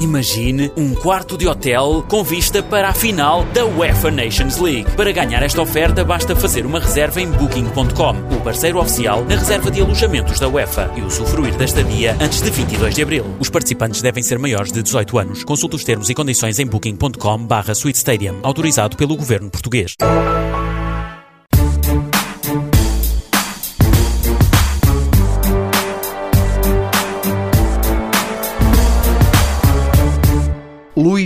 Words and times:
Imagine 0.00 0.70
um 0.76 0.94
quarto 0.94 1.36
de 1.36 1.48
hotel 1.48 2.04
com 2.08 2.22
vista 2.22 2.62
para 2.62 2.88
a 2.88 2.94
final 2.94 3.44
da 3.46 3.66
UEFA 3.66 4.10
Nations 4.10 4.58
League. 4.58 4.90
Para 4.96 5.10
ganhar 5.10 5.42
esta 5.42 5.60
oferta, 5.60 6.04
basta 6.04 6.36
fazer 6.36 6.64
uma 6.64 6.78
reserva 6.78 7.20
em 7.20 7.28
Booking.com, 7.28 8.36
o 8.36 8.40
parceiro 8.40 8.78
oficial 8.78 9.24
na 9.24 9.34
reserva 9.34 9.70
de 9.70 9.80
alojamentos 9.80 10.38
da 10.38 10.48
UEFA, 10.48 10.92
e 10.96 11.02
usufruir 11.02 11.56
da 11.56 11.64
estadia 11.64 12.16
antes 12.20 12.40
de 12.40 12.50
22 12.50 12.94
de 12.94 13.02
abril. 13.02 13.24
Os 13.40 13.50
participantes 13.50 14.00
devem 14.00 14.22
ser 14.22 14.38
maiores 14.38 14.70
de 14.70 14.82
18 14.82 15.18
anos. 15.18 15.42
Consulte 15.42 15.74
os 15.76 15.84
termos 15.84 16.08
e 16.08 16.14
condições 16.14 16.58
em 16.60 16.66
Booking.com/barra 16.66 17.74
Suite 17.74 17.96
Stadium, 17.96 18.38
autorizado 18.42 18.96
pelo 18.96 19.16
governo 19.16 19.50
português. 19.50 19.94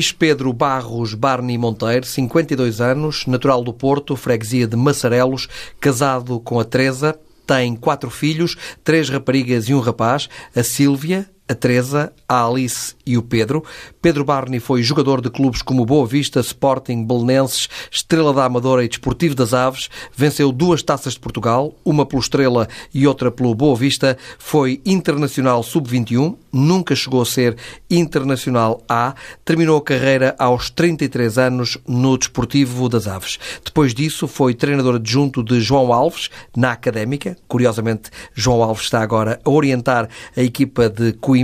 Luís 0.02 0.10
Pedro 0.10 0.52
Barros 0.52 1.14
Barney 1.14 1.56
Monteiro, 1.56 2.04
52 2.04 2.80
anos, 2.80 3.24
natural 3.24 3.62
do 3.62 3.72
Porto, 3.72 4.16
freguesia 4.16 4.66
de 4.66 4.74
Massarelos, 4.74 5.48
casado 5.78 6.40
com 6.40 6.58
a 6.58 6.64
Teresa, 6.64 7.16
tem 7.46 7.76
quatro 7.76 8.10
filhos, 8.10 8.56
três 8.82 9.08
raparigas 9.08 9.68
e 9.68 9.74
um 9.74 9.78
rapaz, 9.78 10.28
a 10.56 10.64
Sílvia, 10.64 11.30
a 11.52 11.54
Teresa, 11.54 12.12
a 12.28 12.46
Alice 12.46 12.94
e 13.06 13.16
o 13.16 13.22
Pedro. 13.22 13.64
Pedro 14.00 14.24
Barney 14.24 14.58
foi 14.58 14.82
jogador 14.82 15.20
de 15.20 15.30
clubes 15.30 15.62
como 15.62 15.84
Boa 15.84 16.06
Vista, 16.06 16.40
Sporting, 16.40 17.04
Belenenses, 17.04 17.68
Estrela 17.90 18.32
da 18.32 18.44
Amadora 18.44 18.84
e 18.84 18.88
Desportivo 18.88 19.34
das 19.34 19.54
Aves. 19.54 19.88
Venceu 20.16 20.50
duas 20.50 20.82
taças 20.82 21.14
de 21.14 21.20
Portugal, 21.20 21.74
uma 21.84 22.04
pelo 22.04 22.20
Estrela 22.20 22.68
e 22.92 23.06
outra 23.06 23.30
pelo 23.30 23.54
Boa 23.54 23.76
Vista. 23.76 24.16
Foi 24.38 24.80
internacional 24.84 25.62
sub-21, 25.62 26.36
nunca 26.52 26.96
chegou 26.96 27.22
a 27.22 27.26
ser 27.26 27.56
internacional 27.90 28.82
A. 28.88 29.14
Terminou 29.44 29.76
a 29.76 29.82
carreira 29.82 30.34
aos 30.38 30.70
33 30.70 31.38
anos 31.38 31.78
no 31.86 32.16
Desportivo 32.16 32.88
das 32.88 33.06
Aves. 33.06 33.38
Depois 33.64 33.94
disso, 33.94 34.26
foi 34.26 34.54
treinador 34.54 34.96
adjunto 34.96 35.42
de 35.42 35.60
João 35.60 35.92
Alves 35.92 36.30
na 36.56 36.72
Académica. 36.72 37.36
Curiosamente, 37.46 38.10
João 38.34 38.62
Alves 38.62 38.84
está 38.84 39.02
agora 39.02 39.38
a 39.44 39.50
orientar 39.50 40.08
a 40.36 40.42
equipa 40.42 40.88
de 40.88 41.12
Coimbra. 41.12 41.41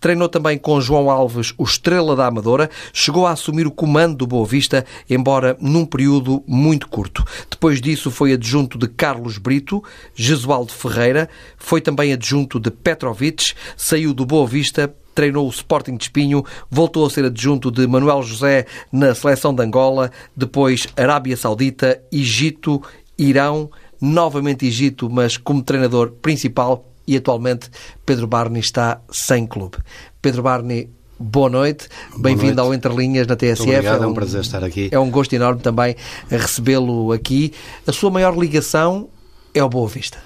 Treinou 0.00 0.28
também 0.28 0.58
com 0.58 0.80
João 0.80 1.10
Alves 1.10 1.52
o 1.58 1.64
Estrela 1.64 2.14
da 2.14 2.26
Amadora. 2.26 2.70
Chegou 2.92 3.26
a 3.26 3.32
assumir 3.32 3.66
o 3.66 3.70
comando 3.70 4.16
do 4.16 4.26
Boa 4.26 4.46
Vista, 4.46 4.84
embora 5.08 5.56
num 5.60 5.84
período 5.84 6.42
muito 6.46 6.88
curto. 6.88 7.24
Depois 7.50 7.80
disso 7.80 8.10
foi 8.10 8.32
adjunto 8.32 8.78
de 8.78 8.88
Carlos 8.88 9.38
Brito, 9.38 9.82
Jesualdo 10.14 10.72
Ferreira. 10.72 11.28
Foi 11.56 11.80
também 11.80 12.12
adjunto 12.12 12.60
de 12.60 12.70
Petrovic. 12.70 13.54
Saiu 13.76 14.14
do 14.14 14.24
Boa 14.24 14.46
Vista 14.46 14.94
treinou 15.16 15.46
o 15.46 15.50
Sporting 15.50 15.96
de 15.96 16.04
Espinho, 16.04 16.44
voltou 16.70 17.06
a 17.06 17.10
ser 17.10 17.24
adjunto 17.24 17.70
de 17.70 17.86
Manuel 17.86 18.22
José 18.22 18.66
na 18.92 19.14
seleção 19.14 19.54
de 19.54 19.62
Angola, 19.62 20.12
depois 20.36 20.86
Arábia 20.94 21.38
Saudita, 21.38 21.98
Egito, 22.12 22.82
Irão, 23.18 23.70
novamente 23.98 24.66
Egito, 24.66 25.08
mas 25.08 25.38
como 25.38 25.62
treinador 25.62 26.12
principal 26.20 26.84
e 27.06 27.16
atualmente 27.16 27.70
Pedro 28.04 28.26
Barney 28.26 28.60
está 28.60 29.00
sem 29.10 29.46
clube. 29.46 29.78
Pedro 30.20 30.42
Barney, 30.42 30.90
boa 31.18 31.48
noite, 31.48 31.88
bem-vindo 32.16 32.60
ao 32.60 32.74
Entre 32.74 32.92
Linhas 32.94 33.26
na 33.26 33.36
TSF. 33.36 33.62
Muito 33.62 33.78
obrigado, 33.78 33.96
é 33.96 34.00
um, 34.00 34.04
é 34.04 34.06
um 34.08 34.14
prazer 34.14 34.40
estar 34.40 34.64
aqui. 34.64 34.88
É 34.90 34.98
um 34.98 35.10
gosto 35.10 35.32
enorme 35.34 35.60
também 35.60 35.96
recebê-lo 36.28 37.12
aqui. 37.12 37.52
A 37.86 37.92
sua 37.92 38.10
maior 38.10 38.36
ligação 38.36 39.08
é 39.54 39.60
ao 39.60 39.68
Boa 39.68 39.88
Vista. 39.88 40.18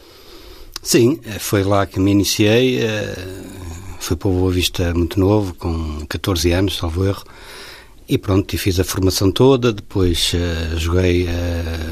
Sim, 0.82 1.20
foi 1.38 1.62
lá 1.62 1.86
que 1.86 2.00
me 2.00 2.10
iniciei. 2.10 2.80
Fui 3.98 4.16
para 4.16 4.28
o 4.28 4.32
Boa 4.32 4.50
Vista 4.50 4.94
muito 4.94 5.20
novo, 5.20 5.54
com 5.54 6.04
14 6.08 6.52
anos, 6.52 6.78
salvo 6.78 7.04
erro. 7.04 7.22
E 8.08 8.18
pronto, 8.18 8.58
fiz 8.58 8.80
a 8.80 8.84
formação 8.84 9.30
toda. 9.30 9.72
Depois 9.72 10.32
uh, 10.34 10.76
joguei 10.76 11.28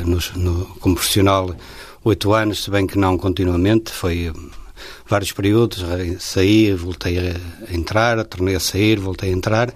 no, 0.05 0.19
no, 0.35 0.67
como 0.81 0.97
profissional 0.97 1.55
oito 2.03 2.33
anos, 2.33 2.65
se 2.65 2.71
bem 2.71 2.87
que 2.87 2.99
não 2.99 3.17
continuamente. 3.17 3.93
Foi 3.93 4.33
vários 5.07 5.33
períodos, 5.33 5.85
saí, 6.21 6.73
voltei 6.73 7.19
a 7.19 7.75
entrar, 7.75 8.25
tornei 8.25 8.55
a 8.55 8.61
sair, 8.61 8.99
voltei 8.99 9.31
a 9.31 9.33
entrar. 9.33 9.73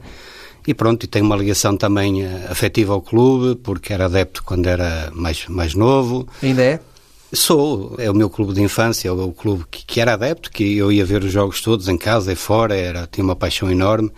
E 0.66 0.72
pronto, 0.72 1.04
e 1.04 1.06
tenho 1.06 1.24
uma 1.24 1.36
ligação 1.36 1.76
também 1.76 2.22
eh, 2.22 2.46
afetiva 2.48 2.92
ao 2.92 3.02
clube, 3.02 3.56
porque 3.56 3.92
era 3.92 4.04
adepto 4.04 4.44
quando 4.44 4.68
era 4.68 5.10
mais, 5.12 5.46
mais 5.48 5.74
novo. 5.74 6.26
Ainda 6.40 6.62
é? 6.62 6.80
Sou, 7.32 7.96
é 7.98 8.10
o 8.10 8.14
meu 8.14 8.30
clube 8.30 8.52
de 8.52 8.62
infância, 8.62 9.08
é 9.08 9.12
o 9.12 9.32
clube 9.32 9.64
que, 9.70 9.84
que 9.84 10.00
era 10.00 10.12
adepto, 10.12 10.50
que 10.50 10.76
eu 10.76 10.92
ia 10.92 11.04
ver 11.04 11.24
os 11.24 11.32
jogos 11.32 11.62
todos 11.62 11.88
em 11.88 11.96
casa 11.96 12.32
e 12.32 12.36
fora, 12.36 12.76
era, 12.76 13.08
tinha 13.10 13.24
uma 13.24 13.34
paixão 13.34 13.70
enorme. 13.70 14.12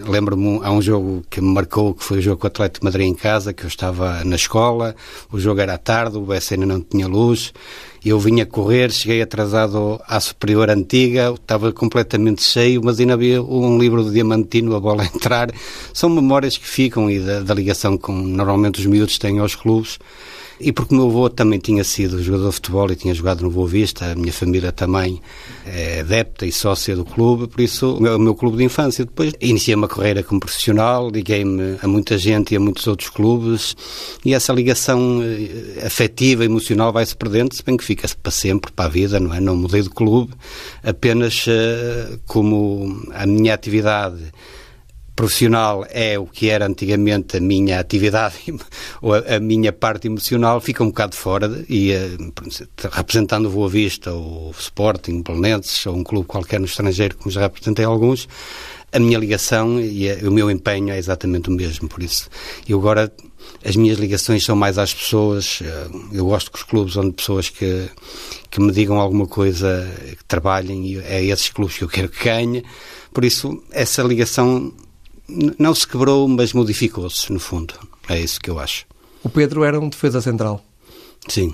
Lembro-me, 0.00 0.60
há 0.62 0.70
um 0.70 0.82
jogo 0.82 1.24
que 1.30 1.40
me 1.40 1.52
marcou, 1.52 1.94
que 1.94 2.04
foi 2.04 2.18
o 2.18 2.22
jogo 2.22 2.40
com 2.40 2.46
o 2.46 2.48
Atlético 2.48 2.80
de 2.80 2.84
Madrid 2.84 3.06
em 3.08 3.14
casa, 3.14 3.52
que 3.52 3.64
eu 3.64 3.68
estava 3.68 4.22
na 4.24 4.36
escola, 4.36 4.94
o 5.32 5.40
jogo 5.40 5.60
era 5.60 5.74
à 5.74 5.78
tarde, 5.78 6.18
o 6.18 6.22
BSN 6.22 6.66
não 6.66 6.80
tinha 6.80 7.08
luz, 7.08 7.52
eu 8.08 8.18
vinha 8.18 8.46
correr, 8.46 8.90
cheguei 8.90 9.20
atrasado 9.22 10.00
à 10.06 10.18
superior 10.20 10.70
antiga, 10.70 11.32
estava 11.34 11.72
completamente 11.72 12.42
cheio, 12.42 12.80
mas 12.82 13.00
ainda 13.00 13.14
havia 13.14 13.42
um 13.42 13.78
livro 13.78 14.02
do 14.02 14.12
Diamantino, 14.12 14.74
a 14.74 14.80
bola 14.80 15.02
a 15.02 15.06
entrar. 15.14 15.50
São 15.92 16.08
memórias 16.08 16.56
que 16.56 16.66
ficam 16.66 17.10
e 17.10 17.18
da, 17.18 17.40
da 17.40 17.54
ligação 17.54 17.96
que 17.96 18.10
normalmente 18.10 18.80
os 18.80 18.86
miúdos 18.86 19.18
têm 19.18 19.38
aos 19.38 19.54
clubes. 19.54 19.98
E 20.60 20.72
porque 20.72 20.92
o 20.92 20.98
meu 20.98 21.06
avô 21.06 21.30
também 21.30 21.60
tinha 21.60 21.84
sido 21.84 22.20
jogador 22.20 22.48
de 22.48 22.54
futebol 22.56 22.90
e 22.90 22.96
tinha 22.96 23.14
jogado 23.14 23.42
no 23.42 23.50
Boa 23.50 23.68
Vista, 23.68 24.10
a 24.10 24.14
minha 24.16 24.32
família 24.32 24.72
também 24.72 25.20
é 25.64 26.00
adepta 26.00 26.44
e 26.44 26.50
sócia 26.50 26.96
do 26.96 27.04
clube, 27.04 27.46
por 27.46 27.60
isso 27.60 27.94
o 27.94 28.02
meu, 28.02 28.16
o 28.16 28.18
meu 28.18 28.34
clube 28.34 28.56
de 28.56 28.64
infância. 28.64 29.04
Depois 29.04 29.32
iniciei 29.40 29.76
uma 29.76 29.86
carreira 29.86 30.22
como 30.22 30.40
profissional, 30.40 31.10
liguei-me 31.10 31.78
a 31.80 31.86
muita 31.86 32.18
gente 32.18 32.54
e 32.54 32.56
a 32.56 32.60
muitos 32.60 32.86
outros 32.88 33.08
clubes 33.08 33.76
e 34.24 34.34
essa 34.34 34.52
ligação 34.52 35.20
eh, 35.22 35.86
afetiva, 35.86 36.44
emocional 36.44 36.92
vai-se 36.92 37.14
perdendo, 37.14 37.54
se 37.54 37.62
bem 37.62 37.76
que 37.76 37.84
fica 37.84 38.08
para 38.20 38.32
sempre, 38.32 38.72
para 38.72 38.86
a 38.86 38.88
vida, 38.88 39.20
não 39.20 39.32
é? 39.32 39.40
Não 39.40 39.54
mudei 39.54 39.82
de 39.82 39.90
clube, 39.90 40.32
apenas 40.82 41.46
uh, 41.46 42.18
como 42.26 43.06
a 43.12 43.26
minha 43.26 43.54
atividade 43.54 44.32
profissional 45.18 45.84
é 45.90 46.16
o 46.16 46.26
que 46.26 46.48
era 46.48 46.64
antigamente 46.64 47.38
a 47.38 47.40
minha 47.40 47.80
atividade 47.80 48.36
ou 49.02 49.14
a, 49.14 49.18
a 49.34 49.40
minha 49.40 49.72
parte 49.72 50.06
emocional 50.06 50.60
fica 50.60 50.84
um 50.84 50.90
bocado 50.90 51.16
fora 51.16 51.64
e 51.68 51.92
uh, 51.92 52.32
representando 52.92 53.46
o 53.46 53.50
Boa 53.50 53.68
Vista 53.68 54.12
ou 54.12 54.50
o 54.50 54.54
Sporting, 54.56 55.22
Belenenses 55.22 55.84
ou 55.86 55.96
um 55.96 56.04
clube 56.04 56.28
qualquer 56.28 56.60
no 56.60 56.66
estrangeiro, 56.66 57.16
como 57.16 57.32
já 57.32 57.40
representei 57.40 57.84
alguns, 57.84 58.28
a 58.92 59.00
minha 59.00 59.18
ligação 59.18 59.80
e 59.80 60.08
a, 60.08 60.14
o 60.22 60.30
meu 60.30 60.48
empenho 60.48 60.90
é 60.90 60.98
exatamente 60.98 61.48
o 61.48 61.52
mesmo, 61.52 61.88
por 61.88 62.00
isso. 62.00 62.30
E 62.68 62.72
agora 62.72 63.12
as 63.64 63.74
minhas 63.74 63.98
ligações 63.98 64.44
são 64.44 64.54
mais 64.54 64.78
às 64.78 64.94
pessoas, 64.94 65.58
eh, 65.64 65.88
eu 66.12 66.26
gosto 66.26 66.52
que 66.52 66.58
os 66.58 66.62
clubes 66.62 66.96
onde 66.96 67.10
pessoas 67.10 67.48
que, 67.48 67.88
que 68.48 68.60
me 68.60 68.70
digam 68.70 69.00
alguma 69.00 69.26
coisa, 69.26 69.92
que 70.16 70.24
trabalhem, 70.26 70.86
e 70.86 70.98
é 71.00 71.24
esses 71.24 71.48
clubes 71.48 71.76
que 71.76 71.82
eu 71.82 71.88
quero 71.88 72.08
que 72.08 72.22
ganhe, 72.22 72.62
por 73.12 73.24
isso 73.24 73.60
essa 73.72 74.00
ligação 74.02 74.72
não 75.28 75.74
se 75.74 75.86
quebrou, 75.86 76.26
mas 76.26 76.52
modificou-se, 76.52 77.32
no 77.32 77.38
fundo. 77.38 77.74
É 78.08 78.18
isso 78.18 78.40
que 78.40 78.50
eu 78.50 78.58
acho. 78.58 78.86
O 79.22 79.28
Pedro 79.28 79.64
era 79.64 79.78
um 79.78 79.88
defesa 79.88 80.20
central. 80.20 80.64
Sim. 81.28 81.52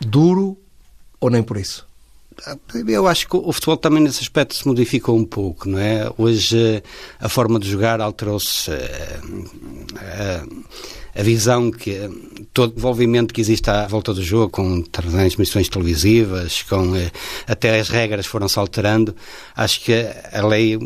Duro 0.00 0.58
ou 1.20 1.30
nem 1.30 1.42
por 1.42 1.56
isso? 1.56 1.86
Eu 2.88 3.06
acho 3.06 3.28
que 3.28 3.36
o 3.36 3.52
futebol 3.52 3.76
também 3.76 4.02
nesse 4.02 4.20
aspecto 4.20 4.54
se 4.54 4.66
modificou 4.66 5.16
um 5.16 5.24
pouco, 5.24 5.68
não 5.68 5.78
é? 5.78 6.10
Hoje 6.18 6.82
a 7.20 7.28
forma 7.28 7.58
de 7.60 7.70
jogar 7.70 8.00
alterou-se. 8.00 8.70
Eh, 8.70 9.20
a, 11.14 11.20
a, 11.20 11.22
visão 11.22 11.70
que. 11.70 12.08
todo 12.52 12.74
o 12.74 12.78
envolvimento 12.78 13.32
que 13.32 13.40
existe 13.40 13.68
à 13.70 13.86
volta 13.86 14.14
do 14.14 14.22
jogo, 14.22 14.50
com 14.50 14.82
transmissões 14.82 15.68
televisivas, 15.68 16.62
com. 16.62 16.96
Eh, 16.96 17.12
até 17.46 17.78
as 17.78 17.88
regras 17.90 18.26
foram-se 18.26 18.58
alterando. 18.58 19.14
Acho 19.54 19.80
que 19.82 19.92
a 20.32 20.44
lei 20.44 20.78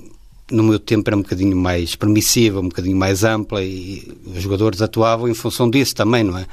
no 0.51 0.63
meu 0.63 0.79
tempo 0.79 1.09
era 1.09 1.17
um 1.17 1.23
bocadinho 1.23 1.57
mais 1.57 1.97
permissiva, 1.97 2.61
um 2.61 2.69
bocadinho 2.69 2.97
mais 2.97 3.25
ampla 3.25 3.63
e 3.63 4.07
os 4.25 4.43
jogadores 4.43 4.81
atuavam 4.81 5.29
em 5.29 5.35
função 5.35 5.69
disso 5.69 5.95
também, 5.95 6.23
não 6.23 6.39
é? 6.39 6.47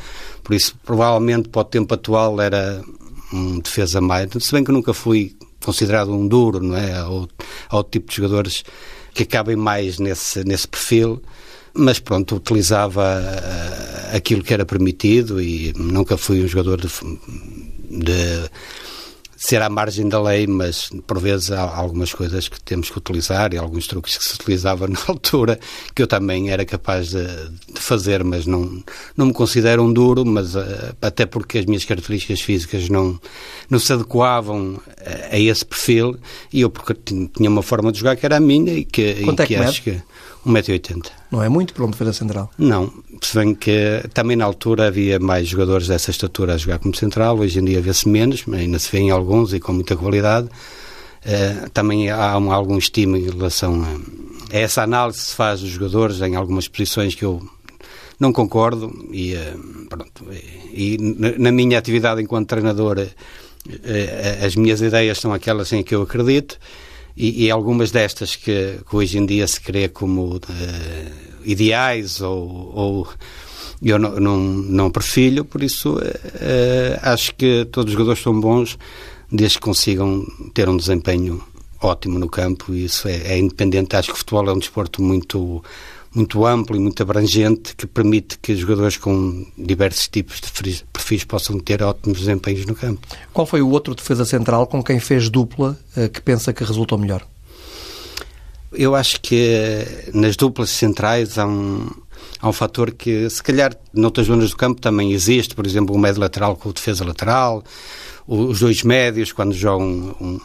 Por 0.44 0.56
isso, 0.56 0.76
provavelmente, 0.84 1.50
para 1.50 1.62
o 1.62 1.66
tempo 1.66 1.94
atual 1.94 2.42
era 2.42 2.84
um 3.32 3.60
defesa 3.60 4.02
mais. 4.02 4.30
Se 4.40 4.52
bem 4.52 4.64
que 4.64 4.72
eu 4.72 4.76
nunca 4.76 4.94
fui 4.94 5.36
considerado 5.64 6.12
um 6.12 6.28
duro, 6.28 6.60
não 6.60 6.76
é? 6.76 6.98
Ao, 6.98 7.28
ao 7.70 7.84
tipo 7.84 8.10
de 8.10 8.18
jogadores 8.18 8.64
que 9.14 9.24
acabem 9.24 9.56
mais 9.56 10.00
nesse, 10.00 10.44
nesse 10.44 10.68
perfil. 10.68 11.22
Mas 11.76 12.00
pronto, 12.00 12.36
utilizava 12.36 13.02
uh, 13.02 14.16
aquilo 14.16 14.44
que 14.44 14.54
era 14.54 14.66
permitido 14.66 15.42
e 15.42 15.74
nunca 15.76 16.18
fui 16.18 16.44
um 16.44 16.48
jogador 16.48 16.80
de, 16.80 16.88
de 17.90 18.50
ser 19.44 19.62
à 19.62 19.68
margem 19.70 20.08
da 20.08 20.22
lei, 20.22 20.48
mas 20.48 20.90
por 21.06 21.20
vezes 21.20 21.52
há 21.52 21.64
algumas 21.64 22.14
coisas 22.14 22.48
que 22.48 22.64
temos 22.64 22.90
que 22.90 22.98
utilizar 22.98 23.54
e 23.54 23.58
alguns 23.58 23.88
truques 23.88 24.18
que 24.18 24.24
se 24.24 24.36
utilizavam 24.36 24.88
na 24.88 25.00
altura 25.06 25.60
que 25.94 26.02
eu 26.02 26.08
também 26.08 26.50
era 26.50 26.64
capaz 26.64 27.10
de, 27.10 27.26
de 27.74 27.82
fazer, 27.82 28.24
mas 28.24 28.46
não, 28.46 28.82
não 29.18 29.26
me 29.26 29.34
considero 29.34 29.84
um 29.84 29.92
duro, 29.92 30.26
mas 30.26 30.56
uh, 30.56 30.96
até 31.02 31.26
porque 31.26 31.58
as 31.58 31.66
minhas 31.66 31.84
características 31.84 32.40
físicas 32.40 32.88
não, 32.88 33.20
não 33.70 33.80
se 33.80 33.92
adequavam 33.92 34.80
a, 35.06 35.36
a 35.36 35.40
esse 35.40 35.66
perfil 35.66 36.18
e 36.54 36.62
eu 36.62 36.70
porque 36.70 36.94
tinha 36.94 37.50
uma 37.50 37.62
forma 37.62 37.92
de 37.92 38.00
jogar 38.00 38.16
que 38.16 38.26
era 38.26 38.38
a 38.38 38.40
minha 38.40 38.72
e 38.72 38.86
que, 38.86 39.02
e 39.02 39.30
é 39.30 39.36
que, 39.36 39.46
que 39.46 39.56
acho 39.58 39.84
que 39.84 40.02
1,80m. 40.46 41.10
Não 41.32 41.42
é 41.42 41.50
muito 41.50 41.74
para 41.74 41.84
uma 41.84 41.92
defesa 41.92 42.14
central? 42.14 42.50
Não. 42.58 42.92
Se 43.22 43.38
bem 43.38 43.56
que 43.56 44.04
também 44.14 44.36
na 44.36 44.46
altura 44.46 44.88
havia 44.88 45.20
mais 45.20 45.48
jogadores 45.48 45.88
dessa 45.88 46.12
estatura 46.12 46.54
a 46.54 46.58
jogar 46.58 46.80
como 46.80 46.96
central, 46.96 47.40
hoje 47.40 47.60
em 47.60 47.66
dia 47.66 47.82
vê-se 47.82 48.08
menos, 48.08 48.44
mas 48.46 48.60
ainda 48.60 48.78
se 48.78 48.92
vêem 48.92 49.10
alguns 49.10 49.54
e 49.54 49.60
com 49.60 49.74
muita 49.74 49.96
qualidade. 49.96 50.48
Uh, 51.26 51.70
também 51.70 52.10
há 52.10 52.38
um, 52.38 52.52
algum 52.52 52.78
estímulo 52.78 53.18
em 53.18 53.30
relação 53.30 53.82
a, 53.82 54.56
a, 54.56 54.60
essa 54.60 54.84
análise 54.84 55.20
que 55.20 55.26
se 55.26 55.36
faz 55.36 55.62
dos 55.62 55.70
jogadores 55.70 56.20
em 56.20 56.36
algumas 56.36 56.68
posições 56.68 57.16
que 57.16 57.24
eu 57.24 57.42
não 58.20 58.34
concordo 58.34 58.92
e, 59.10 59.34
uh, 59.34 59.88
pronto, 59.88 60.26
e, 60.74 60.96
e, 60.96 61.38
na 61.40 61.50
minha 61.50 61.80
atividade 61.80 62.22
enquanto 62.22 62.50
treinador 62.50 62.98
uh, 63.00 64.46
as 64.46 64.54
minhas 64.58 64.82
ideias 64.82 65.18
são 65.18 65.34
aquelas 65.34 65.72
em 65.72 65.82
que 65.82 65.96
eu 65.96 66.02
acredito 66.02 66.60
e, 67.16 67.46
e 67.46 67.52
algumas 67.52 67.92
destas 67.92 68.36
que, 68.36 68.80
que, 68.88 68.96
hoje 68.96 69.18
em 69.18 69.26
dia 69.26 69.48
se 69.48 69.62
crê 69.62 69.88
como 69.88 70.36
uh, 70.36 70.40
ideais 71.46 72.22
ou, 72.22 72.72
ou 72.74 73.08
eu 73.82 74.00
não, 74.00 74.20
não, 74.20 74.38
não 74.38 74.92
perfilho, 74.92 75.46
por 75.46 75.62
isso 75.62 75.98
uh, 75.98 77.00
acho 77.02 77.36
que 77.36 77.66
todos 77.72 77.92
os 77.92 77.94
jogadores 77.94 78.22
são 78.22 78.40
bons 78.40 78.78
desde 79.32 79.58
que 79.58 79.64
consigam 79.64 80.26
ter 80.54 80.70
um 80.70 80.78
desempenho 80.78 81.44
ótimo 81.82 82.18
no 82.18 82.30
campo 82.30 82.74
e 82.74 82.86
isso 82.86 83.08
é, 83.08 83.34
é 83.34 83.38
independente. 83.38 83.96
Acho 83.96 84.10
que 84.10 84.16
o 84.16 84.18
futebol 84.18 84.48
é 84.48 84.54
um 84.54 84.60
desporto 84.60 85.02
muito 85.02 85.64
muito 86.16 86.46
amplo 86.46 86.76
e 86.76 86.80
muito 86.80 87.02
abrangente 87.02 87.76
que 87.76 87.88
permite 87.88 88.38
que 88.40 88.56
jogadores 88.56 88.98
com 88.98 89.48
diversos 89.58 90.08
tipos 90.08 90.40
de 90.40 90.52
perfis 91.14 91.24
possam 91.24 91.60
ter 91.60 91.82
ótimos 91.84 92.20
desempenhos 92.20 92.66
no 92.66 92.76
campo. 92.76 93.08
Qual 93.32 93.46
foi 93.46 93.62
o 93.62 93.70
outro 93.70 93.94
defesa 93.96 94.26
central 94.26 94.68
com 94.68 94.84
quem 94.84 95.00
fez 95.00 95.30
dupla 95.30 95.78
eh, 95.96 96.08
que 96.08 96.22
pensa 96.22 96.52
que 96.52 96.64
resultou 96.64 96.98
melhor? 96.98 97.26
Eu 98.72 98.96
acho 98.96 99.22
que 99.22 99.36
eh, 99.36 100.10
nas 100.14 100.36
duplas 100.36 100.72
centrais 100.72 101.38
há 101.38 101.46
um, 101.46 101.90
há 102.42 102.50
um 102.50 102.54
fator 102.54 102.92
que, 102.92 103.30
se 103.30 103.42
calhar, 103.44 103.76
noutras 103.94 104.28
zonas 104.28 104.50
do 104.50 104.58
campo 104.58 104.82
também 104.82 105.12
existe, 105.12 105.56
por 105.56 105.66
exemplo, 105.66 105.96
o 105.96 106.00
médio 106.00 106.22
lateral 106.22 106.56
com 106.56 106.70
o 106.70 106.74
defesa 106.74 107.06
lateral, 107.06 107.64
os 108.26 108.62
dois 108.62 108.84
médios 108.84 109.34
quando 109.34 109.54
jogam 109.54 110.16
um, 110.20 110.40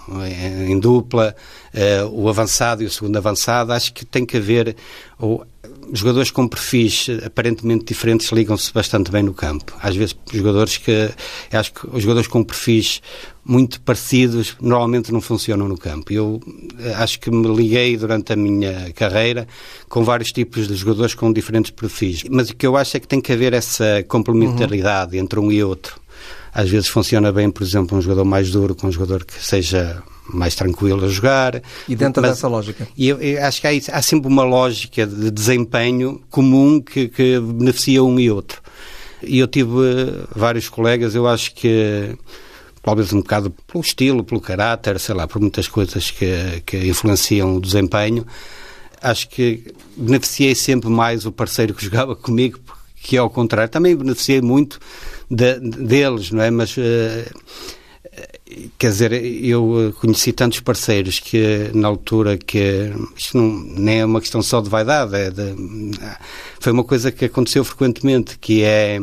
em 0.67 0.79
dupla, 0.81 1.35
uh, 1.73 2.09
o 2.09 2.29
avançado 2.29 2.83
e 2.83 2.87
o 2.87 2.91
segundo 2.91 3.17
avançado, 3.17 3.73
acho 3.73 3.93
que 3.93 4.05
tem 4.05 4.27
que 4.27 4.37
haver 4.37 4.75
ou, 5.17 5.47
jogadores 5.93 6.31
com 6.31 6.47
perfis 6.47 7.07
aparentemente 7.25 7.85
diferentes 7.85 8.31
ligam-se 8.33 8.73
bastante 8.73 9.11
bem 9.11 9.23
no 9.23 9.35
campo. 9.35 9.75
Às 9.83 9.97
vezes 9.97 10.17
jogadores 10.33 10.77
que 10.77 11.11
acho 11.53 11.73
que 11.73 11.87
os 11.93 12.03
jogadores 12.03 12.29
com 12.29 12.45
perfis 12.45 13.01
muito 13.45 13.81
parecidos 13.81 14.57
normalmente 14.61 15.13
não 15.13 15.21
funcionam 15.21 15.69
no 15.69 15.79
campo. 15.79 16.13
Eu 16.13 16.41
eh, 16.79 16.95
acho 16.95 17.19
que 17.19 17.31
me 17.31 17.49
liguei 17.49 17.97
durante 17.97 18.33
a 18.33 18.37
minha 18.37 18.93
carreira 18.93 19.49
com 19.89 20.05
vários 20.05 20.31
tipos 20.33 20.69
de 20.69 20.75
jogadores 20.75 21.15
com 21.15 21.33
diferentes 21.33 21.71
perfis, 21.71 22.25
mas 22.31 22.51
o 22.51 22.57
que 22.57 22.67
eu 22.67 22.77
acho 22.77 22.97
é 22.97 23.01
que 23.01 23.09
tem 23.09 23.21
que 23.21 23.33
haver 23.33 23.55
essa 23.55 24.05
complementaridade 24.07 25.17
uhum. 25.17 25.23
entre 25.23 25.41
um 25.41 25.51
e 25.51 25.65
outro. 25.65 25.99
Às 26.53 26.69
vezes 26.69 26.89
funciona 26.89 27.33
bem, 27.33 27.51
por 27.51 27.63
exemplo, 27.63 27.97
um 27.97 28.03
jogador 28.03 28.25
mais 28.25 28.51
duro 28.51 28.75
com 28.75 28.89
um 28.89 28.93
jogador 28.93 29.25
que 29.25 29.43
seja 29.43 30.03
mais 30.33 30.55
tranquilo 30.55 31.05
a 31.05 31.09
jogar. 31.09 31.63
E 31.89 31.97
dentro 31.97 32.23
mas, 32.23 32.33
dessa 32.33 32.49
lógica? 32.49 32.87
E 32.97 33.09
eu, 33.09 33.21
eu, 33.21 33.45
acho 33.45 33.61
que 33.61 33.67
há, 33.67 33.97
há, 33.97 34.03
sempre 34.03 34.29
uma 34.29 34.45
lógica 34.45 35.07
de 35.07 35.31
desempenho 35.31 36.21
comum 36.31 36.81
que, 36.81 37.09
que 37.09 37.41
beneficia 37.41 38.03
um 38.03 38.19
e 38.19 38.31
outro. 38.31 38.61
E 39.23 39.39
eu 39.39 39.49
tive 39.49 39.71
eh, 39.71 40.25
vários 40.35 40.69
colegas, 40.69 41.15
eu 41.15 41.27
acho 41.27 41.55
que 41.55 42.17
talvez 42.83 43.13
um 43.13 43.19
bocado 43.19 43.51
pelo 43.67 43.83
estilo, 43.83 44.25
pelo 44.25 44.41
caráter, 44.41 44.99
sei 45.01 45.15
lá, 45.15 45.27
por 45.27 45.41
muitas 45.41 45.67
coisas 45.69 46.11
que, 46.11 46.63
que 46.65 46.77
influenciam 46.87 47.57
o 47.57 47.61
desempenho, 47.61 48.27
acho 49.03 49.29
que 49.29 49.75
beneficiei 49.97 50.55
sempre 50.55 50.89
mais 50.89 51.27
o 51.27 51.33
parceiro 51.33 51.75
que 51.75 51.83
jogava 51.85 52.15
comigo, 52.15 52.59
que 52.97 53.17
ao 53.17 53.31
contrário, 53.31 53.71
também 53.71 53.97
beneficiei 53.97 54.41
muito 54.41 54.79
de, 55.31 55.59
deles, 55.61 56.31
não 56.31 56.43
é? 56.43 56.51
Mas 56.51 56.77
uh, 56.77 56.81
quer 58.79 58.91
dizer, 58.91 59.13
eu 59.13 59.95
conheci 60.01 60.33
tantos 60.33 60.61
parceiros 60.61 61.21
que 61.21 61.71
na 61.75 61.89
altura 61.89 62.37
que 62.37 62.93
isto 63.17 63.37
não, 63.37 63.49
nem 63.49 64.01
é 64.01 64.05
uma 64.05 64.21
questão 64.21 64.43
só 64.43 64.61
de 64.61 64.69
vaidade, 64.69 65.15
é 65.15 65.31
de, 65.31 65.55
foi 66.61 66.73
uma 66.73 66.85
coisa 66.85 67.13
que 67.13 67.27
aconteceu 67.27 67.65
frequentemente, 67.65 68.39
que 68.39 68.63
é 68.63 69.01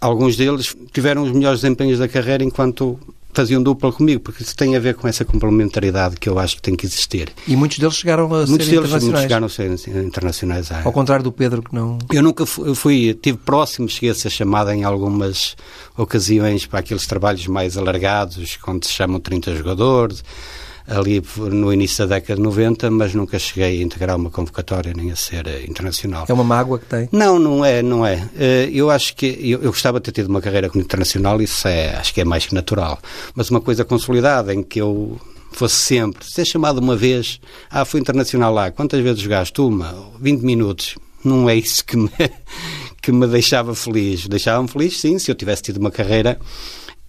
alguns 0.00 0.36
deles 0.36 0.74
tiveram 0.92 1.22
os 1.22 1.32
melhores 1.32 1.60
desempenhos 1.60 1.98
da 1.98 2.08
carreira 2.08 2.42
enquanto 2.42 2.98
faziam 3.32 3.62
dupla 3.62 3.92
comigo, 3.92 4.20
porque 4.20 4.42
isso 4.42 4.54
tem 4.54 4.76
a 4.76 4.80
ver 4.80 4.94
com 4.94 5.08
essa 5.08 5.24
complementaridade 5.24 6.16
que 6.16 6.28
eu 6.28 6.38
acho 6.38 6.56
que 6.56 6.62
tem 6.62 6.76
que 6.76 6.86
existir. 6.86 7.32
E 7.46 7.56
muitos 7.56 7.78
deles 7.78 7.94
chegaram 7.94 8.26
a 8.26 8.46
muitos 8.46 8.66
ser 8.66 8.72
deles, 8.72 8.90
internacionais? 8.90 9.02
Muitos 9.02 9.22
chegaram 9.22 9.46
a 9.46 9.78
ser 9.78 10.04
internacionais. 10.04 10.72
Ao 10.84 10.92
contrário 10.92 11.22
do 11.22 11.32
Pedro, 11.32 11.62
que 11.62 11.74
não... 11.74 11.98
Eu 12.12 12.22
nunca 12.22 12.44
fui, 12.44 12.74
fui 12.74 13.14
tive 13.14 13.38
próximo, 13.38 13.88
cheguei 13.88 14.10
a 14.10 14.14
ser 14.14 14.30
chamado 14.30 14.70
em 14.70 14.84
algumas 14.84 15.56
ocasiões 15.96 16.66
para 16.66 16.80
aqueles 16.80 17.06
trabalhos 17.06 17.46
mais 17.46 17.76
alargados, 17.76 18.56
quando 18.56 18.84
se 18.84 18.92
chamam 18.92 19.18
30 19.18 19.56
jogadores, 19.56 20.22
ali 20.86 21.22
no 21.36 21.72
início 21.72 22.06
da 22.06 22.16
década 22.16 22.36
de 22.36 22.42
90, 22.42 22.90
mas 22.90 23.14
nunca 23.14 23.38
cheguei 23.38 23.80
a 23.80 23.82
integrar 23.82 24.16
uma 24.16 24.30
convocatória 24.30 24.92
nem 24.94 25.10
a 25.10 25.16
ser 25.16 25.46
eh, 25.46 25.64
internacional. 25.68 26.26
É 26.28 26.32
uma 26.32 26.44
mágoa 26.44 26.78
que 26.78 26.86
tem? 26.86 27.08
Não, 27.12 27.38
não 27.38 27.64
é, 27.64 27.82
não 27.82 28.06
é. 28.06 28.28
Eh, 28.36 28.70
eu 28.72 28.90
acho 28.90 29.14
que 29.14 29.26
eu, 29.26 29.62
eu 29.62 29.70
gostava 29.70 29.98
de 30.00 30.04
ter 30.04 30.12
tido 30.12 30.28
uma 30.28 30.40
carreira 30.40 30.68
como 30.68 30.82
internacional, 30.82 31.40
isso 31.40 31.66
é, 31.68 31.96
acho 31.96 32.12
que 32.12 32.20
é 32.20 32.24
mais 32.24 32.46
que 32.46 32.54
natural. 32.54 32.98
Mas 33.34 33.50
uma 33.50 33.60
coisa 33.60 33.84
consolidada 33.84 34.54
em 34.54 34.62
que 34.62 34.80
eu 34.80 35.20
fosse 35.52 35.76
sempre, 35.76 36.24
ser 36.24 36.44
chamado 36.44 36.78
uma 36.78 36.96
vez, 36.96 37.40
ah, 37.70 37.84
fui 37.84 38.00
internacional 38.00 38.52
lá, 38.52 38.70
quantas 38.70 39.00
vezes 39.02 39.20
jogaste? 39.20 39.60
Uma, 39.60 39.94
20 40.20 40.42
minutos. 40.42 40.96
Não 41.24 41.48
é 41.48 41.54
isso 41.54 41.84
que 41.84 41.96
me, 41.96 42.10
que 43.00 43.12
me 43.12 43.26
deixava 43.26 43.74
feliz. 43.74 44.26
Deixava-me 44.26 44.68
feliz, 44.68 44.98
sim, 44.98 45.18
se 45.18 45.30
eu 45.30 45.34
tivesse 45.34 45.62
tido 45.62 45.76
uma 45.76 45.90
carreira 45.90 46.38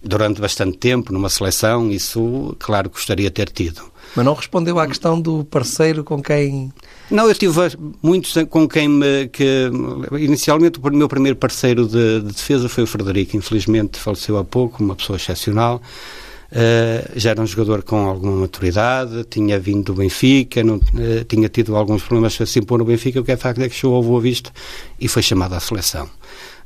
durante 0.04 0.40
bastante 0.40 0.78
tempo 0.78 1.12
numa 1.12 1.28
seleção, 1.28 1.90
isso, 1.90 2.56
claro, 2.58 2.90
gostaria 2.90 3.28
de 3.28 3.34
ter 3.34 3.50
tido. 3.50 3.82
Mas 4.14 4.24
não 4.24 4.34
respondeu 4.34 4.78
à 4.78 4.86
questão 4.86 5.20
do 5.20 5.44
parceiro 5.44 6.04
com 6.04 6.22
quem. 6.22 6.72
Não, 7.10 7.28
eu 7.28 7.34
tive 7.34 7.58
muitos 8.02 8.34
com 8.48 8.68
quem 8.68 8.88
me. 8.88 9.28
Que, 9.28 9.70
inicialmente, 10.18 10.78
o 10.78 10.90
meu 10.90 11.08
primeiro 11.08 11.36
parceiro 11.36 11.86
de, 11.88 12.20
de 12.20 12.32
defesa 12.32 12.68
foi 12.68 12.84
o 12.84 12.86
Frederico. 12.86 13.36
Infelizmente, 13.36 13.98
faleceu 13.98 14.38
há 14.38 14.44
pouco, 14.44 14.82
uma 14.82 14.94
pessoa 14.94 15.16
excepcional. 15.16 15.82
Uh, 16.52 17.10
já 17.16 17.30
era 17.30 17.40
um 17.40 17.46
jogador 17.46 17.82
com 17.82 17.96
alguma 18.06 18.36
maturidade, 18.36 19.24
tinha 19.24 19.58
vindo 19.58 19.86
do 19.86 19.94
Benfica, 19.94 20.62
não, 20.62 20.76
uh, 20.76 21.24
tinha 21.26 21.48
tido 21.48 21.74
alguns 21.74 22.04
problemas 22.04 22.40
a 22.40 22.46
se 22.46 22.60
impor 22.60 22.78
no 22.78 22.84
Benfica, 22.84 23.20
o 23.20 23.24
que 23.24 23.32
é 23.32 23.36
facto 23.36 23.60
é 23.60 23.68
que 23.68 23.74
chegou 23.74 23.96
ao 23.96 24.02
Boa 24.04 24.20
Vista 24.20 24.52
e 25.00 25.08
foi 25.08 25.20
chamado 25.20 25.54
à 25.54 25.58
seleção 25.58 26.08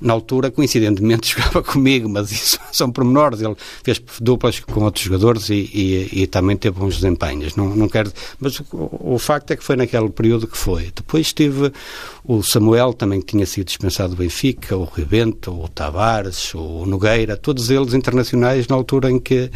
na 0.00 0.12
altura, 0.12 0.50
coincidentemente, 0.50 1.34
jogava 1.36 1.62
comigo, 1.62 2.08
mas 2.08 2.30
isso 2.30 2.58
são 2.72 2.90
pormenores. 2.90 3.40
Ele 3.40 3.56
fez 3.82 4.00
duplas 4.20 4.60
com 4.60 4.84
outros 4.84 5.04
jogadores 5.04 5.48
e, 5.50 5.70
e, 5.72 6.22
e 6.22 6.26
também 6.26 6.56
teve 6.56 6.78
bons 6.78 6.96
desempenhos. 6.96 7.56
Não, 7.56 7.74
não 7.74 7.88
quero, 7.88 8.12
mas 8.38 8.60
o, 8.60 9.14
o, 9.14 9.18
facto 9.18 9.50
é 9.50 9.56
que 9.56 9.64
foi 9.64 9.76
naquele 9.76 10.08
período 10.10 10.46
que 10.46 10.56
foi. 10.56 10.92
Depois 10.94 11.32
tive 11.32 11.72
o 12.24 12.42
Samuel, 12.42 12.92
também 12.92 13.20
que 13.20 13.26
tinha 13.26 13.46
sido 13.46 13.66
dispensado 13.66 14.10
do 14.10 14.16
Benfica, 14.16 14.76
o 14.76 14.84
Rebento, 14.84 15.50
o 15.52 15.68
Tavares, 15.68 16.54
o 16.54 16.86
Nogueira, 16.86 17.36
todos 17.36 17.70
eles 17.70 17.94
internacionais 17.94 18.68
na 18.68 18.76
altura 18.76 19.10
em 19.10 19.18
que 19.18 19.50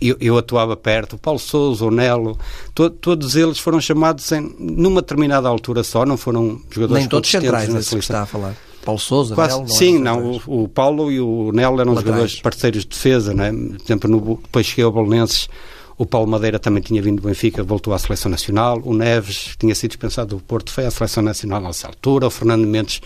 eu, 0.00 0.16
eu, 0.20 0.38
atuava 0.38 0.76
perto, 0.76 1.16
o 1.16 1.18
Paulo 1.18 1.40
Souza, 1.40 1.84
o 1.84 1.90
Nelo, 1.90 2.38
to, 2.72 2.88
todos 2.88 3.34
eles 3.34 3.58
foram 3.58 3.80
chamados 3.80 4.30
em, 4.30 4.54
numa 4.58 5.00
determinada 5.00 5.48
altura 5.48 5.82
só, 5.82 6.06
não 6.06 6.16
foram 6.16 6.60
jogadores 6.70 7.02
Nem 7.02 7.08
todos 7.08 7.28
centrais, 7.28 7.68
na 7.68 7.80
que 7.80 7.96
está 7.96 8.22
a 8.22 8.26
falar. 8.26 8.54
Paulo 8.84 9.00
Souza, 9.00 9.34
Quase, 9.34 9.56
Nel, 9.56 9.60
não 9.60 9.68
Sim, 9.68 9.98
não, 9.98 10.32
o, 10.46 10.62
o, 10.64 10.68
Paulo 10.68 11.10
e 11.10 11.20
o 11.20 11.50
Nel 11.52 11.80
eram 11.80 11.94
jogadores 11.94 12.40
parceiros 12.40 12.82
de 12.82 12.88
defesa, 12.88 13.34
né? 13.34 13.52
por 13.52 13.82
exemplo, 13.84 14.10
no, 14.10 14.36
depois 14.36 14.66
cheguei 14.66 14.84
ao 14.84 14.92
Bolonenses, 14.92 15.48
o 15.96 16.06
Paulo 16.06 16.28
Madeira 16.28 16.58
também 16.58 16.82
tinha 16.82 17.02
vindo 17.02 17.20
do 17.20 17.26
Benfica, 17.26 17.62
voltou 17.62 17.92
à 17.92 17.98
Seleção 17.98 18.30
Nacional, 18.30 18.80
o 18.84 18.94
Neves 18.94 19.56
tinha 19.58 19.74
sido 19.74 19.90
dispensado 19.90 20.36
do 20.36 20.42
Porto, 20.42 20.72
foi 20.72 20.86
à 20.86 20.90
Seleção 20.90 21.22
Nacional 21.22 21.60
nessa 21.60 21.88
altura, 21.88 22.28
o 22.28 22.30
Fernando 22.30 22.66
Mendes 22.66 23.00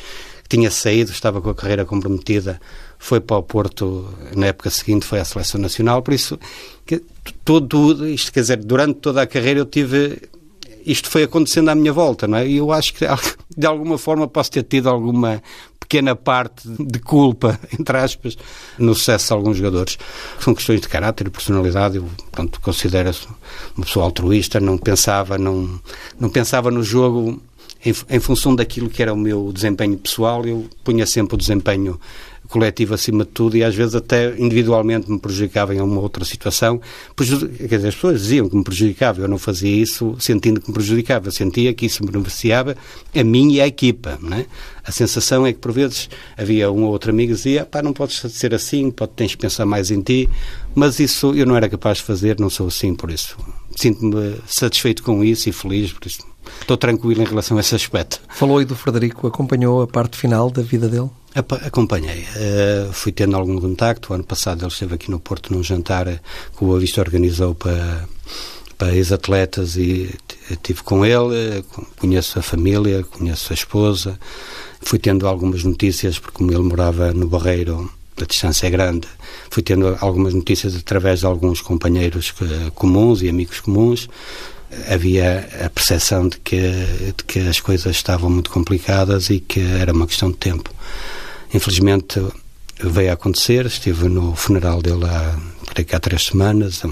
tinha 0.47 0.71
saído, 0.71 1.11
estava 1.11 1.41
com 1.41 1.49
a 1.49 1.55
carreira 1.55 1.85
comprometida, 1.87 2.61
foi 2.99 3.19
para 3.19 3.39
o 3.39 3.43
Porto 3.43 4.07
na 4.37 4.47
época 4.47 4.69
seguinte, 4.69 5.07
foi 5.07 5.19
à 5.19 5.25
Seleção 5.25 5.59
Nacional, 5.59 6.03
por 6.03 6.13
isso, 6.13 6.39
que, 6.85 7.03
todo 7.45 8.07
isto, 8.07 8.31
quer 8.31 8.41
dizer, 8.41 8.59
durante 8.59 9.01
toda 9.01 9.23
a 9.23 9.27
carreira 9.27 9.61
eu 9.61 9.67
tive 9.67 10.19
isto 10.85 11.11
foi 11.11 11.25
acontecendo 11.25 11.69
à 11.69 11.75
minha 11.75 11.93
volta, 11.93 12.27
não 12.27 12.39
é? 12.39 12.47
E 12.47 12.57
eu 12.57 12.73
acho 12.73 12.95
que 12.95 13.05
de 13.57 13.67
alguma 13.67 13.99
forma 13.99 14.27
posso 14.29 14.51
ter 14.51 14.63
tido 14.63 14.89
alguma 14.89 15.43
pequena 15.79 16.17
parte 16.17 16.67
de 16.69 16.99
culpa, 17.01 17.59
entre 17.79 17.99
aspas, 17.99 18.37
no 18.79 18.95
sucesso 18.95 19.29
de 19.29 19.33
alguns 19.35 19.57
jogadores. 19.57 19.99
São 20.41 20.55
questões 20.55 20.81
de 20.81 20.89
caráter 20.89 21.27
e 21.27 21.31
personalidade. 21.31 21.97
Eu, 21.97 22.09
pronto, 22.31 22.61
considero-se 22.61 23.27
uma 23.77 23.85
pessoa 23.85 24.07
altruísta, 24.07 24.59
não 24.59 24.79
pensava, 24.79 25.37
não, 25.37 25.81
não 26.19 26.31
pensava 26.31 26.71
no 26.71 26.83
jogo 26.83 27.41
em, 27.85 27.95
em 28.09 28.21
função 28.21 28.55
daquilo 28.55 28.89
que 28.89 29.03
era 29.03 29.13
o 29.13 29.17
meu 29.17 29.53
desempenho 29.53 29.99
pessoal, 29.99 30.47
eu 30.47 30.67
punha 30.85 31.05
sempre 31.05 31.35
o 31.35 31.39
desempenho 31.39 32.01
coletivo 32.53 32.95
acima 32.95 33.25
de 33.25 33.31
tudo 33.31 33.57
e 33.57 33.65
às 33.65 33.75
vezes 33.75 33.95
até 33.95 34.35
individualmente 34.39 35.11
me 35.11 35.19
prejudicava 35.19 35.75
em 35.75 35.81
uma 35.81 36.01
outra 36.01 36.25
situação. 36.25 36.81
Quer 37.17 37.77
dizer, 37.77 37.89
as 37.89 37.95
pessoas 37.95 38.21
diziam 38.21 38.49
que 38.49 38.55
me 38.55 38.63
prejudicava, 38.63 39.23
eu 39.23 39.29
não 39.29 39.39
fazia 39.39 39.75
isso 39.75 40.15
sentindo 40.21 40.61
que 40.61 40.69
me 40.69 40.75
prejudicava, 40.75 41.29
eu 41.29 41.33
sentia 41.33 41.73
que 41.73 41.87
isso 41.87 42.05
beneficiava 42.05 42.77
a 43.15 43.25
mim 43.25 43.53
e 43.53 43.61
a 43.61 43.67
equipa. 43.67 44.19
Não 44.21 44.37
é? 44.37 44.47
A 44.85 44.93
sensação 44.93 45.47
é 45.47 45.53
que 45.53 45.59
por 45.59 45.73
vezes 45.73 46.11
havia 46.37 46.71
um 46.71 46.85
ou 46.85 46.91
outro 46.91 47.11
amigo 47.11 47.33
que 47.33 47.37
dizia 47.37 47.65
pá, 47.65 47.83
não 47.83 47.93
podes 47.93 48.19
ser 48.33 48.55
assim, 48.55 48.91
pode, 48.91 49.13
tens 49.13 49.31
de 49.31 49.39
pensar 49.39 49.65
mais 49.65 49.91
em 49.91 50.03
ti, 50.03 50.29
mas 50.75 51.01
isso 51.01 51.35
eu 51.35 51.47
não 51.47 51.57
era 51.57 51.69
capaz 51.69 51.99
de 51.99 52.05
fazer, 52.05 52.39
não 52.39 52.51
sou 52.51 52.67
assim 52.67 52.95
por 52.95 53.11
isso. 53.11 53.37
Sinto-me 53.77 54.37
satisfeito 54.47 55.03
com 55.03 55.23
isso 55.25 55.49
e 55.49 55.53
feliz 55.53 55.93
por 55.93 56.07
isso. 56.07 56.33
Estou 56.61 56.77
tranquilo 56.77 57.23
em 57.23 57.27
relação 57.27 57.57
a 57.57 57.61
esse 57.61 57.75
aspecto. 57.75 58.21
Falou 58.29 58.59
aí 58.59 58.65
do 58.65 58.75
Frederico, 58.75 59.27
acompanhou 59.27 59.83
a 59.83 59.87
parte 59.87 60.17
final 60.17 60.51
da 60.51 60.63
vida 60.63 60.89
dele? 60.89 61.11
Acompanhei. 61.35 62.27
Uh, 62.37 62.93
fui 62.93 63.11
tendo 63.11 63.37
algum 63.37 63.59
contacto. 63.59 64.13
O 64.13 64.15
ano 64.15 64.25
passado 64.25 64.63
ele 64.63 64.73
esteve 64.73 64.95
aqui 64.95 65.11
no 65.11 65.19
Porto 65.19 65.53
num 65.53 65.63
jantar 65.63 66.07
que 66.07 66.65
o 66.65 66.75
Avista 66.75 67.01
organizou 67.01 67.55
para, 67.55 68.07
para 68.77 68.95
ex-atletas 68.95 69.77
e 69.77 70.15
estive 70.51 70.83
com 70.83 71.07
ele. 71.07 71.65
Conheço 71.99 72.39
a 72.39 72.43
família, 72.43 73.03
conheço 73.05 73.53
a 73.53 73.55
esposa. 73.55 74.19
Fui 74.81 74.99
tendo 74.99 75.27
algumas 75.27 75.65
notícias, 75.65 76.19
porque 76.19 76.37
como 76.37 76.51
ele 76.51 76.63
morava 76.63 77.13
no 77.13 77.29
Barreiro, 77.29 77.91
a 78.21 78.25
distância 78.25 78.67
é 78.67 78.71
grande, 78.71 79.09
fui 79.51 79.63
tendo 79.63 79.97
algumas 80.01 80.35
notícias 80.35 80.77
através 80.77 81.21
de 81.21 81.27
alguns 81.27 81.61
companheiros 81.61 82.33
comuns 82.75 83.23
e 83.23 83.29
amigos 83.29 83.61
comuns. 83.61 84.09
Havia 84.89 85.49
a 85.65 85.69
percepção 85.69 86.29
de 86.29 86.39
que, 86.39 86.61
de 87.17 87.25
que 87.27 87.41
as 87.41 87.61
coisas 87.61 87.95
estavam 87.95 88.31
muito 88.31 88.51
complicadas 88.51 89.29
e 89.29 89.39
que 89.39 89.61
era 89.61 89.93
uma 89.93 90.07
questão 90.07 90.31
de 90.31 90.37
tempo. 90.39 90.71
Infelizmente 91.53 92.21
veio 92.81 93.11
a 93.11 93.15
acontecer, 93.15 93.67
estive 93.67 94.09
no 94.09 94.35
funeral 94.35 94.81
dele 94.81 95.05
há, 95.05 95.39
há 95.93 96.01
três 96.01 96.25
semanas, 96.25 96.83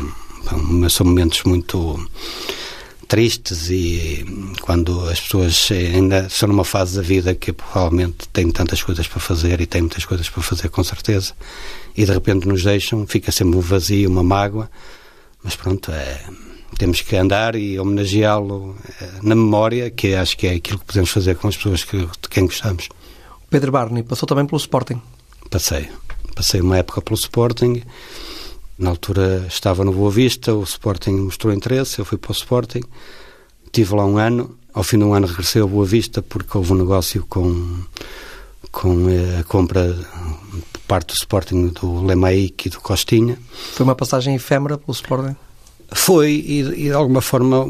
são 0.91 1.07
momentos 1.07 1.43
muito 1.45 1.99
tristes 3.11 3.69
e 3.71 4.25
quando 4.61 5.09
as 5.11 5.21
pessoas 5.21 5.69
ainda 5.73 6.29
são 6.29 6.49
numa 6.49 6.65
fase 6.65 6.95
da 6.95 7.03
vida 7.03 7.35
que 7.35 7.53
provavelmente 7.53 8.29
têm 8.33 8.49
tantas 8.53 8.85
coisas 8.85 9.09
para 9.09 9.19
fazer 9.19 9.61
e 9.61 9.67
têm 9.67 9.83
muitas 9.83 10.05
coisas 10.05 10.31
para 10.31 10.41
fazer 10.41 10.69
com 10.69 10.85
certeza 10.85 11.35
e 11.97 12.05
de 12.05 12.13
repente 12.13 12.47
nos 12.47 12.63
deixam, 12.63 13.05
fica 13.09 13.33
sempre 13.33 13.59
um 13.59 13.61
vazio, 13.61 14.09
uma 14.09 14.23
mágoa, 14.23 14.71
mas 15.43 15.57
pronto, 15.57 15.91
é, 15.91 16.21
temos 16.79 17.01
que 17.01 17.17
andar 17.17 17.57
e 17.57 17.81
homenageá-lo 17.81 18.77
eh, 19.01 19.11
na 19.23 19.35
memória, 19.35 19.91
que 19.91 20.15
acho 20.15 20.37
que 20.37 20.47
é 20.47 20.55
aquilo 20.55 20.79
que 20.79 20.85
podemos 20.85 21.11
fazer 21.11 21.35
com 21.35 21.49
as 21.49 21.57
pessoas 21.57 21.83
que, 21.83 21.99
de 21.99 22.29
quem 22.31 22.47
gostamos. 22.47 22.89
Pedro 23.51 23.73
Barney 23.73 24.05
passou 24.05 24.25
também 24.25 24.47
pelo 24.47 24.57
Sporting? 24.59 25.03
Passei. 25.51 25.89
Passei 26.37 26.61
uma 26.61 26.79
época 26.79 27.03
pelo 27.03 27.17
Sporting. 27.17 27.83
Na 28.81 28.89
altura 28.89 29.45
estava 29.47 29.85
no 29.85 29.93
Boa 29.93 30.11
Vista, 30.11 30.55
o 30.55 30.63
Sporting 30.63 31.11
mostrou 31.11 31.53
interesse, 31.53 31.99
eu 31.99 32.05
fui 32.07 32.17
para 32.17 32.31
o 32.31 32.33
Sporting. 32.33 32.81
Tive 33.71 33.95
lá 33.95 34.07
um 34.07 34.17
ano. 34.17 34.57
Ao 34.73 34.83
fim 34.83 34.97
de 34.97 35.05
um 35.05 35.13
ano 35.13 35.27
regressei 35.27 35.61
ao 35.61 35.69
Boa 35.69 35.85
Vista 35.85 36.23
porque 36.23 36.57
houve 36.57 36.73
um 36.73 36.77
negócio 36.77 37.27
com, 37.29 37.77
com 38.73 39.11
eh, 39.11 39.41
a 39.41 39.45
compra 39.45 39.95
por 40.73 40.81
parte 40.89 41.09
do 41.09 41.15
Sporting 41.15 41.69
do 41.69 42.07
Lemaique 42.07 42.69
e 42.69 42.71
do 42.71 42.81
Costinha. 42.81 43.39
Foi 43.75 43.85
uma 43.85 43.95
passagem 43.95 44.35
efêmera 44.35 44.79
pelo 44.79 44.93
Sporting? 44.93 45.37
Foi, 45.93 46.31
e, 46.31 46.61
e, 46.61 46.85
de 46.85 46.93
alguma 46.93 47.21
forma, 47.21 47.67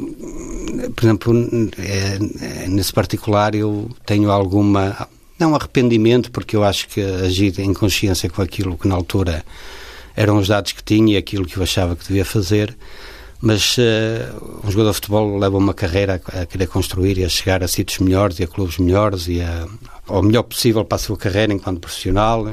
por 0.95 1.05
exemplo, 1.05 1.35
é, 1.77 2.19
é, 2.41 2.69
nesse 2.69 2.93
particular 2.93 3.53
eu 3.57 3.91
tenho 4.07 4.31
alguma 4.31 5.09
não 5.41 5.57
arrependimento, 5.57 6.31
porque 6.31 6.55
eu 6.55 6.63
acho 6.63 6.87
que 6.87 7.01
agi 7.01 7.53
em 7.59 7.75
consciência 7.75 8.31
com 8.31 8.43
aquilo 8.43 8.79
que 8.79 8.87
na 8.87 8.95
altura 8.95 9.45
eram 10.17 10.39
os 10.39 10.49
dados 10.49 10.73
que 10.73 10.83
tinha 10.83 11.15
e 11.15 11.17
aquilo 11.17 11.47
que 11.47 11.57
eu 11.57 11.63
achava 11.63 11.97
que 11.97 12.07
devia 12.07 12.25
fazer. 12.25 12.77
Mas 13.41 13.79
uh, 13.79 14.61
um 14.65 14.71
jogador 14.71 14.91
de 14.91 14.97
futebol 14.97 15.39
leva 15.39 15.57
uma 15.57 15.73
carreira 15.73 16.21
a, 16.27 16.45
querer 16.45 16.67
construir 16.67 17.17
e 17.17 17.25
a 17.25 17.29
chegar 17.29 17.63
a 17.63 17.69
sítios 17.69 17.99
melhores 17.99 18.39
e 18.39 18.45
a 18.45 18.47
clubes 18.47 18.77
melhores 18.79 19.29
e 19.29 19.41
a, 19.41 19.67
ao 20.07 20.23
melhor 20.23 20.43
possível 20.43 20.85
para 20.85 20.97
a 20.97 20.99
sua 20.99 21.17
carreira 21.17 21.53
enquanto 21.53 21.81
profissional, 21.81 22.47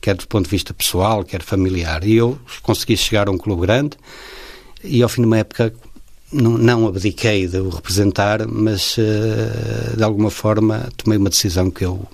quer 0.00 0.14
do 0.14 0.26
ponto 0.26 0.44
de 0.44 0.50
vista 0.50 0.72
pessoal, 0.72 1.24
quer 1.24 1.42
familiar. 1.42 2.04
E 2.04 2.16
eu 2.16 2.38
consegui 2.62 2.96
chegar 2.96 3.28
a 3.28 3.30
um 3.30 3.36
clube 3.36 3.62
grande 3.62 3.98
e 4.82 5.02
ao 5.02 5.08
fim 5.10 5.20
de 5.22 5.26
uma 5.26 5.38
época 5.38 5.74
não, 6.32 6.52
não 6.52 6.86
abdiquei 6.86 7.46
de 7.46 7.58
o 7.58 7.68
representar, 7.68 8.46
mas 8.46 8.96
uh, 8.96 9.96
de 9.96 10.02
alguma 10.02 10.30
forma 10.30 10.88
tomei 10.96 11.18
uma 11.18 11.28
decisão 11.28 11.70
que 11.70 11.84
eu 11.84 12.06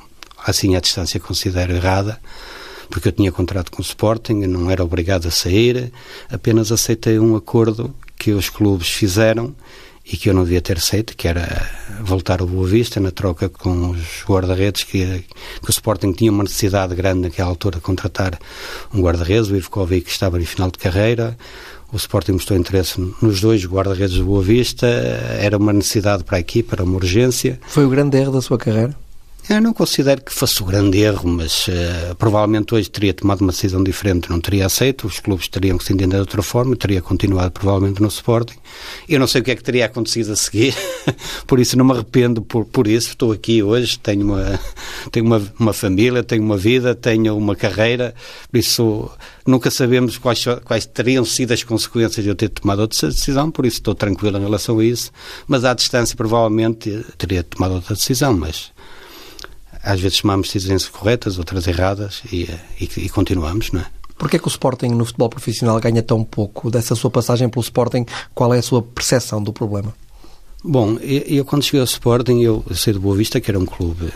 assim 0.45 0.77
à 0.77 0.81
distância 0.81 1.21
considero 1.21 1.75
errada, 1.75 2.21
porque 2.89 3.09
eu 3.09 3.13
tinha 3.13 3.33
contrato 3.33 3.71
com 3.71 3.81
o 3.81 3.85
Sporting, 3.85 4.35
não 4.47 4.71
era 4.71 4.85
obrigado 4.85 5.27
a 5.29 5.31
sair, 5.31 5.93
apenas 6.31 6.71
aceitei 6.73 7.19
um 7.19 7.37
acordo 7.37 7.95
que 8.19 8.33
os 8.33 8.49
clubes 8.49 8.89
fizeram 8.89 9.55
e 10.11 10.17
que 10.17 10.31
eu 10.31 10.35
não 10.35 10.45
devia 10.45 10.61
ter 10.61 10.79
aceito, 10.79 11.17
que 11.17 11.27
era 11.27 11.69
voltar 12.01 12.41
ao 12.41 12.47
Boa 12.47 12.67
Vista 12.67 13.01
na 13.01 13.11
troca 13.11 13.49
com 13.49 13.91
os 13.91 14.25
guarda-redes, 14.25 14.85
que, 14.85 15.25
que, 15.61 15.69
o 15.69 15.71
Sporting 15.71 16.13
tinha 16.13 16.31
uma 16.31 16.45
necessidade 16.45 16.95
grande 16.95 17.23
naquela 17.23 17.49
altura 17.49 17.77
de 17.77 17.83
contratar 17.83 18.39
um 18.95 19.01
guarda-redes, 19.01 19.51
o 19.51 19.57
Ivkovic 19.57 20.09
estava 20.09 20.41
em 20.41 20.45
final 20.45 20.71
de 20.71 20.79
carreira, 20.79 21.37
o 21.93 21.97
Sporting 21.97 22.33
mostrou 22.33 22.59
interesse 22.59 23.01
nos 23.21 23.41
dois 23.41 23.65
guarda-redes 23.65 24.17
do 24.17 24.25
Boa 24.25 24.43
Vista, 24.43 24.87
era 24.87 25.57
uma 25.57 25.73
necessidade 25.73 26.23
para 26.23 26.37
a 26.37 26.41
equipa, 26.41 26.77
era 26.77 26.85
uma 26.85 26.97
urgência. 26.97 27.59
Foi 27.67 27.85
o 27.85 27.91
grande 27.91 28.17
erro 28.17 28.33
da 28.33 28.41
sua 28.41 28.59
carreira? 28.59 28.95
Eu 29.49 29.61
não 29.61 29.73
considero 29.73 30.23
que 30.23 30.35
fosse 30.35 30.61
o 30.61 30.67
grande 30.67 30.99
erro, 30.99 31.29
mas 31.29 31.69
uh, 31.69 32.17
provavelmente 32.19 32.75
hoje 32.75 32.91
teria 32.91 33.15
tomado 33.15 33.43
uma 33.43 33.53
decisão 33.53 33.83
diferente, 33.83 34.29
não 34.29 34.41
teria 34.41 34.67
aceito, 34.67 35.07
os 35.07 35.21
clubes 35.21 35.47
teriam 35.47 35.79
que 35.79 35.85
se 35.85 35.93
entender 35.93 36.17
de 36.17 36.21
outra 36.21 36.43
forma, 36.43 36.75
teria 36.75 37.01
continuado 37.01 37.53
provavelmente 37.53 38.03
no 38.03 38.09
Sporting. 38.09 38.57
Eu 39.09 39.21
não 39.21 39.29
sei 39.29 39.41
o 39.41 39.45
que 39.45 39.53
é 39.53 39.55
que 39.55 39.63
teria 39.63 39.87
acontecido 39.87 40.33
a 40.33 40.37
seguir, 40.37 40.75
por 41.47 41.61
isso 41.61 41.79
não 41.79 41.85
me 41.85 41.93
arrependo 41.93 42.43
por, 42.43 42.65
por 42.65 42.89
isso. 42.89 43.11
Estou 43.11 43.31
aqui 43.31 43.63
hoje, 43.63 43.97
tenho, 44.01 44.27
uma, 44.27 44.59
tenho 45.13 45.25
uma, 45.25 45.41
uma 45.61 45.73
família, 45.73 46.25
tenho 46.25 46.43
uma 46.43 46.57
vida, 46.57 46.93
tenho 46.93 47.37
uma 47.37 47.55
carreira, 47.55 48.17
por 48.51 48.59
isso 48.59 49.09
nunca 49.47 49.71
sabemos 49.71 50.19
quais, 50.19 50.45
quais 50.65 50.87
teriam 50.87 51.25
sido 51.25 51.53
as 51.53 51.63
consequências 51.63 52.25
de 52.25 52.29
eu 52.29 52.35
ter 52.35 52.49
tomado 52.49 52.81
outra 52.81 53.09
decisão, 53.11 53.49
por 53.53 53.65
isso 53.65 53.77
estou 53.77 53.95
tranquilo 53.95 54.39
em 54.39 54.43
relação 54.43 54.81
a 54.81 54.85
isso, 54.85 55.13
mas 55.47 55.65
à 55.65 55.73
distância 55.73 56.17
provavelmente 56.17 57.07
teria 57.17 57.45
tomado 57.45 57.75
outra 57.77 57.95
decisão, 57.95 58.37
mas 58.37 58.75
às 59.87 60.01
vezes 60.01 60.21
tomamos 60.21 60.53
decisões 60.53 60.89
corretas, 60.89 61.39
outras 61.39 61.67
erradas 61.67 62.23
e, 62.33 62.51
e, 62.81 62.91
e 62.97 63.09
continuamos, 63.09 63.71
não 63.71 63.81
é? 63.81 63.87
Porquê 64.19 64.37
é 64.37 64.39
que 64.39 64.47
o 64.47 64.49
Sporting 64.49 64.89
no 64.89 65.05
futebol 65.05 65.29
profissional 65.29 65.79
ganha 65.79 66.03
tão 66.03 66.25
pouco? 66.25 66.71
Dessa 66.71 66.95
sua 66.95 67.11
passagem 67.11 67.49
pelo 67.49 67.63
Sporting, 67.63 68.05
qual 68.35 68.53
é 68.53 68.59
a 68.59 68.63
sua 68.63 68.83
percepção 68.83 69.43
do 69.43 69.53
problema? 69.53 69.95
Bom, 70.65 70.97
eu, 71.01 71.23
eu 71.27 71.45
quando 71.45 71.63
cheguei 71.63 71.81
ao 71.81 71.85
Sporting, 71.85 72.41
eu, 72.41 72.65
eu 72.69 72.75
saí 72.75 72.95
do 72.95 73.01
Boa 73.01 73.15
Vista, 73.15 73.41
que 73.41 73.51
era 73.51 73.59
um 73.59 73.67
clube, 73.67 74.11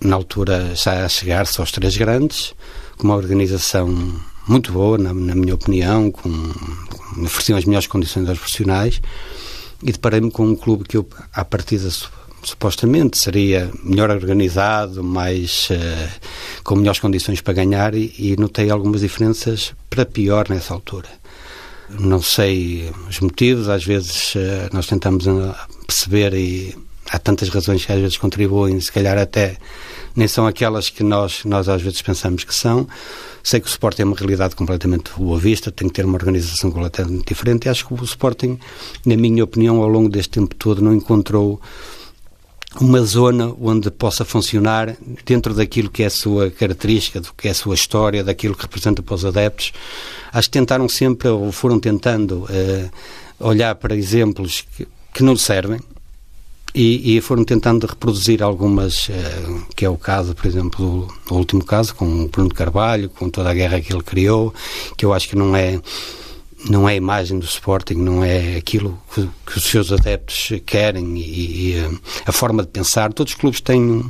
na 0.00 0.16
altura, 0.16 0.74
já 0.74 1.04
a 1.04 1.08
chegar-se 1.08 1.60
aos 1.60 1.70
três 1.70 1.96
grandes, 1.96 2.54
com 2.96 3.04
uma 3.04 3.14
organização 3.14 4.20
muito 4.48 4.72
boa, 4.72 4.98
na, 4.98 5.14
na 5.14 5.34
minha 5.34 5.54
opinião, 5.54 6.10
com, 6.10 6.30
com 6.30 7.24
ofereciam 7.24 7.58
as 7.58 7.64
melhores 7.64 7.86
condições 7.86 8.28
aos 8.28 8.38
profissionais, 8.38 9.00
e 9.82 9.92
deparei-me 9.92 10.30
com 10.30 10.46
um 10.46 10.56
clube 10.56 10.84
que 10.84 10.96
eu, 10.96 11.06
à 11.32 11.44
partida, 11.44 11.88
supostamente 12.44 13.18
seria 13.18 13.70
melhor 13.82 14.10
organizado, 14.10 15.02
mais 15.02 15.68
uh, 15.70 16.20
com 16.62 16.76
melhores 16.76 17.00
condições 17.00 17.40
para 17.40 17.54
ganhar 17.54 17.94
e, 17.94 18.14
e, 18.18 18.36
notei 18.36 18.70
algumas 18.70 19.00
diferenças 19.00 19.72
para 19.88 20.04
pior 20.04 20.48
nessa 20.48 20.74
altura. 20.74 21.08
Não 21.90 22.22
sei 22.22 22.90
os 23.08 23.20
motivos, 23.20 23.68
às 23.68 23.84
vezes 23.84 24.34
uh, 24.34 24.68
nós 24.72 24.86
tentamos 24.86 25.26
uh, 25.26 25.54
perceber 25.86 26.34
e 26.34 26.76
há 27.10 27.18
tantas 27.18 27.48
razões 27.48 27.84
que 27.84 27.92
às 27.92 28.00
vezes 28.00 28.16
contribuem, 28.16 28.80
se 28.80 28.90
calhar 28.90 29.18
até 29.18 29.56
nem 30.16 30.28
são 30.28 30.46
aquelas 30.46 30.88
que 30.88 31.02
nós, 31.02 31.44
nós 31.44 31.68
às 31.68 31.82
vezes 31.82 32.00
pensamos 32.00 32.44
que 32.44 32.54
são. 32.54 32.86
Sei 33.42 33.60
que 33.60 33.66
o 33.66 33.68
Sporting 33.68 34.02
é 34.02 34.04
uma 34.04 34.16
realidade 34.16 34.56
completamente 34.56 35.10
boa 35.16 35.38
vista, 35.38 35.70
tem 35.70 35.88
que 35.88 35.94
ter 35.94 36.04
uma 36.04 36.14
organização 36.14 36.70
completamente 36.70 37.26
diferente 37.26 37.66
e 37.66 37.68
acho 37.68 37.86
que 37.86 37.92
o 37.94 38.04
Sporting, 38.04 38.58
na 39.04 39.16
minha 39.16 39.44
opinião, 39.44 39.82
ao 39.82 39.88
longo 39.88 40.08
deste 40.08 40.30
tempo 40.30 40.54
todo 40.54 40.80
não 40.80 40.94
encontrou 40.94 41.60
uma 42.80 43.00
zona 43.02 43.54
onde 43.60 43.90
possa 43.90 44.24
funcionar 44.24 44.96
dentro 45.24 45.54
daquilo 45.54 45.90
que 45.90 46.02
é 46.02 46.06
a 46.06 46.10
sua 46.10 46.50
característica, 46.50 47.20
do 47.20 47.32
que 47.32 47.48
é 47.48 47.50
a 47.50 47.54
sua 47.54 47.74
história, 47.74 48.24
daquilo 48.24 48.54
que 48.54 48.62
representa 48.62 49.02
para 49.02 49.14
os 49.14 49.24
adeptos. 49.24 49.72
Acho 50.32 50.48
que 50.48 50.58
tentaram 50.58 50.88
sempre, 50.88 51.28
ou 51.28 51.52
foram 51.52 51.78
tentando, 51.78 52.44
uh, 52.44 52.90
olhar 53.38 53.74
para 53.76 53.94
exemplos 53.94 54.64
que, 54.76 54.88
que 55.12 55.22
não 55.22 55.36
servem, 55.36 55.80
e, 56.74 57.16
e, 57.16 57.20
foram 57.20 57.44
tentando 57.44 57.86
reproduzir 57.86 58.42
algumas, 58.42 59.08
uh, 59.08 59.66
que 59.76 59.84
é 59.84 59.88
o 59.88 59.96
caso, 59.96 60.34
por 60.34 60.44
exemplo, 60.44 61.08
do, 61.28 61.34
último 61.36 61.64
caso, 61.64 61.94
com 61.94 62.24
o 62.24 62.28
Bruno 62.28 62.52
Carvalho, 62.52 63.08
com 63.08 63.30
toda 63.30 63.48
a 63.50 63.54
guerra 63.54 63.80
que 63.80 63.92
ele 63.92 64.02
criou, 64.02 64.52
que 64.96 65.04
eu 65.06 65.12
acho 65.12 65.28
que 65.28 65.36
não 65.36 65.54
é 65.54 65.80
não 66.68 66.88
é 66.88 66.92
a 66.92 66.96
imagem 66.96 67.38
do 67.38 67.44
Sporting, 67.44 67.94
não 67.94 68.24
é 68.24 68.56
aquilo 68.56 68.98
que, 69.14 69.28
que 69.46 69.58
os 69.58 69.64
seus 69.64 69.92
adeptos 69.92 70.52
querem 70.64 71.18
e, 71.18 71.20
e, 71.20 71.76
eh, 71.76 71.90
a 72.26 72.32
forma 72.32 72.62
de 72.62 72.68
pensar. 72.68 73.12
Todos 73.12 73.32
os 73.34 73.38
clubes 73.38 73.60
têm, 73.60 74.04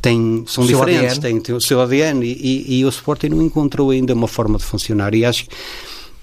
têm 0.00 0.44
são 0.46 0.64
diferentes, 0.64 1.18
têm, 1.18 1.40
têm, 1.40 1.54
o 1.54 1.60
seu 1.60 1.80
ADN 1.80 2.24
e, 2.24 2.32
e, 2.32 2.78
e, 2.78 2.84
o 2.84 2.88
Sporting 2.88 3.28
não 3.28 3.42
encontrou 3.42 3.90
ainda 3.90 4.14
uma 4.14 4.28
forma 4.28 4.58
de 4.58 4.64
funcionar 4.64 5.14
e 5.14 5.24
acho 5.24 5.46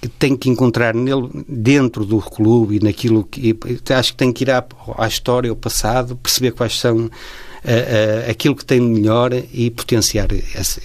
que 0.00 0.08
tem 0.18 0.36
que 0.36 0.50
encontrar 0.50 0.94
nele, 0.94 1.28
dentro 1.48 2.04
do 2.04 2.18
clube 2.18 2.76
e 2.76 2.80
naquilo 2.80 3.24
que. 3.24 3.56
Acho 3.90 4.12
que 4.12 4.18
tem 4.18 4.32
que 4.32 4.44
ir 4.44 4.50
à, 4.50 4.64
à 4.98 5.06
história, 5.06 5.50
ao 5.50 5.56
passado, 5.56 6.16
perceber 6.16 6.52
quais 6.52 6.78
são 6.78 7.10
uh, 7.66 8.30
aquilo 8.30 8.54
que 8.54 8.64
tem 8.64 8.80
de 8.80 8.86
melhor 8.86 9.32
e 9.52 9.70
potenciar 9.70 10.28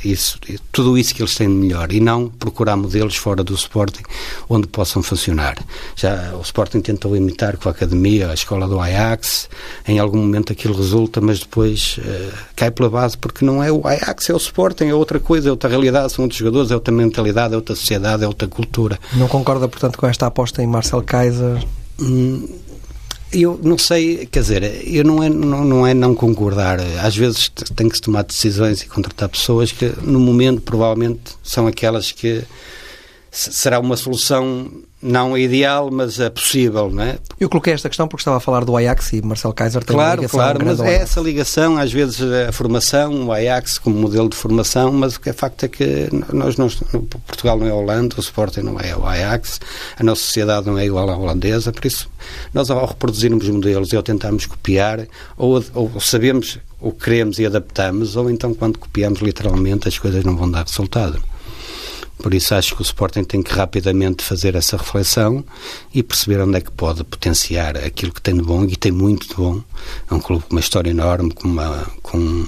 isso, 0.04 0.40
tudo 0.72 0.98
isso 0.98 1.14
que 1.14 1.22
eles 1.22 1.36
têm 1.36 1.48
de 1.48 1.54
melhor 1.54 1.92
e 1.92 2.00
não 2.00 2.28
procurar 2.28 2.76
modelos 2.76 3.16
fora 3.16 3.44
do 3.44 3.54
Sporting 3.54 4.04
onde 4.50 4.68
possam 4.68 5.04
funcionar. 5.04 5.58
Já 5.96 6.34
o 6.36 6.42
Sporting 6.42 6.82
tentou 6.82 7.16
imitar 7.16 7.58
com 7.58 7.70
a 7.70 7.72
academia, 7.72 8.30
a 8.30 8.34
escola 8.34 8.68
do 8.68 8.80
Ajax, 8.80 9.50
em 9.88 10.00
algum 10.00 10.18
momento 10.18 10.52
aquilo 10.52 10.76
resulta, 10.76 11.22
mas 11.22 11.40
depois 11.40 11.98
uh, 12.00 12.34
cai 12.56 12.72
pela 12.72 12.90
base 12.90 13.18
porque 13.18 13.46
não 13.46 13.64
é 13.64 13.72
o 13.72 13.86
Ajax, 13.88 14.30
é 14.30 14.34
o 14.34 14.38
Sporting, 14.38 14.86
é 14.86 14.94
outra 14.94 15.20
coisa, 15.20 15.50
é 15.50 15.52
outra 15.52 15.70
realidade, 15.70 16.12
são 16.12 16.24
outros 16.26 16.40
jogadores, 16.40 16.72
é 16.72 16.76
outra 16.76 16.94
mentalidade, 16.94 17.54
é 17.54 17.58
outra 17.58 17.76
sociedade, 17.76 18.24
é 18.24 18.28
outra 18.28 18.48
cultura. 18.48 19.00
Não 19.14 19.28
concorda, 19.28 19.68
portanto, 19.68 19.98
com 19.98 20.08
esta 20.08 20.26
aposta 20.26 20.62
em 20.64 20.68
Marcel 20.68 21.04
Kaiser? 21.04 21.64
Hum, 22.00 22.48
eu 23.34 23.60
não 23.64 23.78
sei, 23.78 24.26
quer 24.26 24.42
dizer, 24.42 24.64
eu 24.86 25.04
não 25.04 25.24
é 25.24 25.30
não, 25.30 25.64
não 25.64 25.88
é 25.88 25.94
não 25.94 26.14
concordar. 26.14 26.80
Às 27.02 27.16
vezes 27.16 27.50
tem 27.76 27.88
que 27.88 27.96
se 27.96 28.02
tomar 28.02 28.24
decisões 28.24 28.82
e 28.82 28.88
contratar 28.88 29.30
pessoas 29.30 29.72
que, 29.72 29.92
no 30.02 30.20
momento, 30.20 30.62
provavelmente 30.62 31.36
são 31.44 31.68
aquelas 31.68 32.12
que 32.12 32.44
será 33.32 33.80
uma 33.80 33.96
solução 33.96 34.70
não 35.02 35.38
ideal, 35.38 35.90
mas 35.92 36.20
é 36.20 36.30
possível, 36.30 36.90
não 36.92 37.04
é? 37.04 37.18
Eu 37.40 37.50
coloquei 37.50 37.74
esta 37.74 37.90
questão 37.90 38.08
porque 38.08 38.22
estava 38.22 38.38
a 38.38 38.40
falar 38.40 38.64
do 38.64 38.76
Ajax 38.78 39.14
e 39.14 39.22
Marcel 39.22 39.52
Kaiser 39.54 39.84
tem 39.84 39.96
claro, 39.96 40.22
uma 40.22 40.28
ligação 40.28 40.40
Claro, 40.40 40.66
mas 40.66 40.80
é 40.80 40.96
essa 40.96 41.20
ligação, 41.20 41.78
às 41.78 41.92
vezes 41.92 42.22
a 42.22 42.52
formação, 42.52 43.28
o 43.28 43.32
Ajax 43.32 43.80
como 43.80 43.98
modelo 43.98 44.30
de 44.30 44.36
formação, 44.36 44.92
mas 44.92 45.16
o 45.16 45.20
que 45.20 45.30
é 45.30 45.34
facto 45.34 45.64
é 45.64 45.68
que 45.68 46.10
nós 46.32 46.58
não, 46.58 46.70
Portugal 47.26 47.58
não 47.58 47.68
é 47.68 47.74
Holanda, 47.74 48.16
o 48.18 48.20
Sporting 48.20 48.62
não 48.62 48.80
é 48.80 48.96
o 48.96 49.06
Ajax, 49.06 49.60
a 49.98 50.04
nossa 50.04 50.22
sociedade 50.22 50.68
não 50.68 50.78
é 50.78 50.86
igual 50.86 51.10
à 51.10 51.18
holandesa, 51.18 51.72
por 51.72 51.86
isso 51.86 52.10
nós 52.54 52.70
ao 52.70 52.86
reproduzirmos 52.86 53.50
modelos 53.50 53.92
e 53.94 53.96
ao 53.96 54.04
tentarmos 54.04 54.46
copiar, 54.46 55.08
ou, 55.36 55.64
ou 55.74 56.00
sabemos 56.00 56.60
o 56.80 56.92
que 56.92 57.06
queremos 57.06 57.40
e 57.40 57.46
adaptamos, 57.46 58.16
ou 58.16 58.30
então 58.30 58.54
quando 58.54 58.78
copiamos 58.78 59.22
literalmente 59.22 59.88
as 59.88 59.98
coisas 59.98 60.24
não 60.24 60.36
vão 60.36 60.50
dar 60.50 60.64
resultado. 60.64 61.31
Por 62.22 62.34
isso 62.34 62.54
acho 62.54 62.76
que 62.76 62.82
o 62.82 62.84
Sporting 62.84 63.24
tem 63.24 63.42
que 63.42 63.54
rapidamente 63.54 64.24
fazer 64.24 64.56
essa 64.56 64.78
reflexão 64.78 65.44
e 65.94 66.04
perceber 66.04 66.42
onde 66.42 66.58
é 66.58 66.62
que 66.62 66.72
pode 66.72 67.04
potenciar 67.04 67.78
aquilo 67.78 68.14
que 68.14 68.22
tem 68.22 68.36
de 68.36 68.42
bom 68.42 68.64
e 68.66 68.76
tem 68.76 68.92
muito 68.92 69.28
de 69.28 69.36
bom. 69.36 69.62
É 70.10 70.14
um 70.14 70.20
clube 70.20 70.44
com 70.46 70.56
uma 70.56 70.60
história 70.60 70.90
enorme, 70.90 71.32
com, 71.34 71.48
uma, 71.48 71.88
com, 72.02 72.46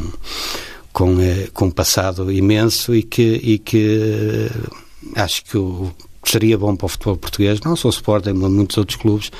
com, 0.91 1.19
eh, 1.19 1.49
com 1.53 1.65
um 1.65 1.71
passado 1.71 2.31
imenso 2.31 2.93
e 2.93 3.03
que, 3.03 3.41
e 3.43 3.57
que 3.57 4.49
eh, 4.51 5.21
acho 5.21 5.43
que 5.45 5.57
seria 6.23 6.57
bom 6.57 6.75
para 6.75 6.85
o 6.85 6.89
futebol 6.89 7.17
português, 7.17 7.59
não 7.61 7.75
só 7.75 7.87
o 7.87 7.91
Sporting, 7.91 8.33
mas 8.33 8.51
muitos 8.51 8.77
outros 8.77 8.97
clubes, 8.97 9.31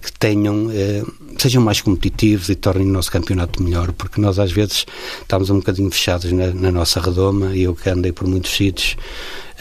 que 0.00 0.12
tenham, 0.12 0.70
eh, 0.70 1.02
sejam 1.38 1.62
mais 1.62 1.80
competitivos 1.80 2.48
e 2.48 2.54
tornem 2.54 2.88
o 2.88 2.92
nosso 2.92 3.10
campeonato 3.12 3.62
melhor, 3.62 3.92
porque 3.92 4.20
nós 4.20 4.38
às 4.38 4.50
vezes 4.50 4.86
estamos 5.20 5.50
um 5.50 5.56
bocadinho 5.56 5.90
fechados 5.90 6.32
na, 6.32 6.48
na 6.48 6.72
nossa 6.72 7.00
redoma 7.00 7.54
e 7.54 7.62
eu 7.62 7.74
que 7.74 7.88
andei 7.88 8.12
por 8.12 8.26
muitos 8.26 8.50
sítios 8.50 8.96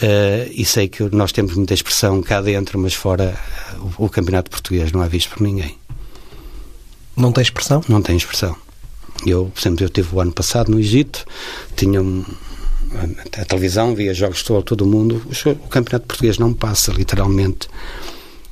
uh, 0.01 0.49
e 0.51 0.63
sei 0.65 0.87
que 0.87 1.03
nós 1.15 1.31
temos 1.31 1.55
muita 1.55 1.73
expressão 1.73 2.21
cá 2.21 2.41
dentro, 2.41 2.79
mas 2.79 2.93
fora 2.93 3.37
o, 3.97 4.05
o 4.05 4.09
campeonato 4.09 4.49
português 4.49 4.91
não 4.91 5.03
é 5.03 5.09
visto 5.09 5.29
por 5.29 5.41
ninguém. 5.41 5.77
Não 7.17 7.31
tem 7.31 7.41
expressão? 7.41 7.83
Não 7.89 8.01
tem 8.01 8.15
expressão. 8.15 8.55
Eu, 9.25 9.51
por 9.53 9.59
exemplo, 9.59 9.83
eu 9.83 9.89
tive 9.89 10.15
o 10.15 10.21
ano 10.21 10.31
passado 10.31 10.71
no 10.71 10.79
Egito, 10.79 11.25
tinha 11.75 12.01
um, 12.01 12.23
a 13.37 13.43
televisão, 13.43 13.93
via 13.93 14.13
jogos 14.13 14.41
todo, 14.43 14.63
todo 14.63 14.81
o 14.83 14.87
mundo, 14.87 15.21
o 15.45 15.67
campeonato 15.67 16.07
português 16.07 16.37
não 16.37 16.53
passa, 16.53 16.93
literalmente 16.93 17.67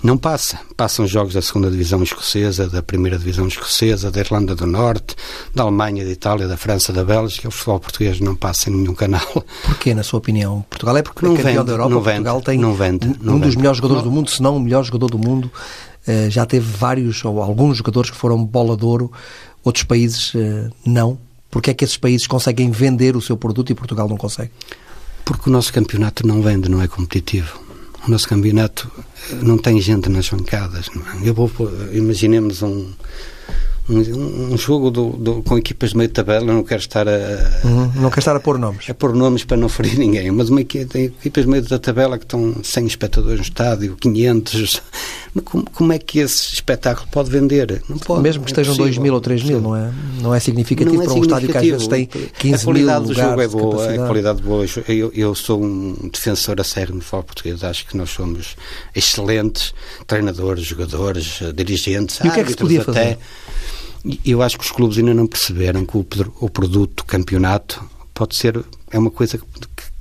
não 0.01 0.17
passa. 0.17 0.59
Passam 0.75 1.07
jogos 1.07 1.33
da 1.33 1.41
segunda 1.41 1.71
divisão 1.71 2.03
escocesa, 2.03 2.69
da 2.69 2.83
primeira 2.83 3.17
divisão 3.17 3.47
escocesa, 3.47 4.11
da 4.11 4.19
Irlanda 4.19 4.55
do 4.55 4.67
Norte, 4.67 5.15
da 5.53 5.63
Alemanha, 5.63 6.05
da 6.05 6.11
Itália, 6.11 6.47
da 6.47 6.55
França, 6.55 6.93
da 6.93 7.03
Bélgica. 7.03 7.47
O 7.47 7.51
futebol 7.51 7.79
português 7.79 8.19
não 8.19 8.35
passa 8.35 8.69
em 8.69 8.73
nenhum 8.73 8.93
canal. 8.93 9.43
Porquê, 9.63 9.93
na 9.93 10.03
sua 10.03 10.19
opinião? 10.19 10.63
Portugal 10.69 10.97
é 10.97 11.01
porque 11.01 11.25
não 11.25 11.33
é 11.33 11.37
campeão 11.37 11.53
vende, 11.53 11.65
da 11.65 11.73
Europa. 11.73 11.89
Não 11.89 12.01
vende, 12.01 12.15
Portugal 12.15 12.41
tem 12.41 12.59
não 12.59 12.73
vende, 12.73 13.07
não 13.21 13.33
um 13.33 13.35
vende. 13.37 13.47
dos 13.47 13.55
melhores 13.55 13.77
jogadores 13.77 14.03
não. 14.03 14.11
do 14.11 14.15
mundo, 14.15 14.29
se 14.29 14.41
não 14.41 14.57
o 14.57 14.59
melhor 14.59 14.83
jogador 14.83 15.09
do 15.09 15.17
mundo. 15.17 15.51
Uh, 16.07 16.29
já 16.29 16.45
teve 16.45 16.65
vários 16.65 17.25
ou 17.25 17.41
alguns 17.41 17.77
jogadores 17.77 18.09
que 18.09 18.15
foram 18.15 18.41
bola 18.43 18.77
de 18.77 18.85
ouro, 18.85 19.11
outros 19.63 19.83
países 19.83 20.33
uh, 20.35 20.71
não. 20.85 21.17
Porque 21.49 21.71
é 21.71 21.73
que 21.73 21.83
esses 21.83 21.97
países 21.97 22.27
conseguem 22.27 22.69
vender 22.71 23.15
o 23.17 23.21
seu 23.21 23.35
produto 23.35 23.71
e 23.71 23.75
Portugal 23.75 24.07
não 24.07 24.15
consegue? 24.15 24.51
Porque 25.25 25.49
o 25.49 25.51
nosso 25.51 25.73
campeonato 25.73 26.25
não 26.25 26.41
vende, 26.41 26.69
não 26.69 26.81
é 26.81 26.87
competitivo 26.87 27.66
o 28.07 28.11
nosso 28.11 28.27
campeonato 28.27 28.89
não 29.41 29.57
tem 29.57 29.79
gente 29.81 30.09
nas 30.09 30.29
bancadas. 30.29 30.89
É? 30.89 31.29
Eu 31.29 31.33
vou, 31.33 31.51
imaginemos 31.91 32.61
um, 32.61 32.91
um, 33.89 34.53
um 34.53 34.57
jogo 34.57 34.91
do, 34.91 35.09
do, 35.11 35.43
com 35.43 35.57
equipas 35.57 35.91
de 35.91 35.97
meio 35.97 36.07
de 36.09 36.13
tabela, 36.13 36.45
não 36.45 36.63
quero 36.63 36.81
estar 36.81 37.07
a. 37.07 37.11
Uhum, 37.63 37.91
não 37.95 38.09
quero 38.09 38.19
estar 38.19 38.35
a 38.35 38.39
pôr 38.39 38.57
nomes. 38.57 38.89
A 38.89 38.93
pôr 38.93 39.13
nomes 39.13 39.45
para 39.45 39.55
não 39.55 39.69
ferir 39.69 39.97
ninguém, 39.97 40.29
mas 40.31 40.49
uma 40.49 40.61
equipa, 40.61 40.85
tem 40.91 41.05
equipas 41.05 41.45
de 41.45 41.49
meio 41.49 41.63
da 41.63 41.79
tabela 41.79 42.17
que 42.17 42.25
estão 42.25 42.55
100 42.61 42.85
espectadores 42.85 43.37
no 43.37 43.43
estádio, 43.43 43.95
500. 43.95 44.81
Como, 45.45 45.65
como 45.71 45.93
é 45.93 45.99
que 45.99 46.19
esse 46.19 46.53
espetáculo 46.53 47.07
pode 47.11 47.29
vender? 47.29 47.81
Não 47.87 47.97
pode. 47.97 48.21
Mesmo 48.21 48.43
que 48.43 48.49
é 48.49 48.51
estejam 48.51 48.75
2 48.75 48.97
mil 48.97 49.13
ou 49.13 49.21
3 49.21 49.43
mil, 49.43 49.61
não 49.61 49.75
é, 49.75 49.91
não 50.21 50.35
é 50.35 50.39
significativo 50.39 50.95
não 50.95 51.03
é 51.03 51.05
para 51.05 51.13
um 51.13 51.21
estádio 51.21 51.49
que 51.49 51.57
às 51.57 51.63
vezes 51.63 51.87
tem 51.87 52.05
15 52.05 52.55
A 52.55 52.65
qualidade 52.65 53.05
do 53.05 53.13
jogo 53.13 53.41
é 53.41 53.47
boa, 53.47 53.93
a 53.93 53.97
qualidade 54.05 54.41
boa. 54.41 54.65
Eu, 54.87 55.11
eu 55.13 55.35
sou 55.35 55.63
um 55.63 56.09
defensor 56.11 56.59
a 56.59 56.63
sério 56.63 56.93
no 56.93 57.01
futebol 57.01 57.23
português. 57.23 57.63
Acho 57.63 57.87
que 57.87 57.95
nós 57.95 58.09
somos 58.09 58.55
excelentes 58.95 59.73
treinadores, 60.05 60.65
jogadores, 60.65 61.39
dirigentes, 61.55 62.19
e 62.23 62.27
o 62.27 62.31
que 62.31 62.39
é 62.39 62.43
que 62.43 62.51
se 62.51 62.57
podia 62.57 62.81
até. 62.81 62.93
fazer? 62.93 63.17
Eu 64.23 64.41
acho 64.41 64.57
que 64.57 64.63
os 64.63 64.71
clubes 64.71 64.97
ainda 64.97 65.13
não 65.13 65.27
perceberam 65.27 65.85
que 65.85 65.97
o, 65.97 66.05
o 66.39 66.49
produto 66.49 67.05
campeonato 67.05 67.83
pode 68.13 68.35
ser 68.35 68.63
é 68.89 68.97
uma 68.97 69.11
coisa 69.11 69.37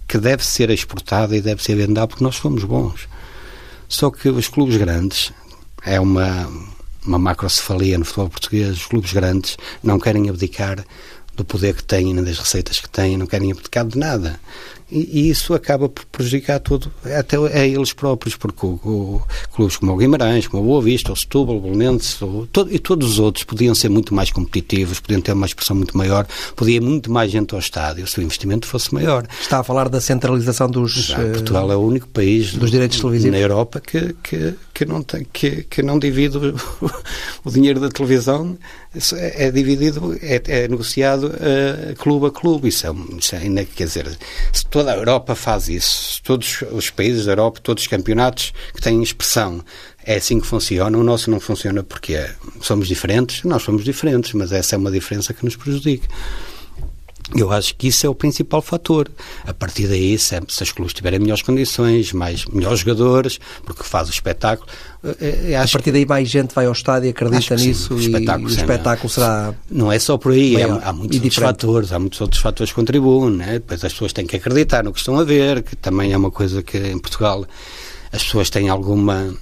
que, 0.09 0.19
deve 0.19 0.45
ser 0.47 0.71
exportada 0.71 1.37
e 1.37 1.42
deve 1.42 1.62
ser 1.62 1.75
vendada 1.75 2.07
porque 2.07 2.25
nós 2.25 2.37
somos 2.37 2.64
bons. 2.64 3.07
Só 3.88 4.11
que 4.11 4.29
os 4.29 4.49
clubes 4.49 4.77
grandes 4.77 5.33
é 5.85 6.01
uma 6.01 6.49
uma 7.07 7.19
macrocefalia 7.19 7.99
no 7.99 8.05
futebol 8.05 8.31
português. 8.31 8.77
Os 8.79 8.87
clubes 8.87 9.12
grandes 9.12 9.57
não 9.83 9.99
querem 9.99 10.29
abdicar 10.29 10.85
do 11.35 11.45
poder 11.45 11.75
que 11.75 11.85
têm, 11.85 12.12
nem 12.12 12.25
das 12.25 12.38
receitas 12.38 12.81
que 12.81 12.88
têm, 12.88 13.16
não 13.16 13.27
querem 13.27 13.53
abdicar 13.53 13.87
de 13.87 13.99
nada. 13.99 14.40
E, 14.90 15.20
e, 15.20 15.31
isso 15.31 15.53
acaba 15.53 15.88
por 15.88 16.05
prejudicar 16.07 16.61
tudo, 16.61 16.92
até 17.18 17.37
a 17.37 17.66
eles 17.66 17.92
próprios, 17.92 18.37
porque 18.37 18.64
o, 18.64 18.79
o, 18.85 19.22
clubes 19.53 19.77
como 19.77 19.92
o 19.92 19.96
Guimarães, 19.96 20.46
como 20.46 20.62
o 20.62 20.66
Boa 20.66 20.83
Vista, 20.83 21.12
o 21.12 21.16
Setúbal, 21.16 21.57
o 21.57 21.61
Bolonense 21.61 22.18
todo, 22.53 22.72
e 22.72 22.79
todos 22.79 23.11
os 23.11 23.18
outros 23.18 23.42
podiam 23.42 23.75
ser 23.75 23.88
muito 23.88 24.14
mais 24.14 24.31
competitivos, 24.31 25.01
podiam 25.01 25.20
ter 25.20 25.33
uma 25.33 25.46
expressão 25.46 25.75
muito 25.75 25.96
maior, 25.99 26.25
podia 26.55 26.81
muito 26.81 27.11
mais 27.11 27.33
gente 27.33 27.53
ao 27.53 27.59
estádio 27.59 28.07
se 28.07 28.20
o 28.20 28.22
investimento 28.22 28.66
fosse 28.66 28.94
maior. 28.94 29.27
Está 29.40 29.59
a 29.59 29.64
falar 29.64 29.88
da 29.88 30.01
centralização 30.01 30.70
dos... 30.70 30.92
Já, 30.92 31.16
Portugal 31.16 31.72
é 31.72 31.77
o 31.77 31.81
único 31.81 32.07
país 32.09 32.55
dos 32.55 32.70
direitos 32.70 33.01
televisivos 33.01 33.33
na 33.33 33.42
Europa 33.42 33.81
que, 33.81 34.14
que, 34.22 34.55
que, 34.77 34.85
não, 34.85 35.03
tem, 35.03 35.27
que, 35.33 35.62
que 35.62 35.83
não 35.83 35.99
divide 35.99 36.37
o, 36.37 36.55
dinheiro 37.51 37.81
da 37.81 37.89
televisão, 37.89 38.59
é, 39.15 39.47
é 39.47 39.51
dividido, 39.51 40.15
é, 40.21 40.43
é 40.47 40.69
negociado 40.69 41.29
uh, 41.29 41.97
clube 41.97 42.27
a 42.27 42.31
clube. 42.31 42.69
Isso 42.69 42.87
é, 42.87 42.91
isso 43.19 43.35
é 43.35 43.39
ainda, 43.39 43.65
quer 43.65 43.87
dizer, 43.87 44.19
se 44.53 44.67
toda 44.67 44.93
a 44.93 44.97
Europa 44.97 45.35
faz 45.35 45.71
isso. 45.71 46.21
Todos 46.23 46.62
os 46.71 46.91
países 46.91 47.25
da 47.25 47.33
Europa, 47.33 47.59
todos 47.62 47.85
os 47.85 47.89
campeonatos 47.89 48.53
que 48.75 48.83
têm 48.83 49.03
expressão, 49.03 49.65
é 50.05 50.17
assim 50.17 50.39
que 50.39 50.47
funciona. 50.47 50.99
O 50.99 51.03
nosso 51.03 51.31
não 51.31 51.41
funciona 51.41 51.83
porque 51.83 52.23
somos 52.61 52.87
diferentes. 52.87 53.45
Nós 53.45 53.62
somos 53.62 53.83
diferentes, 53.83 54.35
mas 54.35 54.53
essa 54.53 54.75
é 54.75 54.79
uma 54.79 54.91
diferença 54.91 55.33
que 55.33 55.43
nos 55.43 55.57
prejudica. 55.57 56.07
Eu 57.35 57.51
acho 57.51 57.75
que 57.75 57.89
isso 57.89 58.07
é 58.07 58.09
o 58.09 58.15
principal 58.15 58.62
fator. 58.62 59.09
A 59.45 59.53
partir 59.53 59.89
daí, 59.89 60.17
se, 60.17 60.41
se 60.49 60.62
as 60.62 60.71
clubes 60.71 60.95
tiverem 60.95 61.19
melhores 61.19 61.43
condições, 61.43 62.12
mais, 62.12 62.45
melhores 62.47 62.81
jogadores, 62.81 63.41
porque 63.65 63.83
faz 63.83 64.09
o 64.09 64.12
espetáculo. 64.12 64.69
Eh, 65.03 65.51
eh, 65.51 65.57
a 65.57 65.67
partir 65.67 65.91
daí, 65.91 66.07
mais 66.07 66.29
gente 66.29 66.55
vai 66.55 66.67
ao 66.67 66.73
estádio 66.73 67.09
e 67.09 67.11
acredita 67.11 67.57
nisso 67.57 67.95
o 67.95 67.99
e, 67.99 68.07
espetáculo, 68.07 68.49
e 68.49 68.53
o 68.53 68.57
espetáculo 68.57 69.09
será. 69.09 69.55
Não 69.69 69.91
é 69.91 69.99
só 69.99 70.17
por 70.17 70.33
aí, 70.33 70.62
há, 70.62 70.89
há, 70.89 70.93
muitos 70.93 71.17
outros 71.17 71.37
fatores, 71.37 71.93
há 71.93 71.99
muitos 71.99 72.21
outros 72.21 72.41
fatores 72.41 72.71
que 72.71 72.77
contribuem. 72.77 73.37
Né? 73.37 73.53
Depois 73.55 73.85
as 73.85 73.93
pessoas 73.93 74.12
têm 74.12 74.27
que 74.27 74.37
acreditar 74.37 74.85
no 74.85 74.93
que 74.93 74.99
estão 74.99 75.19
a 75.19 75.25
ver, 75.25 75.62
que 75.62 75.75
também 75.75 76.12
é 76.12 76.17
uma 76.17 76.31
coisa 76.31 76.62
que 76.62 76.79
em 76.79 76.99
Portugal 76.99 77.45
as 78.12 78.23
pessoas 78.23 78.51
têm 78.51 78.69
alguma 78.69 79.35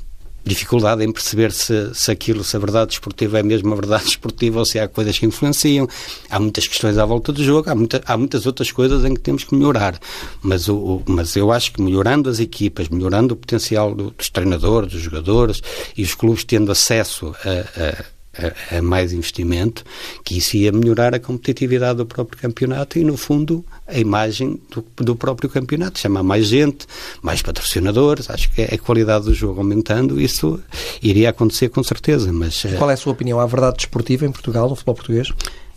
dificuldade 0.45 1.03
em 1.03 1.11
perceber 1.11 1.53
se, 1.53 1.95
se 1.95 2.11
aquilo, 2.11 2.45
se 2.45 2.57
a 2.57 2.59
verdade 2.59 2.93
esportiva 2.93 3.39
é 3.39 3.43
mesmo 3.43 3.73
a 3.73 3.77
verdade 3.77 4.05
esportiva 4.09 4.59
ou 4.59 4.65
se 4.65 4.79
há 4.79 4.87
coisas 4.87 5.19
que 5.19 5.27
influenciam. 5.27 5.89
Há 6.29 6.39
muitas 6.39 6.67
questões 6.67 6.99
à 6.99 7.05
volta 7.05 7.33
do 7.33 7.43
jogo, 7.43 7.71
há, 7.71 7.75
muita, 7.75 8.03
há 8.07 8.17
muitas 8.17 8.47
outras 8.47 8.71
coisas 8.71 9.05
em 9.05 9.15
que 9.15 9.21
temos 9.21 9.45
que 9.45 9.55
melhorar. 9.55 9.99
Mas, 10.43 10.69
o, 10.69 10.77
o, 10.77 11.03
mas 11.07 11.35
eu 11.37 11.51
acho 11.51 11.73
que 11.73 11.81
melhorando 11.81 12.29
as 12.29 12.39
equipas, 12.39 12.89
melhorando 12.89 13.35
o 13.35 13.37
potencial 13.37 13.95
do, 13.95 14.11
dos 14.11 14.29
treinadores, 14.29 14.93
dos 14.93 15.01
jogadores 15.01 15.63
e 15.97 16.03
os 16.03 16.15
clubes 16.15 16.45
tendo 16.45 16.71
acesso 16.71 17.35
a, 17.45 18.01
a 18.01 18.14
a, 18.39 18.79
a, 18.79 18.83
mais 18.83 19.13
investimento, 19.13 19.85
que 20.25 20.39
isso 20.39 20.57
ia 20.57 20.73
melhorar 20.73 21.15
a 21.15 21.21
competitividade 21.21 21.99
do 21.99 22.07
próprio 22.07 22.41
campeonato 22.41 22.99
e, 22.99 23.05
no 23.05 23.17
fundo, 23.17 23.65
a 23.87 23.99
imagem 23.99 24.61
do, 24.71 24.85
do 24.97 25.17
próprio 25.17 25.49
campeonato. 25.49 25.99
Chamar 25.99 26.23
mais 26.23 26.47
gente, 26.47 26.87
mais 27.23 27.43
patrocinadores, 27.43 28.31
acho 28.31 28.51
que 28.53 28.63
é 28.63 28.75
a 28.75 28.79
qualidade 28.79 29.27
do 29.27 29.35
jogo 29.35 29.61
aumentando, 29.61 30.21
isso 30.21 30.61
iria 31.03 31.31
acontecer 31.31 31.69
com 31.69 31.83
certeza. 31.83 32.33
Mas, 32.33 32.65
Qual 32.79 32.91
é 32.91 32.95
a 32.95 32.97
sua 32.97 33.13
opinião? 33.13 33.41
Há 33.41 33.47
verdade 33.47 33.77
desportiva 33.77 34.27
em 34.27 34.33
Portugal, 34.33 34.69
no 34.69 34.75
futebol 34.75 34.95
português? 34.95 35.29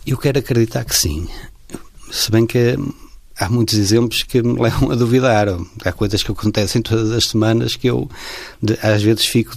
Eu 0.06 0.16
quero 0.16 0.38
acreditar 0.38 0.84
que 0.84 0.96
sim. 0.96 1.28
Se 2.10 2.30
bem 2.30 2.46
que 2.46 2.76
há 3.38 3.48
muitos 3.48 3.78
exemplos 3.78 4.22
que 4.22 4.42
me 4.42 4.58
levam 4.60 4.90
a 4.90 4.94
duvidar. 4.94 5.48
Há 5.84 5.92
coisas 5.92 6.22
que 6.22 6.32
acontecem 6.32 6.82
todas 6.82 7.10
as 7.12 7.26
semanas 7.26 7.76
que 7.76 7.86
eu, 7.86 8.10
às 8.82 9.02
vezes, 9.02 9.26
fico 9.26 9.56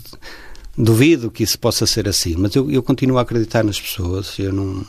duvido 0.78 1.32
que 1.32 1.44
isso 1.44 1.60
possa 1.60 1.86
ser 1.86 2.08
assim, 2.08 2.36
mas 2.38 2.56
eu, 2.56 2.70
eu 2.72 2.82
continuo 2.82 3.18
a 3.18 3.22
acreditar 3.22 3.64
nas 3.64 3.80
pessoas. 3.80 4.38
Eu 4.40 4.54
não, 4.54 4.86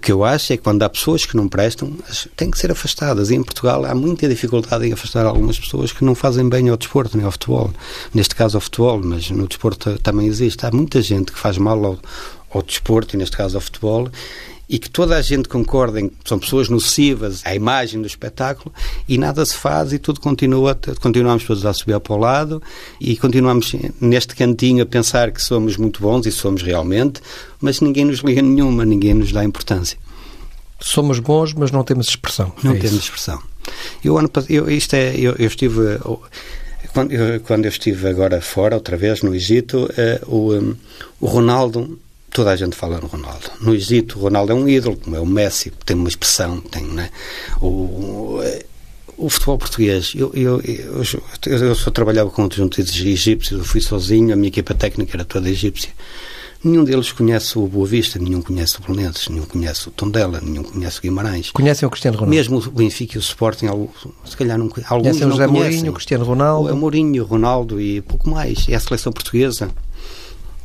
que 0.00 0.10
eu 0.10 0.24
acho 0.24 0.54
é 0.54 0.56
que 0.56 0.62
quando 0.62 0.82
há 0.82 0.88
pessoas 0.88 1.26
que 1.26 1.36
não 1.36 1.46
prestam, 1.46 1.92
têm 2.34 2.50
que 2.50 2.58
ser 2.58 2.72
afastadas. 2.72 3.30
E 3.30 3.34
em 3.34 3.42
Portugal 3.42 3.84
há 3.84 3.94
muita 3.94 4.26
dificuldade 4.26 4.86
em 4.86 4.92
afastar 4.92 5.26
algumas 5.26 5.58
pessoas 5.58 5.92
que 5.92 6.02
não 6.02 6.14
fazem 6.14 6.48
bem 6.48 6.70
ao 6.70 6.76
desporto, 6.78 7.18
nem 7.18 7.26
ao 7.26 7.32
futebol. 7.32 7.70
Neste 8.14 8.34
caso 8.34 8.56
ao 8.56 8.62
futebol, 8.62 8.98
mas 9.04 9.30
no 9.30 9.46
desporto 9.46 9.98
também 9.98 10.26
existe. 10.26 10.64
Há 10.64 10.70
muita 10.70 11.02
gente 11.02 11.30
que 11.32 11.38
faz 11.38 11.58
mal 11.58 11.84
ao, 11.84 11.98
ao 12.50 12.62
desporto, 12.62 13.14
e 13.14 13.18
neste 13.18 13.36
caso 13.36 13.58
ao 13.58 13.60
futebol, 13.60 14.08
e 14.70 14.78
que 14.78 14.88
toda 14.88 15.16
a 15.16 15.20
gente 15.20 15.48
concorda 15.48 16.00
em 16.00 16.08
que 16.08 16.16
são 16.24 16.38
pessoas 16.38 16.68
nocivas 16.68 17.42
à 17.44 17.52
imagem 17.52 18.00
do 18.00 18.06
espetáculo 18.06 18.72
e 19.08 19.18
nada 19.18 19.44
se 19.44 19.56
faz 19.56 19.92
e 19.92 19.98
tudo 19.98 20.20
continua, 20.20 20.78
continuamos 21.00 21.42
todos 21.42 21.66
a 21.66 21.72
subir 21.74 21.98
para 21.98 22.14
o 22.14 22.16
lado 22.16 22.62
e 23.00 23.16
continuamos 23.16 23.74
neste 24.00 24.36
cantinho 24.36 24.84
a 24.84 24.86
pensar 24.86 25.32
que 25.32 25.42
somos 25.42 25.76
muito 25.76 26.00
bons 26.00 26.24
e 26.24 26.30
somos 26.30 26.62
realmente, 26.62 27.20
mas 27.60 27.80
ninguém 27.80 28.04
nos 28.04 28.20
liga 28.20 28.40
nenhuma, 28.40 28.84
ninguém 28.84 29.12
nos 29.12 29.32
dá 29.32 29.42
importância. 29.42 29.98
Somos 30.78 31.18
bons, 31.18 31.52
mas 31.52 31.72
não 31.72 31.82
temos 31.82 32.08
expressão. 32.08 32.52
Não 32.62 32.70
é 32.70 32.74
temos 32.76 32.92
isso. 32.92 33.02
expressão. 33.02 33.42
Eu, 34.04 34.16
ano, 34.16 34.30
eu, 34.48 34.70
isto 34.70 34.94
é, 34.94 35.14
eu, 35.16 35.34
eu 35.36 35.46
estive 35.48 35.98
quando 36.92 37.12
eu, 37.12 37.40
quando 37.40 37.64
eu 37.64 37.68
estive 37.68 38.08
agora 38.08 38.40
fora, 38.40 38.76
outra 38.76 38.96
vez, 38.96 39.22
no 39.22 39.34
Egito, 39.34 39.84
uh, 39.84 40.34
o, 40.34 40.54
um, 40.54 40.76
o 41.20 41.26
Ronaldo 41.26 41.98
toda 42.30 42.50
a 42.50 42.56
gente 42.56 42.76
fala 42.76 43.00
no 43.00 43.06
Ronaldo. 43.06 43.50
No 43.60 43.74
Egito, 43.74 44.18
o 44.18 44.22
Ronaldo 44.22 44.52
é 44.52 44.54
um 44.54 44.68
ídolo, 44.68 44.96
como 44.96 45.16
é 45.16 45.20
o 45.20 45.26
Messi, 45.26 45.72
tem 45.84 45.96
uma 45.96 46.08
expressão, 46.08 46.60
tem, 46.60 46.84
né? 46.84 47.10
O, 47.60 48.40
o 49.16 49.28
futebol 49.28 49.58
português, 49.58 50.12
eu, 50.14 50.32
eu, 50.34 50.60
eu, 50.62 51.02
eu 51.46 51.74
só 51.74 51.90
trabalhava 51.90 52.30
com 52.30 52.42
outros 52.42 52.58
juntos 52.58 52.78
egípcios, 52.78 53.58
eu 53.60 53.64
fui 53.64 53.80
sozinho, 53.80 54.32
a 54.32 54.36
minha 54.36 54.48
equipa 54.48 54.74
técnica 54.74 55.16
era 55.16 55.24
toda 55.24 55.48
egípcia. 55.48 55.90
Nenhum 56.62 56.84
deles 56.84 57.10
conhece 57.10 57.58
o 57.58 57.66
Boa 57.66 57.86
Vista, 57.86 58.18
nenhum 58.18 58.42
conhece 58.42 58.78
o 58.78 58.82
Belenenses, 58.82 59.28
nenhum 59.28 59.46
conhece 59.46 59.88
o 59.88 59.90
Tondela, 59.90 60.42
nenhum 60.42 60.62
conhece 60.62 60.98
o 60.98 61.02
Guimarães. 61.02 61.50
Conhecem 61.52 61.86
o 61.86 61.90
Cristiano 61.90 62.18
Ronaldo? 62.18 62.36
Mesmo 62.36 62.58
o 62.58 62.70
Benfica 62.70 63.14
e 63.14 63.18
o 63.18 63.20
Sporting, 63.20 63.66
se 64.26 64.36
calhar 64.36 64.58
não 64.58 64.66
alguns 64.66 64.88
conhecem 64.88 65.26
o 65.26 65.30
José 65.30 65.46
conhecem. 65.46 65.70
Mourinho, 65.70 65.90
o 65.90 65.94
Cristiano 65.94 66.24
Ronaldo. 66.24 66.72
O 66.72 66.76
Mourinho, 66.76 67.22
o 67.22 67.26
Ronaldo 67.26 67.80
e 67.80 68.02
pouco 68.02 68.28
mais. 68.28 68.68
É 68.68 68.74
a 68.74 68.80
seleção 68.80 69.10
portuguesa 69.10 69.70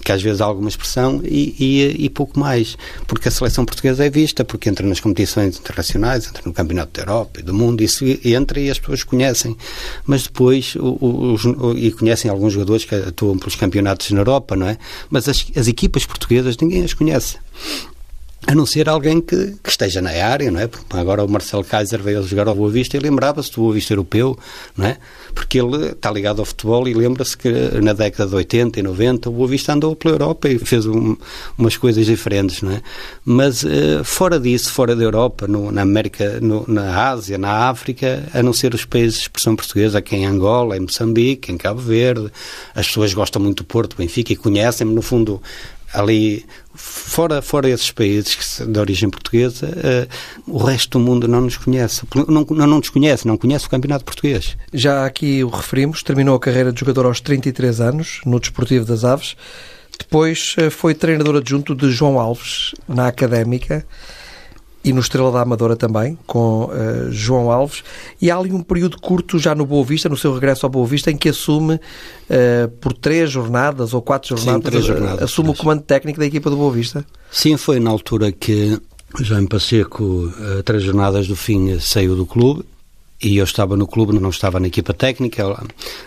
que 0.06 0.12
às 0.12 0.22
vezes 0.22 0.40
há 0.40 0.46
alguma 0.46 0.70
expressão 0.70 1.20
e, 1.24 1.56
e, 1.60 2.06
e, 2.06 2.10
pouco 2.12 2.40
mais, 2.40 2.78
porque 3.08 3.28
a 3.28 3.32
seleção 3.32 3.66
portuguesa 3.66 4.06
é 4.06 4.10
vista, 4.10 4.46
porque 4.46 4.70
entra 4.70 4.86
nas 4.88 5.00
competições 5.00 5.58
internacionais, 5.58 6.28
entra 6.28 6.44
no 6.46 6.54
Campeonato 6.54 6.92
da 6.94 7.02
Europa 7.02 7.40
e 7.40 7.44
do 7.44 7.56
mundo, 7.56 7.82
isso 7.82 8.06
entra 8.24 8.60
e 8.60 8.70
as 8.70 8.78
pessoas 8.78 9.04
conhecem, 9.04 9.58
mas 10.06 10.24
depois, 10.24 10.76
o, 10.76 11.36
o, 11.36 11.76
e 11.76 11.92
conhecem 11.92 12.30
alguns 12.30 12.54
jogadores 12.54 12.86
que 12.86 12.94
atuam 12.94 13.40
pelos 13.40 13.56
campeonatos 13.56 14.12
na 14.12 14.20
Europa, 14.20 14.56
não 14.56 14.68
é? 14.68 14.78
Mas 15.10 15.28
as, 15.28 15.44
as 15.56 15.68
equipas 15.68 16.06
portuguesas 16.06 16.56
ninguém 16.56 16.84
as 16.84 16.94
conhece 16.94 17.40
a 18.48 18.54
não 18.54 18.66
ser 18.66 18.88
alguém 18.88 19.20
que, 19.20 19.56
que, 19.64 19.70
esteja 19.70 20.02
na 20.02 20.12
área, 20.12 20.52
não 20.52 20.60
é? 20.60 20.68
Porque 20.68 20.86
agora 20.96 21.24
o 21.24 21.28
Marcelo 21.28 21.64
Kaiser 21.64 22.02
veio 22.02 22.22
jogar 22.24 22.48
ao 22.48 22.56
Boa 22.56 22.70
Vista 22.70 22.96
e 22.96 23.00
lembrava-se 23.00 23.52
do 23.52 23.62
Boa 23.62 23.74
Vista 23.74 23.94
europeu, 23.94 24.38
não 24.78 24.86
é? 24.86 24.98
Porque 25.34 25.60
ele 25.60 25.88
está 25.88 26.12
ligado 26.12 26.40
ao 26.40 26.46
futebol 26.46 26.88
e 26.88 26.94
lembra-se 26.94 27.36
que 27.36 27.50
na 27.82 27.94
década 27.94 28.30
de 28.30 28.36
80 28.36 28.80
e 28.80 28.84
90 28.84 29.30
o 29.30 29.34
Boa 29.34 29.48
Vista 29.48 29.74
andou 29.74 29.96
pela 29.96 30.14
Europa 30.14 30.48
e 30.48 30.60
fez 30.60 30.86
um, 30.86 31.18
umas 31.58 31.76
coisas 31.76 32.06
diferentes, 32.06 32.62
não 32.62 32.72
é? 32.72 32.82
Mas 33.24 33.64
uh, 33.64 34.04
fora 34.04 34.40
disso, 34.40 34.72
fora 34.72 34.96
da 34.96 35.04
Europa, 35.04 35.48
no, 35.48 35.72
na 35.72 35.82
América, 35.82 36.40
no, 36.40 36.66
na 36.68 37.10
Ásia, 37.10 37.40
na 37.40 37.70
África, 37.70 38.28
a 38.32 38.44
não 38.44 38.54
ser 38.54 38.76
os 38.76 38.86
países 38.86 39.16
de 39.16 39.22
expressão 39.22 39.56
portuguesa, 39.56 39.98
aqui 39.98 40.16
em 40.16 40.26
Angola, 40.26 40.78
em 40.78 40.82
Moçambique, 40.82 41.52
em 41.52 41.58
Cabo 41.58 41.82
Verde, 41.82 42.32
as 42.76 42.86
pessoas 42.88 43.12
gostam 43.14 43.42
muito 43.42 43.64
do 43.64 43.66
Porto, 43.66 43.98
Benfica 43.98 44.34
e 44.34 44.36
conhecem-me, 44.36 44.94
no 44.94 45.02
fundo, 45.02 45.42
ali 45.96 46.46
fora 46.74 47.42
fora 47.42 47.70
esses 47.70 47.90
países 47.92 48.62
de 48.68 48.80
origem 48.80 49.10
portuguesa 49.10 49.68
uh, 49.68 50.52
o 50.52 50.58
resto 50.58 51.00
do 51.00 51.06
mundo 51.06 51.28
não 51.28 51.42
nos 51.42 51.58
conhece. 51.58 52.04
Não, 52.14 52.46
não, 52.50 52.68
não 52.68 52.78
nos 52.78 52.90
conhece 52.90 53.28
não 53.28 53.38
conhece 53.38 53.66
o 53.66 53.70
campeonato 53.70 54.04
português. 54.04 54.58
Já 54.74 55.06
aqui 55.06 55.44
o 55.44 55.50
referimos 55.50 56.04
terminou 56.04 56.36
a 56.36 56.40
carreira 56.40 56.72
de 56.72 56.80
jogador 56.80 57.06
aos 57.06 57.22
33 57.22 57.80
anos 57.82 58.22
no 58.26 58.40
Desportivo 58.40 58.86
das 58.86 59.04
Aves. 59.04 59.36
Depois 59.98 60.56
eh, 60.58 60.70
foi 60.70 60.94
treinador 60.94 61.38
adjunto 61.38 61.74
de 61.74 61.90
João 61.90 62.20
Alves 62.20 62.76
na 62.88 63.08
Académica 63.08 63.86
e 64.86 64.94
no 64.94 65.00
Estrela 65.00 65.32
da 65.32 65.42
Amadora 65.42 65.76
também, 65.76 66.16
com 66.28 66.66
uh, 66.66 67.12
João 67.12 67.52
Alves. 67.52 67.84
E 68.22 68.30
há 68.30 68.38
ali 68.38 68.52
um 68.52 68.62
período 68.62 69.02
curto 69.02 69.40
já 69.40 69.56
no 69.56 69.66
Boa 69.66 69.84
Vista, 69.84 70.08
no 70.08 70.16
seu 70.16 70.32
regresso 70.32 70.64
ao 70.64 70.70
Boa 70.70 70.86
Vista, 70.86 71.10
em 71.10 71.18
que 71.18 71.30
assume 71.30 71.74
uh, 71.74 72.68
por 72.80 72.94
três 72.94 73.32
jornadas 73.32 73.96
ou 73.96 74.02
quatro 74.04 74.38
jornadas, 74.38 74.64
Sim, 74.64 74.70
três 74.70 74.86
jornadas 74.86 75.24
assume 75.24 75.48
três. 75.48 75.60
o 75.60 75.62
comando 75.64 75.82
técnico 75.82 76.20
da 76.20 76.26
equipa 76.28 76.52
do 76.52 76.56
Boa 76.56 76.72
Vista. 76.72 77.04
Sim, 77.32 77.58
foi 77.58 77.80
na 77.80 77.90
altura 77.90 78.32
que 78.32 78.80
Jaime 79.22 79.48
Pacheco, 79.48 80.04
uh, 80.04 80.62
três 80.64 80.84
jornadas 80.84 81.28
do 81.28 81.36
fim, 81.36 81.80
saiu 81.80 82.16
do 82.16 82.28
clube. 82.28 82.64
E 83.24 83.38
eu 83.38 83.44
estava 83.44 83.76
no 83.76 83.88
clube, 83.88 84.14
não 84.20 84.30
estava 84.30 84.60
na 84.60 84.68
equipa 84.68 84.94
técnica, 84.94 85.44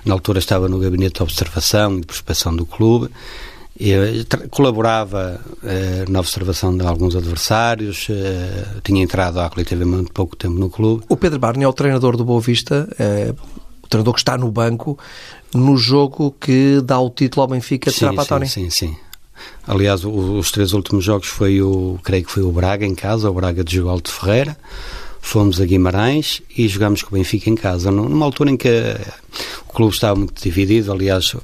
na 0.05 0.15
altura 0.15 0.39
estava 0.39 0.69
no 0.69 0.79
gabinete 0.79 1.17
de 1.17 1.23
observação 1.25 1.97
e 1.97 2.01
de 2.03 2.07
prospeção 2.07 2.55
do 2.55 2.65
clube 2.65 3.11
eu 3.81 4.25
colaborava 4.51 5.41
eh, 5.63 6.05
na 6.09 6.19
observação 6.19 6.77
de 6.77 6.85
alguns 6.85 7.15
adversários, 7.15 8.09
eh, 8.11 8.81
tinha 8.83 9.03
entrado 9.03 9.39
há 9.39 9.49
relativamente 9.49 10.11
pouco 10.13 10.35
tempo 10.35 10.55
no 10.59 10.69
clube. 10.69 11.05
O 11.09 11.17
Pedro 11.17 11.39
Barney 11.39 11.65
é 11.65 11.69
o 11.69 11.73
treinador 11.73 12.17
do 12.17 12.25
Boa 12.25 12.41
Vista, 12.41 12.89
é, 12.99 13.33
o 13.83 13.89
treinador 13.89 14.15
que 14.15 14.21
está 14.21 14.37
no 14.37 14.51
banco 14.51 14.99
no 15.55 15.77
jogo 15.77 16.35
que 16.41 16.81
dá 16.85 16.99
o 16.99 17.09
título 17.09 17.43
ao 17.43 17.49
Benfica 17.49 17.91
de 17.91 17.97
Trapatoni. 17.97 18.49
Sim, 18.49 18.69
sim, 18.69 18.89
sim. 18.89 18.97
Aliás, 19.67 20.05
o, 20.05 20.39
os 20.39 20.51
três 20.51 20.73
últimos 20.73 21.05
jogos 21.05 21.29
foi 21.29 21.63
o, 21.63 22.01
creio 22.03 22.25
que 22.25 22.33
foi 22.33 22.43
o 22.43 22.51
Braga 22.51 22.85
em 22.85 22.95
casa, 22.95 23.31
o 23.31 23.35
Braga 23.35 23.63
de 23.63 23.77
Jogo 23.77 23.91
Alto 23.91 24.11
Ferreira. 24.11 24.57
Fomos 25.21 25.61
a 25.61 25.65
Guimarães 25.65 26.43
e 26.57 26.67
jogámos 26.67 27.03
com 27.03 27.15
o 27.15 27.19
Benfica 27.19 27.49
em 27.51 27.55
casa, 27.55 27.91
numa 27.91 28.25
altura 28.25 28.51
em 28.51 28.57
que 28.57 28.97
o 29.69 29.73
clube 29.73 29.95
estava 29.95 30.17
muito 30.17 30.43
dividido. 30.43 30.93
Aliás, 30.93 31.35
o 31.35 31.43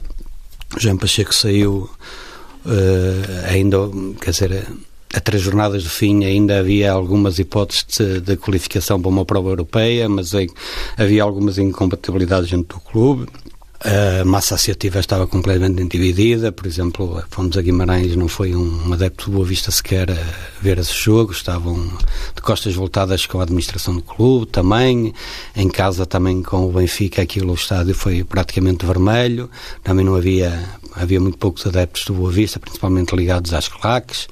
Jean 0.78 0.96
Pacheco 0.96 1.34
saiu 1.34 1.88
uh, 2.64 3.50
ainda, 3.50 3.78
quer 4.20 4.30
dizer, 4.30 4.66
a 5.14 5.20
três 5.20 5.42
jornadas 5.42 5.84
do 5.84 5.90
fim 5.90 6.24
ainda 6.24 6.58
havia 6.58 6.90
algumas 6.90 7.38
hipóteses 7.38 7.86
de, 7.96 8.20
de 8.20 8.36
qualificação 8.36 9.00
para 9.00 9.08
uma 9.08 9.24
prova 9.24 9.50
europeia, 9.50 10.08
mas 10.08 10.32
havia 10.96 11.22
algumas 11.22 11.56
incompatibilidades 11.58 12.50
dentro 12.50 12.78
do 12.78 12.84
clube. 12.84 13.26
A 13.84 14.24
massa 14.24 14.54
associativa 14.54 14.98
estava 14.98 15.26
completamente 15.26 15.86
dividida, 15.86 16.50
por 16.50 16.66
exemplo, 16.66 17.22
fomos 17.28 17.54
a 17.58 17.60
Guimarães, 17.60 18.16
não 18.16 18.28
foi 18.28 18.56
um 18.56 18.90
adepto 18.90 19.26
de 19.26 19.32
Boa 19.32 19.44
Vista 19.44 19.70
sequer 19.70 20.10
a 20.10 20.16
ver 20.62 20.78
esse 20.78 20.94
jogo, 20.94 21.32
estavam 21.32 21.76
de 22.34 22.40
costas 22.40 22.74
voltadas 22.74 23.26
com 23.26 23.40
a 23.40 23.42
administração 23.42 23.94
do 23.96 24.00
clube 24.00 24.46
também, 24.46 25.12
em 25.54 25.68
casa 25.68 26.06
também 26.06 26.42
com 26.42 26.66
o 26.66 26.72
Benfica, 26.72 27.20
aquilo 27.20 27.52
o 27.52 27.54
estádio 27.54 27.94
foi 27.94 28.24
praticamente 28.24 28.86
vermelho, 28.86 29.50
também 29.82 30.02
não 30.02 30.14
havia, 30.14 30.64
havia 30.96 31.20
muito 31.20 31.38
poucos 31.38 31.66
adeptos 31.66 32.04
do 32.04 32.14
Boa 32.14 32.30
Vista, 32.30 32.58
principalmente 32.58 33.14
ligados 33.14 33.52
às 33.52 33.68
claques. 33.68 34.28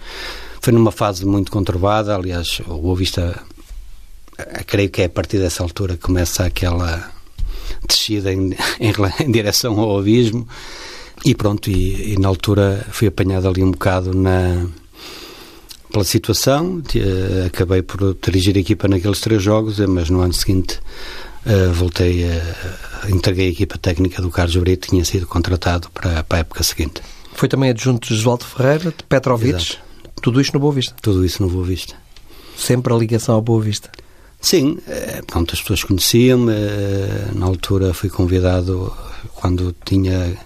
Foi 0.61 0.73
numa 0.73 0.93
fase 0.93 1.27
muito 1.27 1.51
conturbada, 1.51 2.15
aliás, 2.15 2.61
o 2.67 2.79
Boa 2.79 2.97
Vista, 2.97 3.43
creio 4.67 4.91
que 4.91 5.03
é 5.03 5.07
a 5.07 5.11
partir 5.11 5.39
dessa 5.39 5.63
altura 5.63 5.95
que 5.95 6.03
começa 6.03 6.45
aquela 6.45 7.11
descida 7.89 8.33
em, 8.33 8.55
em, 8.81 8.93
em 9.21 9.31
direção 9.31 9.79
ao 9.81 9.99
abismo 9.99 10.47
e 11.25 11.35
pronto, 11.35 11.71
e, 11.71 12.13
e, 12.13 12.19
na 12.19 12.29
altura 12.29 12.85
fui 12.91 13.07
apanhado 13.07 13.49
ali 13.49 13.63
um 13.63 13.71
bocado 13.71 14.13
na 14.15 14.67
pela 15.91 16.05
situação, 16.05 16.83
acabei 17.47 17.83
por 17.83 18.17
dirigir 18.25 18.57
a 18.57 18.61
equipa 18.61 18.89
naqueles 18.89 19.21
três 19.21 19.43
jogos, 19.43 19.79
mas 19.81 20.09
no 20.09 20.23
ano 20.23 20.33
seguinte 20.33 20.81
uh, 21.47 21.73
voltei 21.73 22.25
a. 22.25 23.09
entreguei 23.09 23.49
a 23.49 23.51
equipa 23.51 23.79
técnica 23.79 24.23
do 24.23 24.31
Carlos 24.31 24.57
Brito, 24.57 24.89
tinha 24.89 25.05
sido 25.05 25.27
contratado 25.27 25.91
para, 25.91 26.23
para 26.25 26.39
a 26.39 26.41
época 26.41 26.63
seguinte. 26.63 27.03
Foi 27.35 27.49
também 27.49 27.71
adjunto 27.71 28.09
de 28.09 28.15
Josualdo 28.15 28.45
Ferreira, 28.45 28.91
de 28.97 29.05
Petrovic, 29.09 29.55
Exato. 29.55 29.79
tudo 30.21 30.41
isto 30.41 30.55
no 30.55 30.61
Boa 30.61 30.73
Vista? 30.73 30.95
Tudo 31.01 31.25
isso 31.25 31.43
no 31.43 31.49
Boa 31.49 31.65
Vista. 31.65 31.95
Sempre 32.57 32.93
a 32.93 32.97
ligação 32.97 33.35
ao 33.35 33.43
Boa 33.43 33.63
Vista? 33.63 33.91
Sim, 34.41 34.79
eh, 34.89 35.23
pronto, 35.27 35.55
as 35.55 35.61
pessoas 35.61 35.85
conheciam-me, 35.85 36.53
eh, 36.53 37.29
na 37.33 37.47
altura 37.47 37.95
fui 37.95 38.11
convidado 38.11 38.93
quando 39.35 39.75
tinha 39.85 40.37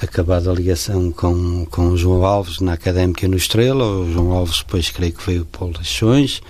acabado 0.00 0.50
a 0.50 0.54
ligação 0.54 1.10
com, 1.10 1.66
com 1.66 1.88
o 1.88 1.96
João 1.96 2.24
Alves 2.24 2.60
na 2.60 2.74
Académica 2.74 3.26
no 3.26 3.36
Estrela, 3.36 3.84
o 3.84 4.12
João 4.12 4.32
Alves 4.32 4.58
depois 4.58 4.90
creio 4.90 5.12
que 5.12 5.26
veio 5.26 5.44
para 5.46 5.64
o 5.64 5.72
Leixões, 5.72 6.42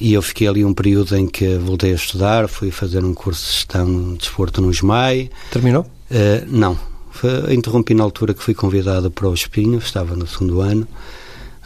e 0.00 0.14
eu 0.14 0.22
fiquei 0.22 0.48
ali 0.48 0.64
um 0.64 0.72
período 0.72 1.16
em 1.16 1.26
que 1.26 1.56
voltei 1.58 1.92
a 1.92 1.94
estudar, 1.94 2.48
fui 2.48 2.70
fazer 2.70 3.04
um 3.04 3.12
curso 3.12 3.44
de 3.44 3.52
gestão 3.52 4.12
de 4.12 4.18
desporto 4.18 4.62
no 4.62 4.70
SMAI. 4.72 5.30
Terminou? 5.50 5.82
Uh, 6.10 6.46
não, 6.48 6.78
foi, 7.10 7.54
interrompi 7.54 7.92
na 7.92 8.02
altura 8.02 8.32
que 8.32 8.42
fui 8.42 8.54
convidado 8.54 9.10
para 9.10 9.28
o 9.28 9.34
Espinho, 9.34 9.78
estava 9.78 10.16
no 10.16 10.26
segundo 10.26 10.60
ano, 10.60 10.86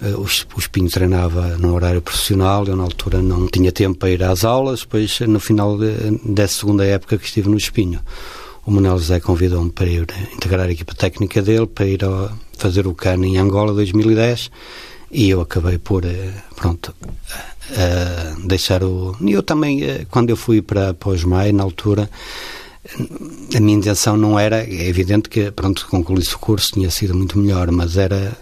Uh, 0.03 0.21
o, 0.21 0.25
o 0.25 0.59
Espinho 0.59 0.91
treinava 0.91 1.57
no 1.57 1.73
horário 1.73 2.03
profissional, 2.03 2.67
eu 2.67 2.75
na 2.75 2.83
altura 2.83 3.23
não 3.23 3.47
tinha 3.47 3.71
tempo 3.71 3.97
para 3.97 4.11
ir 4.11 4.25
às 4.25 4.45
aulas, 4.45 4.81
depois 4.81 5.21
no 5.21 5.39
final 5.39 5.79
de, 5.79 6.19
dessa 6.25 6.59
segunda 6.59 6.85
época 6.85 7.17
que 7.17 7.25
estive 7.25 7.49
no 7.49 7.57
Espinho, 7.57 8.01
o 8.67 8.73
Manuel 8.73 8.99
José 8.99 9.21
convidou-me 9.21 9.71
para 9.71 9.87
ir 9.87 10.05
integrar 10.35 10.67
a 10.67 10.73
equipa 10.73 10.97
técnica 10.97 11.41
dele, 11.41 11.69
para 11.69 11.87
ir 11.87 12.05
a, 12.05 12.33
fazer 12.59 12.89
o 12.89 12.95
CAN 12.95 13.25
em 13.25 13.39
Angola 13.39 13.73
2010 13.73 14.51
e 15.11 15.31
eu 15.31 15.41
acabei 15.41 15.79
por, 15.79 16.05
eh, 16.05 16.33
pronto, 16.57 16.93
uh, 17.71 18.47
deixar 18.47 18.83
o... 18.83 19.17
Eu 19.27 19.43
também, 19.43 19.83
uh, 19.83 20.07
quando 20.11 20.31
eu 20.31 20.37
fui 20.37 20.61
para, 20.63 20.95
para 20.95 21.11
o 21.11 21.15
SMAI, 21.15 21.53
na 21.53 21.63
altura, 21.63 22.11
a 23.55 23.61
minha 23.61 23.79
intenção 23.79 24.17
não 24.17 24.39
era, 24.39 24.63
é 24.63 24.89
evidente 24.89 25.29
que, 25.29 25.51
pronto, 25.51 25.87
concluísse 25.89 26.35
o 26.35 26.39
curso 26.39 26.73
tinha 26.73 26.91
sido 26.91 27.15
muito 27.15 27.39
melhor, 27.39 27.71
mas 27.71 27.97
era 27.97 28.37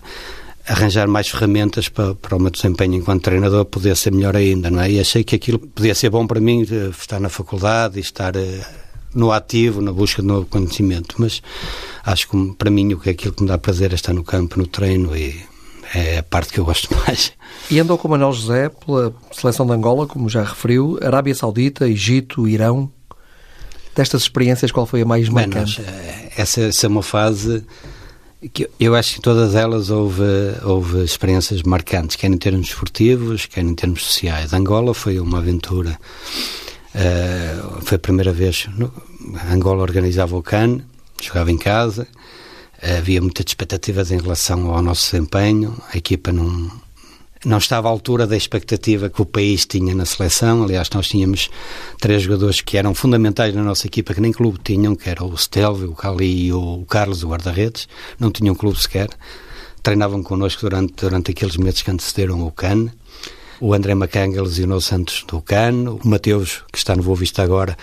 arranjar 0.66 1.08
mais 1.08 1.28
ferramentas 1.28 1.88
para, 1.88 2.14
para 2.14 2.36
o 2.36 2.40
meu 2.40 2.50
desempenho 2.50 2.94
enquanto 2.94 3.22
treinador 3.22 3.64
poder 3.64 3.96
ser 3.96 4.12
melhor 4.12 4.36
ainda, 4.36 4.70
não 4.70 4.80
é? 4.80 4.90
E 4.90 5.00
achei 5.00 5.24
que 5.24 5.34
aquilo 5.34 5.58
podia 5.58 5.94
ser 5.94 6.10
bom 6.10 6.26
para 6.26 6.40
mim, 6.40 6.62
eh, 6.62 6.90
estar 6.90 7.20
na 7.20 7.28
faculdade 7.28 7.98
e 7.98 8.00
estar 8.00 8.36
uh, 8.36 8.64
no 9.14 9.32
ativo, 9.32 9.80
na 9.80 9.92
busca 9.92 10.22
de 10.22 10.28
novo 10.28 10.46
conhecimento, 10.46 11.16
mas 11.18 11.42
acho 12.04 12.28
que 12.28 12.54
para 12.56 12.70
mim 12.70 12.94
o 12.94 13.00
que 13.00 13.08
é 13.08 13.12
aquilo 13.12 13.32
que 13.32 13.42
me 13.42 13.48
dá 13.48 13.58
prazer 13.58 13.92
é 13.92 13.94
estar 13.94 14.12
no 14.12 14.24
campo, 14.24 14.58
no 14.58 14.66
treino 14.66 15.16
e 15.16 15.51
é 15.94 16.18
a 16.18 16.22
parte 16.22 16.52
que 16.52 16.60
eu 16.60 16.64
gosto 16.64 16.94
mais. 17.06 17.32
E 17.70 17.78
andou 17.78 17.98
com 17.98 18.08
o 18.08 18.10
Manuel 18.10 18.32
José 18.32 18.68
pela 18.68 19.14
seleção 19.30 19.66
de 19.66 19.72
Angola, 19.72 20.06
como 20.06 20.28
já 20.28 20.42
referiu, 20.42 20.98
Arábia 21.02 21.34
Saudita, 21.34 21.88
Egito, 21.88 22.48
Irão. 22.48 22.90
Destas 23.94 24.22
experiências, 24.22 24.72
qual 24.72 24.86
foi 24.86 25.02
a 25.02 25.04
mais 25.04 25.28
marcante? 25.28 25.82
Eh, 25.82 26.32
essa, 26.38 26.62
essa 26.62 26.86
é 26.86 26.88
uma 26.88 27.02
fase 27.02 27.62
que 28.52 28.68
eu 28.80 28.94
acho 28.94 29.16
que 29.16 29.20
todas 29.20 29.54
elas 29.54 29.90
houve, 29.90 30.22
houve 30.64 31.04
experiências 31.04 31.62
marcantes, 31.62 32.16
quer 32.16 32.28
em 32.28 32.38
termos 32.38 32.68
esportivos, 32.68 33.46
quer 33.46 33.60
em 33.60 33.74
termos 33.74 34.04
sociais. 34.04 34.52
Angola 34.52 34.94
foi 34.94 35.20
uma 35.20 35.38
aventura. 35.38 35.98
Uh, 36.94 37.82
foi 37.82 37.96
a 37.96 37.98
primeira 37.98 38.32
vez. 38.32 38.66
No, 38.76 38.92
Angola 39.50 39.82
organizava 39.82 40.36
o 40.36 40.42
CAN, 40.42 40.80
jogava 41.20 41.52
em 41.52 41.58
casa, 41.58 42.08
havia 42.82 43.20
muitas 43.20 43.46
expectativas 43.46 44.10
em 44.10 44.20
relação 44.20 44.72
ao 44.72 44.82
nosso 44.82 45.10
desempenho. 45.10 45.76
A 45.92 45.96
equipa 45.96 46.32
não, 46.32 46.70
não 47.44 47.58
estava 47.58 47.88
à 47.88 47.90
altura 47.90 48.26
da 48.26 48.36
expectativa 48.36 49.08
que 49.08 49.22
o 49.22 49.26
país 49.26 49.64
tinha 49.64 49.94
na 49.94 50.04
seleção. 50.04 50.64
Aliás, 50.64 50.90
nós 50.90 51.06
tínhamos 51.08 51.48
três 52.00 52.22
jogadores 52.22 52.60
que 52.60 52.76
eram 52.76 52.94
fundamentais 52.94 53.54
na 53.54 53.62
nossa 53.62 53.86
equipa, 53.86 54.14
que 54.14 54.20
nem 54.20 54.32
clube 54.32 54.58
tinham, 54.62 54.96
que 54.96 55.08
o 55.22 55.36
Stelvio, 55.36 55.90
o 55.90 55.94
Cali 55.94 56.46
e 56.46 56.52
o 56.52 56.84
Carlos, 56.88 57.22
o 57.22 57.28
guarda-redes. 57.28 57.88
Não 58.18 58.30
tinham 58.30 58.54
clube 58.54 58.80
sequer. 58.80 59.08
Treinavam 59.82 60.22
connosco 60.22 60.62
durante, 60.62 60.94
durante 60.94 61.30
aqueles 61.32 61.56
meses 61.56 61.82
que 61.82 61.90
antecederam 61.90 62.44
o 62.46 62.50
CAN. 62.50 62.90
O 63.60 63.74
André 63.74 63.94
Macanga 63.94 64.42
lesionou 64.42 64.80
Santos 64.80 65.24
do 65.26 65.40
CAN. 65.40 65.90
O 65.90 66.00
Mateus, 66.06 66.62
que 66.72 66.78
está 66.78 66.96
no 66.96 67.02
Boa 67.02 67.16
Vista 67.16 67.42
agora, 67.42 67.76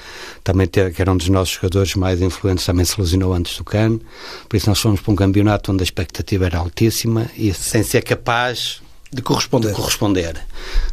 também 0.44 0.68
teve, 0.68 0.92
que 0.92 1.02
era 1.02 1.12
um 1.12 1.18
dos 1.18 1.30
nossos 1.30 1.56
jogadores 1.56 1.96
mais 1.96 2.22
influentes, 2.22 2.66
também 2.66 2.86
se 2.86 3.00
lesionou 3.00 3.34
antes 3.34 3.58
do 3.58 3.64
CAN. 3.64 4.00
Por 4.48 4.58
isso 4.58 4.70
nós 4.70 4.80
fomos 4.80 5.02
para 5.02 5.12
um 5.12 5.16
campeonato 5.16 5.72
onde 5.72 5.82
a 5.82 5.86
expectativa 5.86 6.46
era 6.46 6.58
altíssima 6.58 7.30
e 7.36 7.54
sem 7.54 7.84
ser 7.84 8.04
capaz 8.04 8.82
de 9.12 9.22
corresponder. 9.22 9.70
De 9.70 9.76
corresponder. 9.76 10.46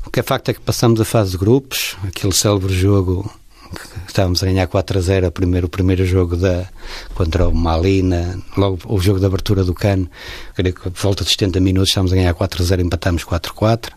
O 0.06 0.10
que 0.10 0.20
é 0.20 0.22
facto 0.22 0.48
é 0.48 0.54
que 0.54 0.60
passamos 0.60 1.00
a 1.00 1.04
fase 1.04 1.32
de 1.32 1.38
grupos, 1.38 1.96
aquele 2.06 2.32
célebre 2.32 2.74
jogo 2.74 3.30
que 3.70 4.08
estávamos 4.08 4.42
a 4.42 4.46
ganhar 4.46 4.66
4 4.66 4.98
a 4.98 5.02
0 5.02 5.30
primeiro, 5.30 5.66
o 5.66 5.70
primeiro 5.70 6.06
jogo 6.06 6.36
da, 6.36 6.68
contra 7.14 7.48
o 7.48 7.54
Malina, 7.54 8.38
logo 8.56 8.78
o 8.86 9.00
jogo 9.00 9.18
de 9.18 9.26
abertura 9.26 9.64
do 9.64 9.74
CAN, 9.74 10.06
creio 10.54 10.74
que 10.74 10.82
por 10.82 10.92
volta 10.92 11.24
de 11.24 11.30
70 11.30 11.60
minutos 11.60 11.90
estávamos 11.90 12.12
a 12.12 12.16
ganhar 12.16 12.34
4 12.34 12.62
a 12.62 12.66
0 12.66 12.82
empatamos 12.82 13.24
4 13.24 13.52
a 13.52 13.54
4. 13.54 13.96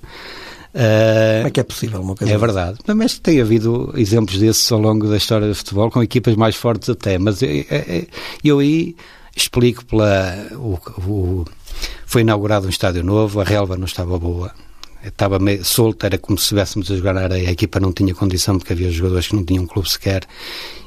Uh, 0.73 1.37
Como 1.37 1.47
é 1.47 1.51
que 1.51 1.59
é 1.59 1.63
possível 1.63 2.01
uma 2.01 2.15
coisa 2.15 2.33
É 2.33 2.37
verdade. 2.37 2.77
Mas 2.95 3.17
tem 3.17 3.41
havido 3.41 3.91
exemplos 3.95 4.37
desses 4.37 4.71
ao 4.71 4.79
longo 4.79 5.07
da 5.07 5.17
história 5.17 5.47
do 5.47 5.55
futebol, 5.55 5.89
com 5.89 6.03
equipas 6.03 6.35
mais 6.35 6.55
fortes 6.55 6.89
até. 6.89 7.17
Mas 7.17 7.41
eu, 7.41 7.49
eu 8.43 8.59
aí 8.59 8.95
explico 9.35 9.85
pela. 9.85 10.47
O, 10.53 10.77
o, 11.01 11.45
foi 12.05 12.21
inaugurado 12.21 12.67
um 12.67 12.69
estádio 12.69 13.03
novo, 13.03 13.39
a 13.39 13.43
relva 13.43 13.77
não 13.77 13.85
estava 13.85 14.17
boa, 14.19 14.51
estava 15.03 15.39
meio 15.39 15.63
solta, 15.63 16.07
era 16.07 16.17
como 16.17 16.37
se 16.37 16.45
estivéssemos 16.45 16.91
a 16.91 16.95
jogar 16.95 17.13
na 17.13 17.21
areia. 17.21 17.49
A 17.49 17.51
equipa 17.51 17.79
não 17.79 17.91
tinha 17.93 18.13
condição 18.13 18.57
porque 18.57 18.73
havia 18.73 18.91
jogadores 18.91 19.27
que 19.27 19.35
não 19.35 19.43
tinham 19.43 19.65
clube 19.65 19.89
sequer 19.89 20.27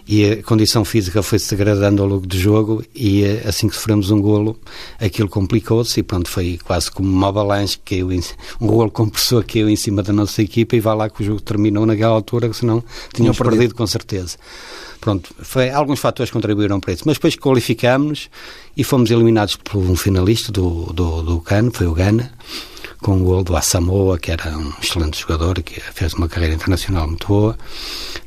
e 0.07 0.25
a 0.25 0.43
condição 0.43 0.85
física 0.85 1.23
foi 1.23 1.39
se 1.39 1.51
degradando 1.51 2.03
ao 2.03 2.09
longo 2.09 2.27
do 2.27 2.37
jogo 2.37 2.85
e 2.95 3.25
eh, 3.25 3.43
assim 3.47 3.69
que 3.69 3.75
sofremos 3.75 4.11
um 4.11 4.21
golo, 4.21 4.59
aquilo 4.99 5.29
complicou-se 5.29 6.01
e 6.01 6.03
pronto, 6.03 6.29
foi 6.29 6.59
quase 6.65 6.91
como 6.91 7.09
uma 7.09 7.29
avalanche 7.29 7.79
que 7.79 7.95
caiu 7.95 8.13
em, 8.13 8.21
um 8.61 8.67
golo 8.67 8.91
compressor 8.91 9.45
que 9.45 9.55
caiu 9.55 9.69
em 9.69 9.77
cima 9.77 10.03
da 10.03 10.13
nossa 10.13 10.43
equipa 10.43 10.75
e 10.75 10.81
vai 10.81 10.97
lá 10.97 11.09
que 11.09 11.23
o 11.23 11.25
jogo 11.25 11.41
terminou 11.41 11.87
naquela 11.87 12.13
altura, 12.13 12.53
senão 12.53 12.83
tinham 13.15 13.33
perdido. 13.33 13.57
perdido 13.57 13.75
com 13.75 13.87
certeza. 13.87 14.37
Pronto, 15.01 15.35
foi, 15.39 15.71
alguns 15.71 15.99
fatores 15.99 16.31
contribuíram 16.31 16.79
para 16.79 16.93
isso. 16.93 17.03
Mas 17.07 17.17
depois 17.17 17.35
qualificámos-nos 17.37 18.31
e 18.77 18.85
fomos 18.85 19.11
eliminados 19.11 19.57
por 19.57 19.79
um 19.79 19.97
finalista 19.97 20.53
do, 20.53 20.93
do, 20.93 21.23
do 21.23 21.41
CAN, 21.41 21.71
foi 21.73 21.87
o 21.87 21.93
Gana, 21.93 22.33
com 23.03 23.21
o 23.21 23.25
gol 23.25 23.45
do 23.45 23.57
Assamoa, 23.57 24.19
que 24.19 24.31
era 24.31 24.57
um 24.57 24.73
excelente 24.83 25.21
jogador, 25.21 25.63
que 25.63 25.81
fez 25.81 26.15
uma 26.15 26.29
carreira 26.29 26.55
internacional 26.55 27.07
muito 27.07 27.27
boa. 27.27 27.59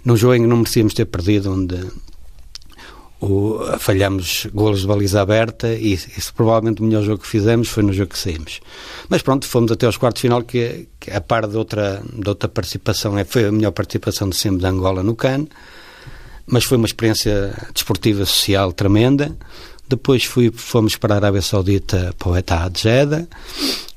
Num 0.03 0.15
jogo 0.15 0.35
em 0.35 0.41
que 0.41 0.47
não 0.47 0.57
merecíamos 0.57 0.93
ter 0.93 1.05
perdido, 1.05 1.51
onde 1.51 1.79
o, 3.19 3.59
falhamos 3.79 4.47
golos 4.53 4.81
de 4.81 4.87
baliza 4.87 5.21
aberta 5.21 5.73
e 5.73 5.93
isso 5.93 6.33
provavelmente 6.35 6.81
o 6.81 6.85
melhor 6.85 7.01
jogo 7.01 7.23
que 7.23 7.27
fizemos 7.27 7.69
foi 7.69 7.81
no 7.81 7.93
jogo 7.93 8.11
que 8.11 8.19
saímos. 8.19 8.59
Mas 9.09 9.21
pronto, 9.21 9.47
fomos 9.47 9.71
até 9.71 9.85
aos 9.85 9.97
quartos 9.97 10.21
de 10.21 10.27
final, 10.27 10.43
que, 10.43 10.87
que 10.99 11.09
a 11.09 11.21
par 11.21 11.47
de 11.47 11.57
outra, 11.57 12.03
de 12.13 12.29
outra 12.29 12.47
participação, 12.47 13.17
é, 13.17 13.23
foi 13.23 13.45
a 13.45 13.51
melhor 13.51 13.71
participação 13.71 14.29
de 14.29 14.35
sempre 14.35 14.59
de 14.59 14.67
Angola 14.67 15.01
no 15.01 15.15
CAN 15.15 15.47
mas 16.47 16.63
foi 16.63 16.77
uma 16.77 16.85
experiência 16.85 17.53
desportiva 17.73 18.25
social 18.25 18.71
tremenda. 18.71 19.35
Depois 19.87 20.23
fui, 20.23 20.51
fomos 20.51 20.95
para 20.95 21.15
a 21.15 21.17
Arábia 21.17 21.41
Saudita 21.41 22.13
para 22.17 22.29
o 22.29 22.37
Etihad 22.37 22.77
Jeddah, 22.77 23.27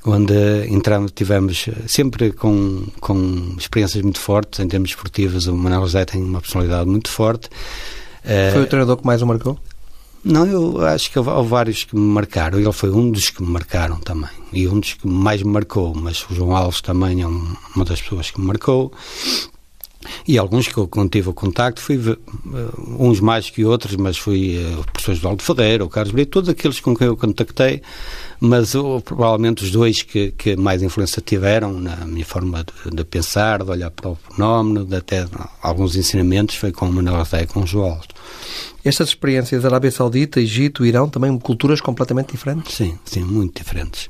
onde 0.08 0.66
entramos, 0.68 1.12
tivemos 1.12 1.68
sempre 1.86 2.32
com, 2.32 2.86
com 3.00 3.54
experiências 3.58 4.02
muito 4.02 4.18
fortes 4.18 4.60
em 4.60 4.68
termos 4.68 4.90
esportivos. 4.90 5.46
O 5.46 5.56
Manuel 5.56 5.82
José 5.82 6.04
tem 6.04 6.22
uma 6.22 6.40
personalidade 6.40 6.88
muito 6.88 7.10
forte. 7.10 7.48
Foi 8.52 8.62
o 8.62 8.66
treinador 8.66 8.96
que 8.96 9.06
mais 9.06 9.22
o 9.22 9.26
marcou? 9.26 9.58
Não, 10.24 10.46
eu 10.46 10.84
acho 10.84 11.10
que 11.10 11.18
houve 11.18 11.48
vários 11.48 11.84
que 11.84 11.94
me 11.94 12.02
marcaram. 12.02 12.58
Ele 12.58 12.72
foi 12.72 12.90
um 12.90 13.10
dos 13.10 13.30
que 13.30 13.42
me 13.42 13.50
marcaram 13.50 13.96
também. 13.96 14.30
E 14.52 14.66
um 14.68 14.80
dos 14.80 14.94
que 14.94 15.06
mais 15.06 15.42
me 15.42 15.50
marcou. 15.50 15.94
Mas 15.94 16.24
o 16.28 16.34
João 16.34 16.56
Alves 16.56 16.80
também 16.80 17.22
é 17.22 17.26
uma 17.26 17.84
das 17.84 18.00
pessoas 18.02 18.30
que 18.30 18.40
me 18.40 18.46
marcou. 18.46 18.92
E 20.26 20.38
alguns 20.38 20.68
que 20.68 20.76
eu 20.76 20.88
tive 21.10 21.28
o 21.28 21.34
contacto, 21.34 21.80
fui 21.80 21.96
uh, 21.96 22.18
uns 22.98 23.20
mais 23.20 23.50
que 23.50 23.64
outros, 23.64 23.96
mas 23.96 24.16
fui 24.16 24.56
uh, 24.56 24.80
o 24.80 24.84
professor 24.84 25.12
Osvaldo 25.12 25.42
Fadeira, 25.42 25.84
o 25.84 25.88
Carlos 25.88 26.12
Brito, 26.12 26.30
todos 26.30 26.48
aqueles 26.48 26.78
com 26.80 26.94
quem 26.96 27.08
eu 27.08 27.16
contactei, 27.16 27.82
mas 28.38 28.74
uh, 28.74 29.00
provavelmente 29.00 29.64
os 29.64 29.70
dois 29.70 30.02
que, 30.02 30.30
que, 30.32 30.54
mais 30.56 30.82
influência 30.82 31.20
tiveram 31.20 31.72
na 31.72 31.96
minha 32.06 32.24
forma 32.24 32.64
de, 32.64 32.94
de, 32.94 33.04
pensar, 33.04 33.64
de 33.64 33.70
olhar 33.70 33.90
para 33.90 34.10
o 34.10 34.18
fenómeno, 34.30 34.84
de 34.84 34.96
até 34.96 35.26
alguns 35.60 35.96
ensinamentos, 35.96 36.54
foi 36.54 36.70
com 36.70 36.88
o 36.88 36.92
Manuel 36.92 37.24
Zé 37.24 37.42
e 37.42 37.46
com 37.46 37.62
o 37.62 37.66
João 37.66 37.92
Aldo. 37.92 38.14
Estas 38.84 39.08
experiências, 39.08 39.64
Arábia 39.64 39.90
Saudita, 39.90 40.40
Egito, 40.40 40.86
Irão, 40.86 41.08
também 41.08 41.36
culturas 41.38 41.80
completamente 41.80 42.30
diferentes? 42.32 42.76
Sim, 42.76 42.96
sim, 43.04 43.20
muito 43.20 43.58
diferentes. 43.58 44.08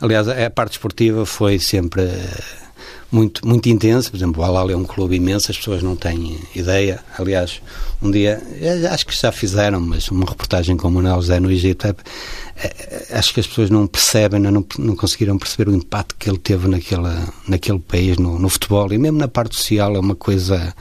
Aliás, 0.00 0.28
a 0.28 0.50
parte 0.50 0.72
esportiva 0.72 1.24
foi 1.24 1.58
sempre 1.58 2.02
muito, 3.10 3.46
muito 3.46 3.68
intenso. 3.68 4.10
Por 4.10 4.16
exemplo, 4.16 4.42
o 4.42 4.44
Alal 4.44 4.70
é 4.70 4.76
um 4.76 4.84
clube 4.84 5.16
imenso, 5.16 5.50
as 5.50 5.56
pessoas 5.56 5.82
não 5.82 5.96
têm 5.96 6.38
ideia. 6.54 7.00
Aliás, 7.18 7.60
um 8.02 8.10
dia, 8.10 8.42
eh, 8.60 8.86
acho 8.88 9.06
que 9.06 9.16
já 9.16 9.32
fizeram, 9.32 9.80
mas 9.80 10.08
uma 10.10 10.26
reportagem 10.26 10.76
com 10.76 10.88
o 10.88 10.90
Manuel 10.90 11.16
José 11.16 11.40
no 11.40 11.50
Egito, 11.50 11.86
é, 11.86 11.94
é, 12.56 13.06
acho 13.12 13.32
que 13.32 13.40
as 13.40 13.46
pessoas 13.46 13.70
não 13.70 13.86
percebem, 13.86 14.40
não, 14.40 14.64
não 14.78 14.96
conseguiram 14.96 15.38
perceber 15.38 15.70
o 15.70 15.74
impacto 15.74 16.16
que 16.18 16.28
ele 16.28 16.38
teve 16.38 16.68
naquele, 16.68 17.08
naquele 17.46 17.78
país, 17.78 18.18
no, 18.18 18.38
no 18.38 18.48
futebol 18.48 18.92
e 18.92 18.98
mesmo 18.98 19.18
na 19.18 19.28
parte 19.28 19.56
social, 19.56 19.96
é 19.96 19.98
uma 19.98 20.14
coisa 20.14 20.74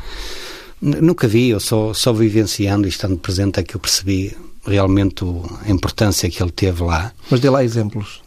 Nunca 0.79 1.27
vi, 1.27 1.49
eu 1.49 1.59
só, 1.59 1.91
só 1.91 2.13
vivenciando 2.13 2.85
e 2.85 2.89
estando 2.89 3.17
presente 3.17 3.59
é 3.59 3.63
que 3.63 3.75
eu 3.75 3.79
percebi 3.79 4.37
realmente 4.63 5.23
a 5.65 5.71
importância 5.71 6.29
que 6.29 6.41
ele 6.41 6.51
teve 6.51 6.83
lá. 6.83 7.11
Mas 7.31 7.39
dê 7.39 7.49
lá 7.49 7.63
exemplos. 7.63 8.21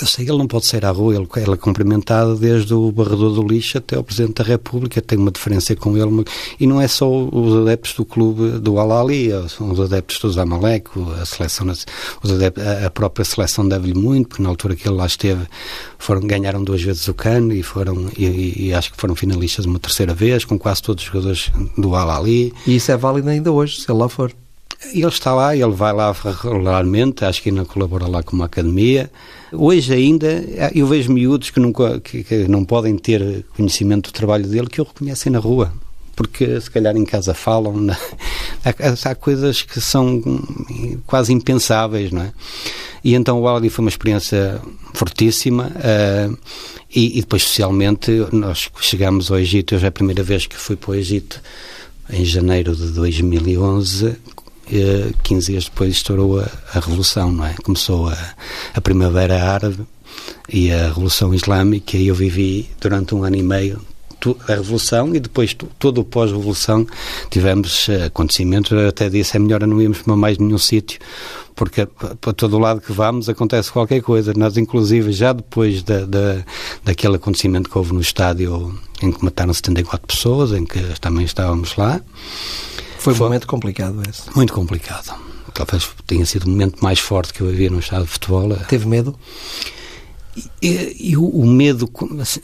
Eu 0.00 0.08
sei 0.08 0.24
que 0.24 0.30
ele 0.30 0.38
não 0.38 0.48
pode 0.48 0.66
sair 0.66 0.84
à 0.84 0.90
rua, 0.90 1.14
ele, 1.14 1.28
ele 1.36 1.52
é 1.52 1.56
cumprimentado 1.56 2.36
desde 2.36 2.74
o 2.74 2.90
barredor 2.90 3.32
do 3.32 3.46
lixo 3.46 3.78
até 3.78 3.96
o 3.96 4.02
Presidente 4.02 4.42
da 4.42 4.44
República, 4.44 5.00
tem 5.00 5.16
uma 5.16 5.30
diferença 5.30 5.74
com 5.76 5.96
ele. 5.96 6.24
E 6.58 6.66
não 6.66 6.80
é 6.80 6.88
só 6.88 7.08
os 7.08 7.62
adeptos 7.62 7.94
do 7.94 8.04
clube 8.04 8.58
do 8.58 8.78
Al-Ali, 8.78 9.30
são 9.48 9.70
os 9.70 9.80
adeptos 9.80 10.18
do 10.18 10.32
Zamalek, 10.32 10.90
a, 11.20 11.24
seleção, 11.24 11.72
os 12.22 12.30
adeptos, 12.30 12.66
a 12.66 12.90
própria 12.90 13.24
seleção 13.24 13.68
deve-lhe 13.68 13.94
muito, 13.94 14.30
porque 14.30 14.42
na 14.42 14.48
altura 14.48 14.74
que 14.74 14.88
ele 14.88 14.96
lá 14.96 15.06
esteve 15.06 15.46
foram, 15.96 16.22
ganharam 16.22 16.62
duas 16.64 16.82
vezes 16.82 17.06
o 17.06 17.14
CAN 17.14 17.54
e, 17.54 17.62
foram, 17.62 18.10
e, 18.18 18.66
e 18.66 18.74
acho 18.74 18.92
que 18.92 19.00
foram 19.00 19.14
finalistas 19.14 19.64
uma 19.64 19.78
terceira 19.78 20.12
vez, 20.12 20.44
com 20.44 20.58
quase 20.58 20.82
todos 20.82 21.04
os 21.04 21.08
jogadores 21.08 21.52
do 21.78 21.94
Al-Ali. 21.94 22.52
E 22.66 22.76
isso 22.76 22.90
é 22.90 22.96
válido 22.96 23.28
ainda 23.28 23.52
hoje, 23.52 23.80
se 23.80 23.90
ele 23.90 23.98
lá 23.98 24.08
for. 24.08 24.32
Ele 24.92 25.06
está 25.06 25.34
lá, 25.34 25.56
ele 25.56 25.70
vai 25.70 25.92
lá 25.92 26.12
regularmente, 26.12 27.24
acho 27.24 27.42
que 27.42 27.48
ainda 27.48 27.64
colabora 27.64 28.06
lá 28.06 28.22
com 28.22 28.36
uma 28.36 28.46
academia. 28.46 29.10
Hoje 29.52 29.92
ainda 29.92 30.44
eu 30.74 30.86
vejo 30.86 31.12
miúdos 31.12 31.50
que, 31.50 31.60
nunca, 31.60 32.00
que, 32.00 32.24
que 32.24 32.48
não 32.48 32.64
podem 32.64 32.96
ter 32.96 33.44
conhecimento 33.56 34.10
do 34.10 34.12
trabalho 34.12 34.46
dele 34.46 34.66
que 34.66 34.80
o 34.80 34.84
reconhecem 34.84 35.30
na 35.32 35.38
rua 35.38 35.72
porque 36.14 36.60
se 36.60 36.70
calhar 36.70 36.96
em 36.96 37.04
casa 37.04 37.34
falam, 37.34 37.76
né? 37.76 37.96
há, 38.64 39.10
há, 39.10 39.14
coisas 39.14 39.62
que 39.62 39.80
são 39.80 40.22
quase 41.06 41.32
impensáveis, 41.32 42.10
não 42.10 42.22
é? 42.22 42.32
E 43.02 43.14
então 43.14 43.40
o 43.40 43.46
Aldi 43.46 43.68
foi 43.68 43.84
uma 43.84 43.90
experiência 43.90 44.60
fortíssima 44.94 45.70
uh, 45.74 46.38
e, 46.94 47.18
e, 47.18 47.20
depois 47.20 47.42
socialmente 47.42 48.10
nós 48.32 48.70
chegamos 48.80 49.30
ao 49.30 49.38
Egito, 49.38 49.74
eu 49.74 49.78
já 49.78 49.86
é 49.86 49.88
a 49.88 49.92
primeira 49.92 50.22
vez 50.22 50.46
que 50.46 50.56
fui 50.56 50.76
para 50.76 50.92
o 50.92 50.94
Egito 50.94 51.40
em 52.08 52.24
janeiro 52.24 52.74
de 52.74 52.92
2011 52.92 54.16
15 55.22 55.52
dias 55.52 55.64
depois 55.64 55.90
estourou 55.90 56.40
a, 56.40 56.48
a 56.72 56.80
Revolução, 56.80 57.32
não 57.32 57.46
é? 57.46 57.54
Começou 57.62 58.08
a, 58.08 58.16
a 58.74 58.80
Primavera 58.80 59.42
Árabe 59.42 59.86
e 60.48 60.70
a 60.72 60.88
Revolução 60.88 61.34
Islâmica 61.34 61.96
e 61.96 62.08
eu 62.08 62.14
vivi 62.14 62.70
durante 62.80 63.14
um 63.14 63.24
ano 63.24 63.36
e 63.36 63.42
meio 63.42 63.80
a 64.48 64.54
Revolução 64.54 65.14
e 65.14 65.20
depois 65.20 65.54
todo 65.78 66.00
o 66.00 66.04
pós-Revolução 66.04 66.86
tivemos 67.30 67.90
eh, 67.90 68.06
acontecimentos, 68.06 68.72
eu 68.72 68.88
até 68.88 69.10
disse 69.10 69.36
é 69.36 69.38
melhor 69.38 69.66
não 69.66 69.82
irmos 69.82 70.00
para 70.00 70.16
mais 70.16 70.38
nenhum 70.38 70.56
sítio 70.56 70.98
porque 71.54 71.86
para 71.86 72.32
todo 72.32 72.58
lado 72.58 72.80
que 72.80 72.92
vamos 72.92 73.28
acontece 73.28 73.70
qualquer 73.70 74.02
coisa. 74.02 74.32
Nós, 74.36 74.56
inclusive, 74.56 75.12
já 75.12 75.32
depois 75.32 75.82
da, 75.82 76.04
da, 76.04 76.44
daquele 76.84 77.16
acontecimento 77.16 77.70
que 77.70 77.78
houve 77.78 77.92
no 77.92 78.00
estádio 78.00 78.76
em 79.00 79.12
que 79.12 79.24
mataram 79.24 79.52
74 79.52 80.06
pessoas, 80.06 80.52
em 80.52 80.64
que 80.64 80.80
também 81.00 81.24
estávamos 81.24 81.76
lá, 81.76 82.00
foi 83.04 83.12
um 83.14 83.18
momento 83.18 83.46
complicado 83.46 84.02
esse. 84.08 84.34
Muito 84.34 84.52
complicado. 84.52 85.14
Talvez 85.52 85.88
tenha 86.06 86.24
sido 86.24 86.44
o 86.44 86.50
momento 86.50 86.82
mais 86.82 86.98
forte 86.98 87.32
que 87.32 87.40
eu 87.42 87.48
havia 87.48 87.70
no 87.70 87.78
estado 87.78 88.04
de 88.04 88.10
futebol. 88.10 88.56
Teve 88.68 88.86
medo? 88.86 89.14
E, 90.60 91.10
e 91.10 91.16
o, 91.16 91.24
o, 91.24 91.46
medo, 91.46 91.88
assim, 92.20 92.40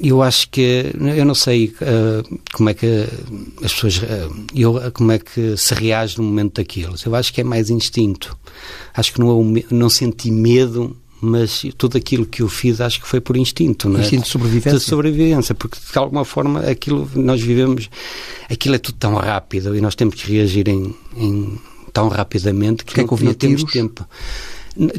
eu 0.00 0.22
acho 0.22 0.48
que, 0.50 0.92
eu 1.16 1.24
não 1.24 1.34
sei 1.34 1.74
uh, 1.80 2.40
como 2.52 2.68
é 2.68 2.74
que 2.74 3.08
as 3.62 3.72
pessoas, 3.72 3.96
uh, 3.98 4.46
eu, 4.54 4.92
como 4.92 5.10
é 5.10 5.18
que 5.18 5.56
se 5.56 5.74
reage 5.74 6.18
no 6.18 6.24
momento 6.24 6.56
daquilo. 6.56 6.94
Eu 7.04 7.14
acho 7.14 7.32
que 7.32 7.40
é 7.40 7.44
mais 7.44 7.70
instinto. 7.70 8.36
Acho 8.94 9.12
que 9.12 9.18
não, 9.18 9.56
é 9.56 9.64
não 9.70 9.88
senti 9.88 10.30
medo 10.30 10.96
mas 11.24 11.64
tudo 11.76 11.96
aquilo 11.96 12.26
que 12.26 12.42
eu 12.42 12.48
fiz 12.48 12.80
acho 12.80 13.00
que 13.00 13.08
foi 13.08 13.20
por 13.20 13.36
instinto, 13.36 13.88
não 13.88 14.00
é? 14.00 14.02
Instinto 14.02 14.24
de 14.24 14.28
sobrevivência. 14.28 14.78
De 14.78 14.84
sobrevivência, 14.84 15.54
porque 15.54 15.78
de 15.90 15.98
alguma 15.98 16.24
forma 16.24 16.60
aquilo 16.60 17.10
nós 17.14 17.40
vivemos, 17.40 17.88
aquilo 18.50 18.74
é 18.74 18.78
tudo 18.78 18.96
tão 18.98 19.14
rápido 19.14 19.74
e 19.76 19.80
nós 19.80 19.94
temos 19.94 20.14
que 20.14 20.32
reagir 20.32 20.68
em, 20.68 20.94
em 21.16 21.58
tão 21.92 22.08
rapidamente 22.08 22.84
que, 22.84 22.94
que, 22.94 23.00
é 23.00 23.04
que 23.04 23.10
não, 23.10 23.18
não 23.20 23.34
temos 23.34 23.64
tempo. 23.64 24.06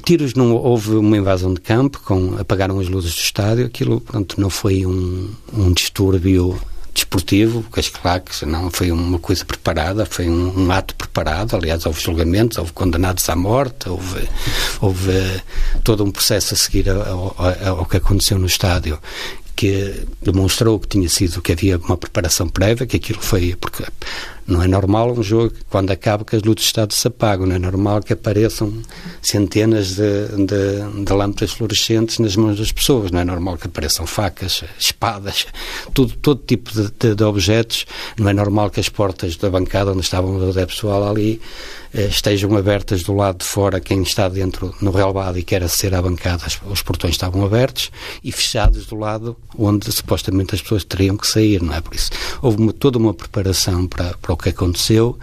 Tiros 0.04 0.34
não 0.34 0.54
houve 0.56 0.92
uma 0.92 1.18
invasão 1.18 1.54
de 1.54 1.60
campo, 1.60 2.00
com, 2.04 2.38
apagaram 2.40 2.80
as 2.80 2.88
luzes 2.88 3.14
do 3.14 3.20
estádio, 3.20 3.66
aquilo 3.66 4.00
pronto, 4.00 4.40
não 4.40 4.50
foi 4.50 4.86
um, 4.86 5.30
um 5.54 5.74
distúrbio 5.74 6.58
desportivo, 6.96 7.62
com 7.70 7.80
as 7.80 7.90
claques, 7.90 8.42
não 8.44 8.72
foi 8.72 8.90
uma 8.90 9.20
coisa 9.20 9.44
preparada, 9.44 10.06
foi 10.06 10.30
um, 10.30 10.66
um, 10.66 10.72
ato 10.72 10.96
preparado. 10.96 11.56
Aliás, 11.56 11.86
houve 11.86 12.02
julgamentos, 12.02 12.58
houve 12.58 12.72
condenados 12.72 13.30
à 13.30 13.36
morte, 13.36 13.90
houve, 13.90 14.28
houve 14.80 15.12
todo 15.84 16.04
um 16.04 16.10
processo 16.10 16.54
a 16.54 16.58
seguir 16.58 16.90
ao, 16.90 17.36
ao, 17.38 17.80
ao 17.80 17.86
que 17.86 17.98
aconteceu 17.98 18.40
no 18.40 18.48
estádio 18.48 18.98
que 19.56 20.06
demonstrou 20.22 20.80
que 20.80 20.88
tinha 20.88 21.08
sido 21.08 21.42
que 21.42 21.54
havia 21.54 21.78
uma 21.78 21.98
preparação 21.98 22.48
prévia, 22.50 22.86
que 22.86 22.98
aquilo 22.98 23.22
foi 23.22 23.56
porque 23.60 23.84
não 24.48 24.62
é 24.62 24.68
normal 24.68 25.12
um 25.14 25.24
jogo 25.24 25.54
quando 25.70 25.90
acaba 25.92 26.24
que 26.24 26.36
as 26.36 26.44
luzes 26.44 26.62
de 26.62 26.66
estado 26.68 26.94
se 26.94 27.08
apagam, 27.08 27.48
não 27.48 27.56
é 27.56 27.60
normal 27.60 28.02
que 28.02 28.14
apareçam 28.14 28.72
centenas 29.22 29.96
de, 29.96 30.28
de, 30.46 31.04
de, 31.04 31.14
lâmpadas 31.14 31.52
fluorescentes 31.52 32.20
nas 32.20 32.36
mãos 32.36 32.60
das 32.60 32.72
pessoas, 32.72 33.10
não 33.12 33.22
é 33.22 33.26
normal 33.26 33.58
que 33.58 33.68
apareçam 33.68 34.06
facas, 34.06 34.64
espadas, 34.78 35.48
tudo, 35.94 36.14
todo 36.18 36.42
tipo 36.46 36.72
de, 36.72 36.92
de, 37.00 37.16
de 37.16 37.24
objetos, 37.24 37.88
não 38.20 38.30
é 38.30 38.34
normal 38.34 38.70
que 38.70 38.80
as 38.80 38.90
portas 38.90 39.36
da 39.38 39.50
bancada 39.50 39.92
onde 39.92 40.02
estavam 40.02 40.36
os 40.36 40.56
adeptos 40.56 40.84
ali 40.84 41.42
estejam 41.96 42.56
abertas 42.58 43.04
do 43.04 43.16
lado 43.16 43.40
de 43.40 43.46
fora, 43.46 43.80
quem 43.80 44.02
está 44.02 44.28
dentro 44.28 44.76
no 44.82 44.92
relvado 44.92 45.40
e 45.40 45.44
quer 45.44 45.64
aceder 45.64 45.98
à 45.98 46.02
bancada, 46.02 46.44
os 46.66 46.82
portões 46.82 47.14
estavam 47.14 47.46
abertos 47.46 47.90
e 48.24 48.32
fechados 48.32 48.86
do 48.86 48.96
lado 48.96 49.38
onde 49.58 49.90
supostamente 49.92 50.54
as 50.54 50.62
pessoas 50.62 50.84
teriam 50.84 51.16
que 51.16 51.26
sair, 51.26 51.62
não 51.62 51.74
é? 51.74 51.80
Por 51.80 51.96
isso, 51.96 52.12
houve 52.42 52.58
uma, 52.58 52.74
toda 52.74 52.98
uma 52.98 53.14
preparação 53.14 53.88
para, 53.88 54.16
para 54.18 54.34
o 54.34 54.38
que 54.38 54.50
aconteceu 54.50 55.18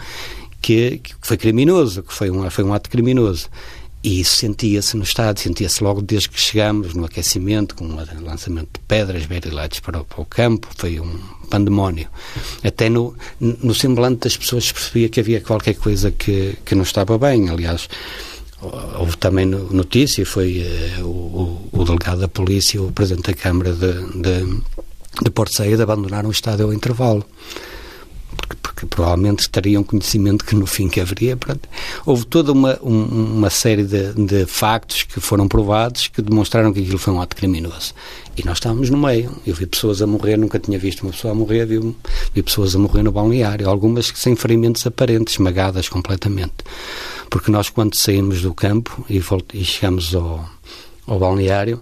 que, 0.63 0.99
que 0.99 1.15
foi 1.21 1.37
criminoso, 1.37 2.03
que 2.03 2.15
foi 2.15 2.31
um, 2.31 2.49
foi 2.49 2.65
um 2.65 2.73
ato 2.73 2.89
criminoso. 2.89 3.49
E 4.03 4.21
isso 4.21 4.37
sentia-se 4.37 4.97
no 4.97 5.05
estádio, 5.05 5.45
sentia-se 5.45 5.83
logo 5.83 6.03
desde 6.03 6.29
que 6.29 6.41
chegámos 6.41 6.93
no 6.93 7.05
aquecimento, 7.05 7.77
com 7.77 7.85
o 7.85 7.97
lançamento 8.21 8.69
de 8.73 8.81
pedras, 8.81 9.27
berilates 9.27 9.79
para, 9.79 10.03
para 10.03 10.21
o 10.21 10.25
campo, 10.25 10.69
foi 10.77 10.99
um 10.99 11.19
pandemónio. 11.49 12.09
Até 12.65 12.89
no, 12.89 13.15
no 13.39 13.73
semblante 13.73 14.23
das 14.25 14.37
pessoas 14.37 14.65
se 14.65 14.75
percebia 14.75 15.09
que 15.09 15.21
havia 15.21 15.41
qualquer 15.41 15.75
coisa 15.75 16.11
que, 16.11 16.57
que 16.65 16.75
não 16.75 16.83
estava 16.83 17.17
bem. 17.17 17.49
Aliás, 17.49 17.89
houve 18.99 19.17
também 19.19 19.47
notícia, 19.47 20.27
foi 20.27 20.67
uh, 20.99 21.05
o, 21.05 21.69
o, 21.71 21.85
delegado 21.85 22.23
da 22.23 22.29
polícia, 22.29 22.83
o 22.83 22.91
presidente 22.91 23.27
da 23.27 23.35
Câmara 23.35 23.73
de, 23.73 23.93
de, 24.21 24.63
de 25.23 25.31
Porto 25.31 25.55
Saída 25.55 25.85
abandonaram 25.85 26.29
o 26.29 26.33
estádio 26.33 26.67
ao 26.67 26.73
intervalo 26.73 27.25
que 28.83 28.87
provavelmente 28.87 29.49
teriam 29.49 29.85
conhecimento 29.85 30.45
que 30.45 30.57
no 30.57 30.67
fim 30.67 30.89
que 30.89 31.01
haveria. 31.01 31.37
Pronto. 31.37 31.69
Houve 32.05 32.27
toda 32.27 32.51
uma, 32.53 32.79
um, 32.83 33.37
uma 33.37 33.51
série 33.51 33.85
de, 33.85 34.13
de, 34.13 34.45
factos 34.47 35.05
que 35.05 35.21
foram 35.21 35.47
provados 35.47 36.09
que 36.09 36.21
demonstraram 36.21 36.73
que 36.73 36.81
aquilo 36.81 36.99
foi 36.99 37.15
um 37.15 37.21
ato 37.21 37.37
criminoso. 37.37 37.95
E 38.37 38.45
nós 38.45 38.57
estávamos 38.57 38.91
no 38.91 38.99
meio. 38.99 39.31
Eu 39.47 39.55
vi 39.55 39.67
pessoas 39.67 40.03
a 40.03 40.07
morrer, 40.07 40.37
nunca 40.37 40.59
tinha 40.59 40.79
visto 40.79 41.03
uma 41.03 41.13
pessoa 41.13 41.33
a 41.33 41.35
morrer, 41.35 41.65
vi, 41.65 41.79
vi 42.35 42.43
pessoas 42.43 42.75
a 42.75 42.79
morrer 42.79 43.05
no 43.05 43.13
balneário, 43.13 43.69
algumas 43.69 44.13
sem 44.17 44.35
ferimentos 44.35 44.85
aparentes, 44.87 45.35
esmagadas 45.35 45.89
completamente. 45.89 46.55
Porque 47.31 47.51
nós, 47.51 47.71
quando 47.71 47.95
saímos 47.95 48.43
do 48.43 48.53
campo 48.53 49.07
e, 49.09 49.23
e 49.55 49.65
chegamos 49.65 50.15
ao, 50.15 50.49
ao 51.07 51.19
balneário, 51.19 51.81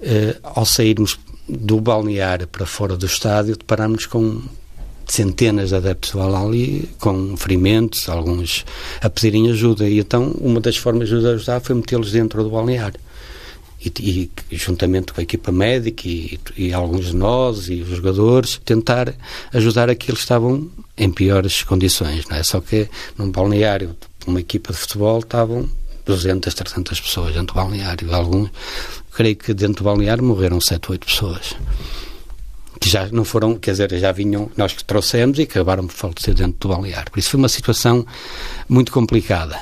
eh, 0.00 0.36
ao 0.42 0.64
sairmos 0.64 1.18
do 1.48 1.80
balneário 1.80 2.46
para 2.46 2.64
fora 2.64 2.96
do 2.96 3.06
estádio, 3.06 3.56
deparámos 3.56 4.06
com 4.06 4.42
centenas 5.08 5.70
de 5.70 5.74
adeptos 5.74 6.14
ao 6.14 6.34
ali 6.36 6.88
com 6.98 7.36
ferimentos, 7.36 8.08
alguns 8.08 8.64
a 9.00 9.08
pedirem 9.08 9.50
ajuda. 9.50 9.88
E 9.88 9.98
então 9.98 10.34
uma 10.40 10.60
das 10.60 10.76
formas 10.76 11.08
de 11.08 11.14
ajudar 11.14 11.60
foi 11.60 11.74
metê-los 11.74 12.12
dentro 12.12 12.44
do 12.44 12.50
balneário. 12.50 13.00
E, 13.84 13.92
e, 14.50 14.56
juntamente 14.56 15.12
com 15.12 15.20
a 15.20 15.22
equipa 15.22 15.52
médica 15.52 16.08
e, 16.08 16.38
e, 16.56 16.72
alguns 16.72 17.06
de 17.06 17.16
nós 17.16 17.68
e 17.68 17.80
os 17.80 17.88
jogadores 17.90 18.60
tentar 18.64 19.14
ajudar 19.52 19.88
aqueles 19.88 20.18
que 20.18 20.24
estavam 20.24 20.68
em 20.96 21.10
piores 21.12 21.62
condições, 21.62 22.26
não 22.28 22.36
é? 22.36 22.42
Só 22.42 22.60
que 22.60 22.88
num 23.16 23.30
balneário, 23.30 23.96
uma 24.26 24.40
equipa 24.40 24.72
de 24.72 24.80
futebol, 24.80 25.20
estavam 25.20 25.68
200, 26.04 26.52
300 26.52 27.00
pessoas 27.00 27.28
dentro 27.34 27.46
do 27.46 27.54
balneário. 27.54 28.12
Alguns, 28.12 28.50
creio 29.12 29.36
que 29.36 29.54
dentro 29.54 29.84
do 29.84 29.84
balneário 29.84 30.24
morreram 30.24 30.60
7, 30.60 30.90
8 30.90 31.06
pessoas 31.06 31.54
que 32.80 32.88
já 32.88 33.08
não 33.08 33.24
foram, 33.24 33.56
quer 33.56 33.72
dizer, 33.72 33.98
já 33.98 34.12
vinham, 34.12 34.50
nós 34.56 34.72
que 34.72 34.84
trouxemos 34.84 35.38
e 35.38 35.42
acabaram 35.42 35.86
por 35.86 35.94
falecer 35.94 36.34
dentro 36.34 36.56
do 36.60 36.68
balneário. 36.68 37.10
Por 37.10 37.18
isso 37.18 37.30
foi 37.30 37.38
uma 37.38 37.48
situação 37.48 38.06
muito 38.68 38.92
complicada. 38.92 39.56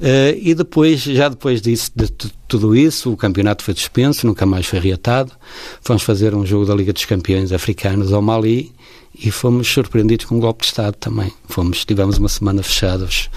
Uh, 0.00 0.34
e 0.36 0.52
depois, 0.52 1.00
já 1.02 1.28
depois 1.28 1.62
disso, 1.62 1.92
de 1.94 2.08
tudo 2.48 2.74
isso, 2.74 3.12
o 3.12 3.16
campeonato 3.16 3.62
foi 3.62 3.72
suspenso, 3.74 4.26
nunca 4.26 4.44
mais 4.44 4.66
foi 4.66 4.80
reatado. 4.80 5.30
Fomos 5.80 6.02
fazer 6.02 6.34
um 6.34 6.44
jogo 6.44 6.66
da 6.66 6.74
Liga 6.74 6.92
dos 6.92 7.04
Campeões 7.04 7.52
Africanos 7.52 8.12
ao 8.12 8.20
Mali 8.20 8.72
e 9.14 9.30
fomos 9.30 9.68
surpreendidos 9.68 10.26
com 10.26 10.36
um 10.36 10.40
golpe 10.40 10.62
de 10.62 10.66
Estado 10.68 10.96
também. 10.96 11.32
Fomos, 11.48 11.84
tivemos 11.84 12.18
uma 12.18 12.28
semana 12.28 12.64
fechados 12.64 13.30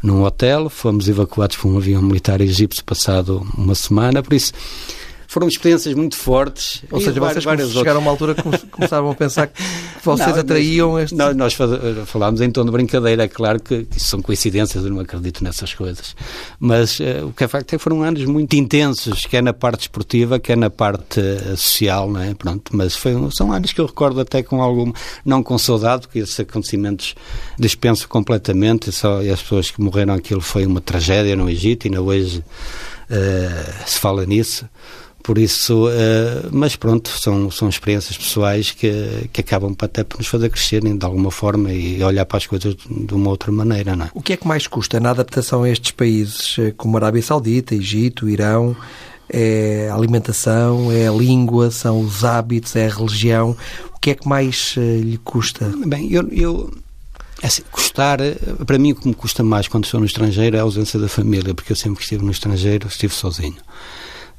num 0.00 0.22
hotel, 0.22 0.70
fomos 0.70 1.08
evacuados 1.08 1.56
por 1.56 1.68
um 1.68 1.76
avião 1.76 2.00
militar 2.00 2.40
egípcio 2.40 2.84
passado 2.84 3.44
uma 3.56 3.74
semana, 3.74 4.22
por 4.22 4.34
isso 4.34 4.52
foram 5.32 5.48
experiências 5.48 5.94
muito 5.94 6.14
fortes. 6.14 6.82
Ou 6.90 7.00
seja, 7.00 7.18
vocês 7.18 7.72
chegaram 7.72 8.00
a 8.00 8.02
uma 8.02 8.10
altura 8.10 8.34
que 8.34 8.42
começaram 8.66 9.10
a 9.10 9.14
pensar 9.14 9.46
que 9.46 9.62
vocês 10.04 10.28
não, 10.28 10.38
atraíam 10.38 10.98
este... 10.98 11.14
Nós, 11.14 11.34
nós 11.34 11.56
falámos 12.04 12.42
em 12.42 12.50
tom 12.50 12.66
de 12.66 12.70
brincadeira, 12.70 13.24
é 13.24 13.28
claro 13.28 13.58
que 13.58 13.86
isso 13.96 14.08
são 14.08 14.20
coincidências, 14.20 14.84
eu 14.84 14.90
não 14.90 15.00
acredito 15.00 15.42
nessas 15.42 15.72
coisas. 15.72 16.14
Mas 16.60 17.00
uh, 17.00 17.28
o 17.28 17.32
que 17.32 17.44
é 17.44 17.48
facto 17.48 17.72
é 17.72 17.78
que 17.78 17.82
foram 17.82 18.02
anos 18.02 18.22
muito 18.26 18.54
intensos, 18.54 19.24
quer 19.24 19.42
na 19.42 19.54
parte 19.54 19.82
esportiva, 19.82 20.38
quer 20.38 20.54
na 20.54 20.68
parte 20.68 21.18
uh, 21.18 21.56
social, 21.56 22.10
não 22.10 22.20
é? 22.20 22.34
Pronto, 22.34 22.76
mas 22.76 22.94
foi, 22.94 23.14
são 23.30 23.50
anos 23.50 23.72
que 23.72 23.80
eu 23.80 23.86
recordo 23.86 24.20
até 24.20 24.42
com 24.42 24.60
algum, 24.60 24.92
não 25.24 25.42
com 25.42 25.56
saudade, 25.56 26.02
porque 26.02 26.18
esses 26.18 26.38
acontecimentos 26.38 27.14
dispenso 27.58 28.06
completamente, 28.06 28.92
só, 28.92 29.22
e 29.22 29.30
as 29.30 29.40
pessoas 29.40 29.70
que 29.70 29.80
morreram 29.80 30.12
aquilo 30.12 30.42
foi 30.42 30.66
uma 30.66 30.82
tragédia 30.82 31.34
no 31.34 31.48
Egito, 31.48 31.86
e 31.86 31.88
ainda 31.88 32.02
hoje 32.02 32.44
uh, 33.08 33.86
se 33.86 33.98
fala 33.98 34.26
nisso. 34.26 34.66
Por 35.22 35.38
isso, 35.38 35.86
uh, 35.86 36.48
mas 36.50 36.74
pronto, 36.74 37.08
são, 37.08 37.48
são 37.50 37.68
experiências 37.68 38.18
pessoais 38.18 38.72
que, 38.72 39.28
que 39.32 39.40
acabam 39.40 39.74
até 39.78 40.02
por 40.02 40.18
nos 40.18 40.26
fazer 40.26 40.50
crescer 40.50 40.80
de 40.80 41.04
alguma 41.06 41.30
forma 41.30 41.72
e 41.72 42.02
olhar 42.02 42.26
para 42.26 42.38
as 42.38 42.46
coisas 42.46 42.74
de 42.74 43.14
uma 43.14 43.30
outra 43.30 43.52
maneira, 43.52 43.94
não 43.94 44.06
é? 44.06 44.10
O 44.14 44.20
que 44.20 44.32
é 44.32 44.36
que 44.36 44.46
mais 44.46 44.66
custa 44.66 44.98
na 44.98 45.10
adaptação 45.10 45.62
a 45.62 45.70
estes 45.70 45.92
países, 45.92 46.56
eh, 46.58 46.72
como 46.76 46.96
Arábia 46.96 47.22
Saudita, 47.22 47.74
Egito, 47.74 48.28
Irão? 48.28 48.76
É 49.28 49.88
a 49.90 49.94
alimentação, 49.94 50.90
é 50.90 51.06
a 51.06 51.12
língua, 51.12 51.70
são 51.70 52.00
os 52.00 52.24
hábitos, 52.24 52.74
é 52.74 52.86
a 52.86 52.90
religião. 52.90 53.56
O 53.94 54.00
que 54.00 54.10
é 54.10 54.14
que 54.14 54.28
mais 54.28 54.76
uh, 54.76 54.80
lhe 54.80 55.18
custa? 55.18 55.72
Bem, 55.86 56.12
eu, 56.12 56.28
eu 56.30 56.70
assim, 57.42 57.62
custar, 57.70 58.18
para 58.66 58.78
mim 58.78 58.92
o 58.92 58.96
que 58.96 59.06
me 59.06 59.14
custa 59.14 59.44
mais 59.44 59.68
quando 59.68 59.84
estou 59.84 60.00
no 60.00 60.06
estrangeiro 60.06 60.56
é 60.56 60.58
a 60.58 60.62
ausência 60.62 60.98
da 60.98 61.08
família, 61.08 61.54
porque 61.54 61.72
eu 61.72 61.76
sempre 61.76 61.98
que 61.98 62.02
estive 62.02 62.24
no 62.24 62.32
estrangeiro 62.32 62.88
estive 62.88 63.14
sozinho. 63.14 63.56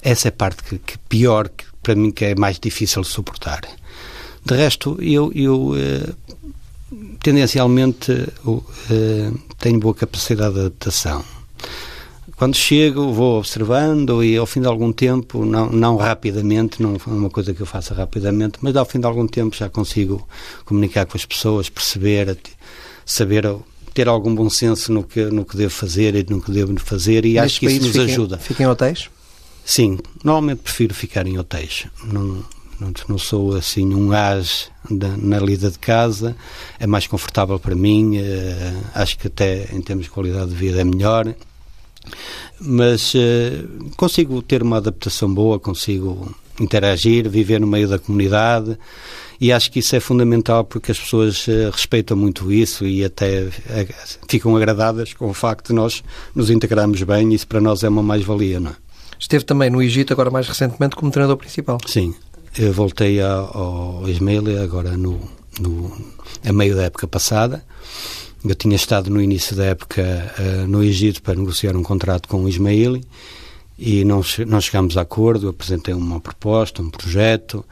Essa 0.04 0.28
é 0.28 0.30
a 0.30 0.34
parte 0.34 0.64
que, 0.64 0.78
que 0.78 0.98
pior, 1.10 1.48
que, 1.48 1.64
para 1.82 1.96
mim, 1.96 2.12
que 2.12 2.26
é 2.26 2.36
mais 2.36 2.60
difícil 2.60 3.02
de 3.02 3.08
suportar. 3.08 3.62
De 4.46 4.56
resto, 4.56 4.98
eu, 5.02 5.32
eu 5.34 5.74
eh, 5.78 6.14
tendencialmente 7.22 8.12
eh, 8.12 9.32
tenho 9.58 9.80
boa 9.80 9.96
capacidade 9.96 10.56
de 10.56 10.60
adaptação. 10.60 11.24
Quando 12.36 12.56
chego, 12.56 13.14
vou 13.14 13.38
observando 13.40 14.22
e 14.22 14.36
ao 14.36 14.46
fim 14.46 14.60
de 14.60 14.68
algum 14.68 14.92
tempo, 14.92 15.46
não, 15.46 15.70
não 15.70 15.96
rapidamente, 15.96 16.82
não 16.82 16.96
é 16.96 17.10
uma 17.10 17.30
coisa 17.30 17.54
que 17.54 17.62
eu 17.62 17.66
faça 17.66 17.94
rapidamente, 17.94 18.58
mas 18.60 18.76
ao 18.76 18.86
fim 18.86 19.00
de 19.00 19.06
algum 19.06 19.26
tempo 19.26 19.56
já 19.56 19.70
consigo 19.70 20.28
comunicar 20.66 21.06
com 21.06 21.16
as 21.16 21.26
pessoas, 21.26 21.70
perceber, 21.70 22.38
saber 23.06 23.46
ter 23.94 24.10
algum 24.10 24.34
bom 24.36 24.50
senso 24.50 24.92
no 24.92 25.04
que, 25.04 25.24
no 25.26 25.46
que 25.46 25.56
devo 25.56 25.72
fazer 25.72 26.16
e 26.16 26.26
no 26.28 26.42
que 26.42 26.52
devo 26.52 26.78
fazer 26.80 27.26
e 27.26 27.38
acho 27.40 27.60
que 27.60 27.68
isso 27.68 27.88
nos 27.88 27.98
ajuda. 27.98 28.38
Fiquem 28.38 28.66
em 28.66 28.70
hotéis? 28.70 29.10
Sim, 29.66 30.00
normalmente 30.24 30.60
prefiro 30.60 30.94
ficar 30.94 31.26
em 31.26 31.38
hotéis. 31.38 31.88
Não, 32.04 32.44
não, 32.80 32.94
não 33.08 33.18
sou 33.18 33.56
assim 33.56 33.94
um 33.94 34.12
as 34.12 34.72
na 34.90 35.40
lida 35.40 35.72
de 35.72 35.80
casa, 35.80 36.36
é 36.80 36.86
mais 36.86 37.08
confortável 37.08 37.58
para 37.60 37.76
mim, 37.76 38.18
eh, 38.18 38.74
acho 38.94 39.18
que 39.18 39.28
até 39.28 39.70
em 39.74 39.82
termos 39.82 40.06
de 40.06 40.12
qualidade 40.12 40.50
de 40.50 40.56
vida 40.56 40.82
é 40.82 40.84
melhor, 40.84 41.34
mas 42.60 43.14
eh, 43.16 43.64
consigo 43.96 44.42
ter 44.42 44.62
uma 44.62 44.78
adaptação 44.78 45.34
boa, 45.34 45.58
consigo 45.60 46.36
interagir, 46.60 47.30
viver 47.30 47.60
no 47.60 47.68
meio 47.68 47.88
da 47.88 47.98
comunidade 47.98 48.78
e 49.40 49.52
acho 49.52 49.72
que 49.72 49.80
isso 49.80 49.96
é 49.96 50.00
fundamental 50.00 50.64
porque 50.64 50.92
as 50.92 51.00
pessoas 51.00 51.48
uh, 51.48 51.70
respeitam 51.72 52.16
muito 52.16 52.52
isso 52.52 52.86
e 52.86 53.04
até 53.04 53.48
ficam 54.30 54.56
agradadas 54.56 55.14
com 55.14 55.30
o 55.30 55.34
facto 55.34 55.68
de 55.70 55.74
nós 55.74 56.04
nos 56.36 56.50
integrarmos 56.50 57.02
bem 57.04 57.34
isso 57.34 57.48
para 57.48 57.60
nós 57.60 57.84
é 57.84 57.90
uma 57.90 58.04
mais-valia, 58.04 58.60
não 58.60 58.72
é? 58.72 58.83
Esteve 59.24 59.46
também 59.46 59.70
no 59.70 59.82
Egito, 59.82 60.12
agora 60.12 60.30
mais 60.30 60.46
recentemente, 60.50 60.98
como 60.98 61.10
treinador 61.10 61.38
principal. 61.38 61.78
Sim, 61.88 62.14
eu 62.60 62.74
voltei 62.74 63.22
ao 63.22 64.04
Ismaili 64.06 64.58
agora 64.58 64.98
no, 64.98 65.18
no, 65.62 65.98
a 66.46 66.52
meio 66.52 66.76
da 66.76 66.84
época 66.84 67.08
passada. 67.08 67.64
Eu 68.44 68.54
tinha 68.54 68.76
estado 68.76 69.10
no 69.10 69.22
início 69.22 69.56
da 69.56 69.64
época 69.64 70.04
uh, 70.38 70.68
no 70.68 70.84
Egito 70.84 71.22
para 71.22 71.36
negociar 71.36 71.74
um 71.78 71.84
contrato 71.84 72.28
com 72.28 72.44
o 72.44 72.50
Ismaili 72.50 73.06
e 73.80 74.04
não, 74.04 74.22
não 74.46 74.60
chegámos 74.60 74.98
a 74.98 75.04
acordo. 75.04 75.46
Eu 75.46 75.52
apresentei 75.52 75.94
uma 75.94 76.20
proposta, 76.20 76.82
um 76.82 76.90
projeto, 76.90 77.64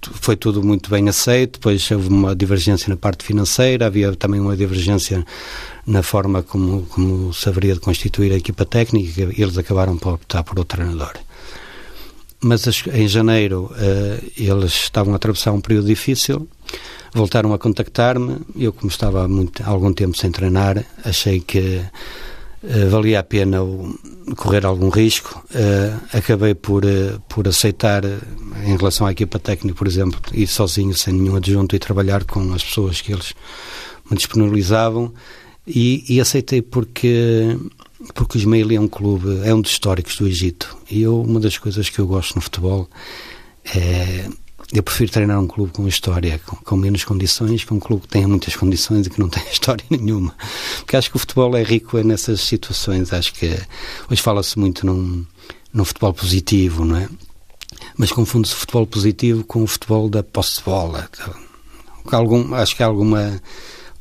foi 0.00 0.36
tudo 0.36 0.62
muito 0.62 0.88
bem 0.88 1.08
aceito. 1.08 1.54
Depois 1.54 1.90
houve 1.90 2.06
uma 2.06 2.32
divergência 2.32 2.88
na 2.88 2.96
parte 2.96 3.24
financeira, 3.24 3.86
havia 3.86 4.14
também 4.14 4.38
uma 4.38 4.56
divergência 4.56 5.26
na 5.86 6.02
forma 6.02 6.42
como, 6.42 6.82
como 6.86 7.32
se 7.32 7.48
haveria 7.48 7.74
de 7.74 7.80
constituir 7.80 8.32
a 8.32 8.36
equipa 8.36 8.64
técnica 8.64 9.22
eles 9.36 9.58
acabaram 9.58 9.96
por 9.96 10.14
optar 10.14 10.42
por 10.44 10.58
outro 10.58 10.78
treinador. 10.78 11.14
Mas 12.40 12.66
em 12.92 13.06
janeiro 13.06 13.70
uh, 13.72 14.32
eles 14.36 14.72
estavam 14.72 15.12
a 15.12 15.16
atravessar 15.16 15.52
um 15.52 15.60
período 15.60 15.86
difícil, 15.86 16.48
voltaram 17.14 17.52
a 17.54 17.58
contactar-me. 17.58 18.38
Eu, 18.56 18.72
como 18.72 18.90
estava 18.90 19.24
há, 19.24 19.28
muito, 19.28 19.62
há 19.62 19.68
algum 19.68 19.92
tempo 19.92 20.16
sem 20.16 20.30
treinar, 20.30 20.84
achei 21.04 21.40
que 21.40 21.82
Uh, 22.64 22.88
valia 22.88 23.18
a 23.18 23.24
pena 23.24 23.58
correr 24.36 24.64
algum 24.64 24.88
risco. 24.88 25.44
Uh, 25.50 26.00
acabei 26.16 26.54
por, 26.54 26.84
por 27.28 27.48
aceitar, 27.48 28.04
em 28.04 28.76
relação 28.76 29.04
à 29.04 29.10
equipa 29.10 29.36
técnica, 29.40 29.76
por 29.76 29.88
exemplo, 29.88 30.20
ir 30.32 30.46
sozinho, 30.46 30.96
sem 30.96 31.12
nenhum 31.12 31.34
adjunto, 31.34 31.74
e 31.74 31.80
trabalhar 31.80 32.22
com 32.22 32.54
as 32.54 32.62
pessoas 32.62 33.00
que 33.00 33.12
eles 33.12 33.34
me 34.08 34.16
disponibilizavam. 34.16 35.12
E, 35.66 36.04
e 36.08 36.20
aceitei 36.20 36.60
porque, 36.60 37.56
porque 38.14 38.36
o 38.36 38.38
Ismaili 38.38 38.76
é 38.76 38.80
um 38.80 38.88
clube, 38.88 39.40
é 39.44 39.54
um 39.54 39.60
dos 39.60 39.70
históricos 39.70 40.16
do 40.16 40.26
Egito. 40.26 40.76
E 40.90 41.02
eu, 41.02 41.20
uma 41.20 41.38
das 41.38 41.56
coisas 41.56 41.88
que 41.88 41.98
eu 41.98 42.06
gosto 42.06 42.34
no 42.34 42.40
futebol 42.40 42.88
é. 43.64 44.28
Eu 44.74 44.82
prefiro 44.82 45.12
treinar 45.12 45.38
um 45.38 45.46
clube 45.46 45.70
com 45.70 45.86
história, 45.86 46.40
com, 46.46 46.56
com 46.56 46.76
menos 46.76 47.04
condições, 47.04 47.62
que 47.62 47.74
um 47.74 47.78
clube 47.78 48.04
que 48.04 48.08
tenha 48.08 48.26
muitas 48.26 48.56
condições 48.56 49.06
e 49.06 49.10
que 49.10 49.20
não 49.20 49.28
tenha 49.30 49.50
história 49.50 49.84
nenhuma. 49.90 50.34
Porque 50.78 50.96
acho 50.96 51.10
que 51.10 51.16
o 51.16 51.18
futebol 51.18 51.54
é 51.54 51.62
rico 51.62 51.98
é 51.98 52.02
nessas 52.02 52.40
situações. 52.40 53.12
Acho 53.12 53.34
que 53.34 53.54
hoje 54.10 54.22
fala-se 54.22 54.58
muito 54.58 54.86
num, 54.86 55.26
num 55.74 55.84
futebol 55.84 56.14
positivo, 56.14 56.86
não 56.86 56.96
é? 56.96 57.08
Mas 57.98 58.12
confunde-se 58.12 58.54
o 58.54 58.56
futebol 58.56 58.86
positivo 58.86 59.44
com 59.44 59.62
o 59.62 59.66
futebol 59.66 60.08
da 60.08 60.22
posse 60.22 60.56
de 60.56 60.64
bola. 60.64 61.06
Algum, 62.10 62.54
acho 62.54 62.74
que 62.74 62.82
há 62.82 62.86
alguma 62.86 63.42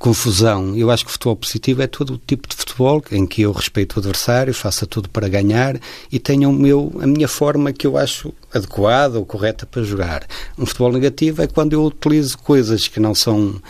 confusão. 0.02 0.76
Eu 0.76 0.90
acho 0.90 1.06
que 1.06 1.12
futebol 1.12 1.36
positivo 1.36 1.84
é 1.84 1.88
todo 1.88 2.16
o 2.16 2.18
tipo 2.18 2.50
de 2.50 2.56
futebol 2.56 3.04
em 3.12 3.28
que 3.28 3.44
eu 3.44 3.52
respeito 3.52 3.96
o 3.96 4.00
adversário, 4.00 4.52
faça 4.52 4.88
tudo 4.88 5.08
para 5.08 5.30
ganhar 5.30 5.80
e 6.12 6.20
tenha 6.20 6.50
o 6.50 6.54
meu, 6.54 6.92
a 7.00 7.06
minha 7.06 7.28
forma 7.28 7.72
que 7.72 7.86
eu 7.86 7.96
acho 7.96 8.34
adequada 8.52 9.20
ou 9.20 9.26
correta 9.26 9.66
para 9.66 9.84
jogar. 9.84 10.26
Um 10.58 10.66
futebol 10.66 10.92
negativo 10.92 11.44
é 11.44 11.48
quando 11.48 11.74
eu 11.74 11.86
utilizo 11.86 12.40
coisas 12.40 12.88
que 12.88 13.00
não 13.00 13.14
são 13.14 13.62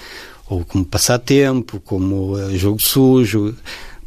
ou 0.49 0.63
como 0.63 0.85
passatempo, 0.85 1.81
como 1.81 2.33
uh, 2.33 2.57
jogo 2.57 2.81
sujo, 2.81 3.53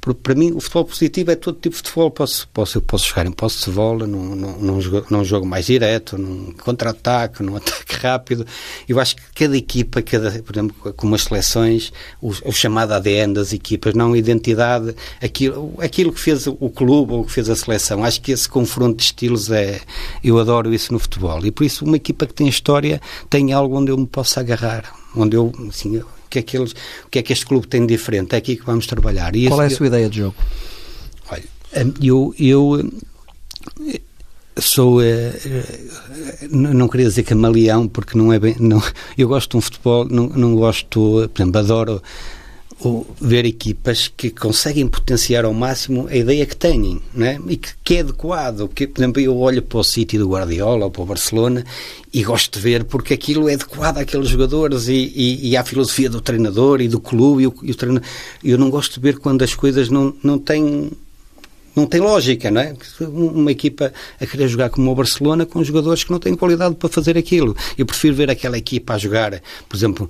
porque 0.05 0.21
para 0.23 0.35
mim 0.35 0.53
o 0.53 0.61
futebol 0.61 0.85
positivo 0.85 1.31
é 1.31 1.35
todo 1.35 1.59
tipo 1.59 1.75
de 1.75 1.79
futebol. 1.79 2.11
Posso, 2.11 2.47
posso, 2.49 2.77
eu 2.77 2.83
posso 2.83 3.09
jogar 3.09 3.25
em 3.25 3.33
posse 3.33 3.65
de 3.65 3.71
bola, 3.71 4.07
num, 4.07 4.37
num, 4.37 4.59
num, 4.59 4.79
jogo, 4.79 5.07
num 5.09 5.25
jogo 5.25 5.47
mais 5.47 5.65
direto, 5.65 6.19
num 6.19 6.53
contra-ataque, 6.53 7.43
num 7.43 7.57
ataque 7.57 7.97
rápido. 7.97 8.47
Eu 8.87 9.01
acho 9.01 9.17
que 9.17 9.23
cada 9.35 9.57
equipa, 9.57 10.03
cada, 10.03 10.31
por 10.43 10.55
exemplo, 10.55 10.93
como 10.93 11.15
as 11.15 11.23
seleções, 11.23 11.91
o, 12.21 12.35
o 12.45 12.53
chamado 12.53 12.93
ADN 12.93 13.33
das 13.33 13.55
equipas, 13.55 13.95
não 13.95 14.15
identidade, 14.15 14.95
aquilo, 15.23 15.75
aquilo 15.79 16.13
que 16.13 16.21
fez 16.21 16.47
o 16.47 16.69
clube 16.69 17.15
ou 17.15 17.25
que 17.25 17.33
fez 17.33 17.49
a 17.49 17.57
seleção. 17.57 18.05
Acho 18.05 18.21
que 18.21 18.33
esse 18.33 18.47
confronto 18.47 18.99
de 18.99 19.05
estilos 19.05 19.51
é. 19.51 19.81
Eu 20.23 20.39
adoro 20.39 20.75
isso 20.75 20.93
no 20.93 20.99
futebol. 20.99 21.47
E 21.47 21.51
por 21.51 21.65
isso, 21.65 21.83
uma 21.83 21.97
equipa 21.97 22.27
que 22.27 22.35
tem 22.35 22.47
história 22.47 23.01
tem 23.31 23.55
algo 23.55 23.79
onde 23.79 23.91
eu 23.91 23.97
me 23.97 24.07
possa 24.07 24.41
agarrar, 24.41 24.95
onde 25.17 25.35
eu, 25.35 25.51
assim, 25.67 26.03
que 26.35 26.39
é 26.41 26.43
que, 26.43 26.57
eles, 26.57 26.73
o 27.05 27.09
que 27.11 27.19
é 27.19 27.23
que 27.23 27.33
este 27.33 27.47
clube 27.47 27.67
tem 27.69 27.87
de 27.87 27.95
diferente, 27.95 28.35
é 28.35 28.39
aqui 28.39 28.57
que 28.57 28.67
vamos 28.67 28.87
trabalhar. 28.87 29.37
E 29.37 29.47
Qual 29.47 29.63
é 29.63 29.67
a 29.67 29.71
sua 29.71 29.87
ideia 29.87 30.09
de 30.09 30.19
jogo? 30.19 30.35
Olha, 31.31 31.45
eu, 32.03 32.35
eu 32.39 32.91
sou 34.59 35.01
uh, 35.01 35.03
não 36.51 36.89
queria 36.89 37.09
dizer 37.09 37.25
camaleão 37.25 37.89
porque 37.89 38.17
não 38.17 38.33
é 38.33 38.39
bem 38.39 38.55
não, 38.61 38.81
eu 39.19 39.27
gosto 39.27 39.51
de 39.51 39.57
um 39.57 39.61
futebol 39.61 40.05
não, 40.09 40.29
não 40.29 40.55
gosto 40.55 41.29
por 41.35 41.43
exemplo 41.43 41.59
adoro 41.59 42.03
ver 43.21 43.45
equipas 43.45 44.09
que 44.09 44.31
conseguem 44.31 44.87
potenciar 44.87 45.45
ao 45.45 45.55
máximo 45.55 46.07
a 46.09 46.17
ideia 46.17 46.45
que 46.45 46.57
têm 46.57 47.01
né? 47.15 47.39
e 47.49 47.57
que, 47.57 47.71
que 47.83 47.97
é 47.97 48.01
adequado. 48.01 48.69
Que, 48.69 48.87
por 48.87 49.01
exemplo, 49.01 49.23
eu 49.23 49.37
olho 49.37 49.63
para 49.63 49.79
o 49.79 49.85
City 49.85 50.19
do 50.19 50.29
Guardiola 50.29 50.85
ou 50.85 50.91
para 50.91 51.03
o 51.03 51.07
Barcelona 51.07 51.65
e 52.13 52.23
gosto 52.23 52.59
de 52.59 52.61
ver 52.61 52.85
porque 52.85 53.15
aquilo 53.15 53.49
é 53.49 53.55
adequado 53.55 53.99
àqueles 53.99 54.29
jogadores 54.29 54.89
e, 54.89 55.13
e, 55.15 55.51
e 55.51 55.57
à 55.57 55.65
filosofia 55.65 56.11
do 56.11 56.21
treinador 56.21 56.81
e 56.81 56.89
do 56.89 57.01
clube. 57.01 57.45
E 57.45 57.47
o, 57.47 57.55
e 57.63 57.73
o. 57.73 57.77
Eu 58.43 58.59
não 58.59 58.71
gosto 58.71 58.95
de 58.95 59.01
ver 59.01 59.19
quando 59.19 59.43
as 59.43 59.55
coisas 59.55 59.89
não, 59.89 60.15
não 60.23 60.39
têm 60.39 60.91
não 61.75 61.87
tem 61.87 62.01
lógica, 62.01 62.51
não 62.51 62.61
é? 62.61 62.75
Uma 63.01 63.51
equipa 63.51 63.93
a 64.21 64.27
querer 64.27 64.47
jogar 64.47 64.71
como 64.71 64.91
o 64.91 64.95
Barcelona 64.95 65.45
com 65.45 65.63
jogadores 65.65 66.05
que 66.05 66.11
não 66.11 66.21
têm 66.21 66.35
qualidade 66.37 66.77
para 66.77 66.89
fazer 66.89 67.19
aquilo. 67.19 67.57
Eu 67.77 67.85
prefiro 67.85 68.15
ver 68.15 68.31
aquela 68.31 68.57
equipa 68.57 68.95
a 68.95 68.99
jogar, 68.99 69.43
por 69.69 69.77
exemplo, 69.77 70.09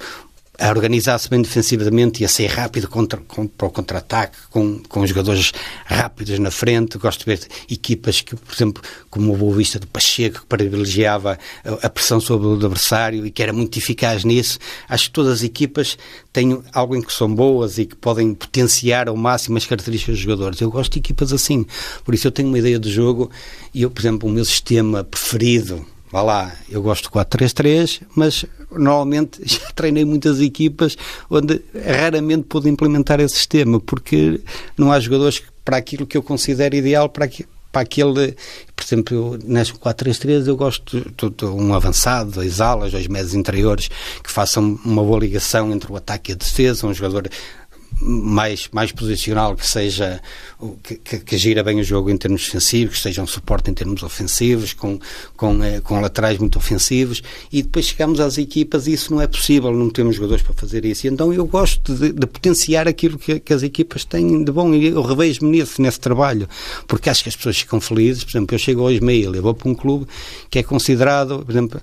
a 0.58 0.68
organizar-se 0.70 1.28
bem 1.28 1.42
defensivamente 1.42 2.22
e 2.22 2.24
a 2.24 2.28
ser 2.28 2.46
rápido 2.46 2.88
contra, 2.88 3.20
com, 3.26 3.46
para 3.46 3.66
o 3.66 3.70
contra-ataque, 3.70 4.36
com, 4.50 4.78
com 4.88 5.06
jogadores 5.06 5.52
rápidos 5.84 6.38
na 6.38 6.50
frente. 6.50 6.96
Gosto 6.96 7.20
de 7.20 7.26
ver 7.26 7.48
equipas 7.68 8.20
que, 8.20 8.36
por 8.36 8.54
exemplo, 8.54 8.82
como 9.10 9.32
o 9.32 9.36
Boa 9.36 9.56
Vista 9.56 9.78
do 9.78 9.86
Pacheco, 9.86 10.40
que 10.40 10.46
privilegiava 10.46 11.38
a, 11.64 11.86
a 11.86 11.90
pressão 11.90 12.20
sobre 12.20 12.46
o 12.46 12.54
adversário 12.54 13.26
e 13.26 13.30
que 13.30 13.42
era 13.42 13.52
muito 13.52 13.76
eficaz 13.78 14.24
nisso. 14.24 14.58
Acho 14.88 15.06
que 15.06 15.10
todas 15.10 15.32
as 15.32 15.42
equipas 15.42 15.98
têm 16.32 16.62
algo 16.72 16.94
em 16.94 17.02
que 17.02 17.12
são 17.12 17.32
boas 17.32 17.78
e 17.78 17.86
que 17.86 17.96
podem 17.96 18.32
potenciar 18.32 19.08
ao 19.08 19.16
máximo 19.16 19.56
as 19.56 19.66
características 19.66 20.16
dos 20.16 20.22
jogadores. 20.22 20.60
Eu 20.60 20.70
gosto 20.70 20.92
de 20.92 20.98
equipas 21.00 21.32
assim. 21.32 21.66
Por 22.04 22.14
isso 22.14 22.28
eu 22.28 22.32
tenho 22.32 22.48
uma 22.48 22.58
ideia 22.58 22.78
de 22.78 22.90
jogo 22.90 23.30
e 23.72 23.82
eu, 23.82 23.90
por 23.90 24.00
exemplo, 24.00 24.28
o 24.28 24.32
meu 24.32 24.44
sistema 24.44 25.02
preferido 25.02 25.84
vá 26.14 26.22
lá, 26.22 26.52
eu 26.70 26.80
gosto 26.80 27.04
de 27.04 27.10
4-3-3, 27.10 28.02
mas 28.14 28.46
normalmente 28.70 29.40
já 29.44 29.68
treinei 29.74 30.04
muitas 30.04 30.40
equipas 30.40 30.96
onde 31.28 31.60
raramente 31.84 32.44
pude 32.44 32.68
implementar 32.68 33.18
esse 33.18 33.34
sistema, 33.34 33.80
porque 33.80 34.40
não 34.78 34.92
há 34.92 35.00
jogadores 35.00 35.42
para 35.64 35.76
aquilo 35.76 36.06
que 36.06 36.16
eu 36.16 36.22
considero 36.22 36.76
ideal 36.76 37.08
para, 37.08 37.28
para 37.72 37.82
aquele. 37.82 38.36
Por 38.76 38.84
exemplo, 38.84 39.38
nas 39.44 39.72
4-3-3 39.72 40.46
eu 40.46 40.56
gosto 40.56 41.00
de, 41.00 41.30
de, 41.30 41.44
um 41.46 41.74
avançado, 41.74 42.30
dois 42.30 42.60
alas, 42.60 42.92
dois 42.92 43.08
médios 43.08 43.34
interiores 43.34 43.90
que 44.22 44.30
façam 44.30 44.78
uma 44.84 45.02
boa 45.02 45.18
ligação 45.18 45.72
entre 45.72 45.90
o 45.90 45.96
ataque 45.96 46.30
e 46.30 46.34
a 46.34 46.36
defesa, 46.36 46.86
um 46.86 46.94
jogador 46.94 47.28
mais, 48.00 48.68
mais 48.72 48.92
posicional, 48.92 49.54
que 49.56 49.66
seja 49.66 50.20
que, 50.82 50.96
que, 50.96 51.18
que, 51.18 51.38
gira 51.38 51.62
bem 51.62 51.80
o 51.80 51.84
jogo 51.84 52.10
em 52.10 52.16
termos 52.16 52.44
defensivos, 52.44 52.96
que 52.96 53.02
seja 53.02 53.22
um 53.22 53.26
suporte 53.26 53.70
em 53.70 53.74
termos 53.74 54.02
ofensivos, 54.02 54.72
com, 54.72 54.98
com, 55.36 55.62
eh, 55.62 55.80
com 55.80 56.00
laterais 56.00 56.38
muito 56.38 56.58
ofensivos, 56.58 57.22
e 57.52 57.62
depois 57.62 57.86
chegamos 57.86 58.20
às 58.20 58.38
equipas 58.38 58.86
e 58.86 58.92
isso 58.92 59.12
não 59.12 59.20
é 59.20 59.26
possível, 59.26 59.72
não 59.72 59.90
temos 59.90 60.16
jogadores 60.16 60.42
para 60.42 60.54
fazer 60.54 60.84
isso. 60.84 61.06
Então 61.06 61.32
eu 61.32 61.46
gosto 61.46 61.94
de, 61.94 62.12
de 62.12 62.26
potenciar 62.26 62.88
aquilo 62.88 63.18
que, 63.18 63.38
que, 63.40 63.52
as 63.52 63.62
equipas 63.62 64.04
têm 64.04 64.44
de 64.44 64.52
bom 64.52 64.74
e 64.74 64.86
eu 64.86 65.02
revejo-me 65.02 65.64
nesse, 65.78 66.00
trabalho, 66.00 66.48
porque 66.86 67.08
acho 67.08 67.22
que 67.22 67.28
as 67.28 67.36
pessoas 67.36 67.58
ficam 67.58 67.80
felizes. 67.80 68.24
Por 68.24 68.30
exemplo, 68.30 68.54
eu 68.54 68.58
chego 68.58 68.82
ao 68.82 68.90
Ismael, 68.90 69.34
eu 69.34 69.42
vou 69.42 69.54
para 69.54 69.68
um 69.68 69.74
clube 69.74 70.06
que 70.50 70.58
é 70.58 70.62
considerado, 70.62 71.44
por 71.44 71.50
exemplo, 71.50 71.80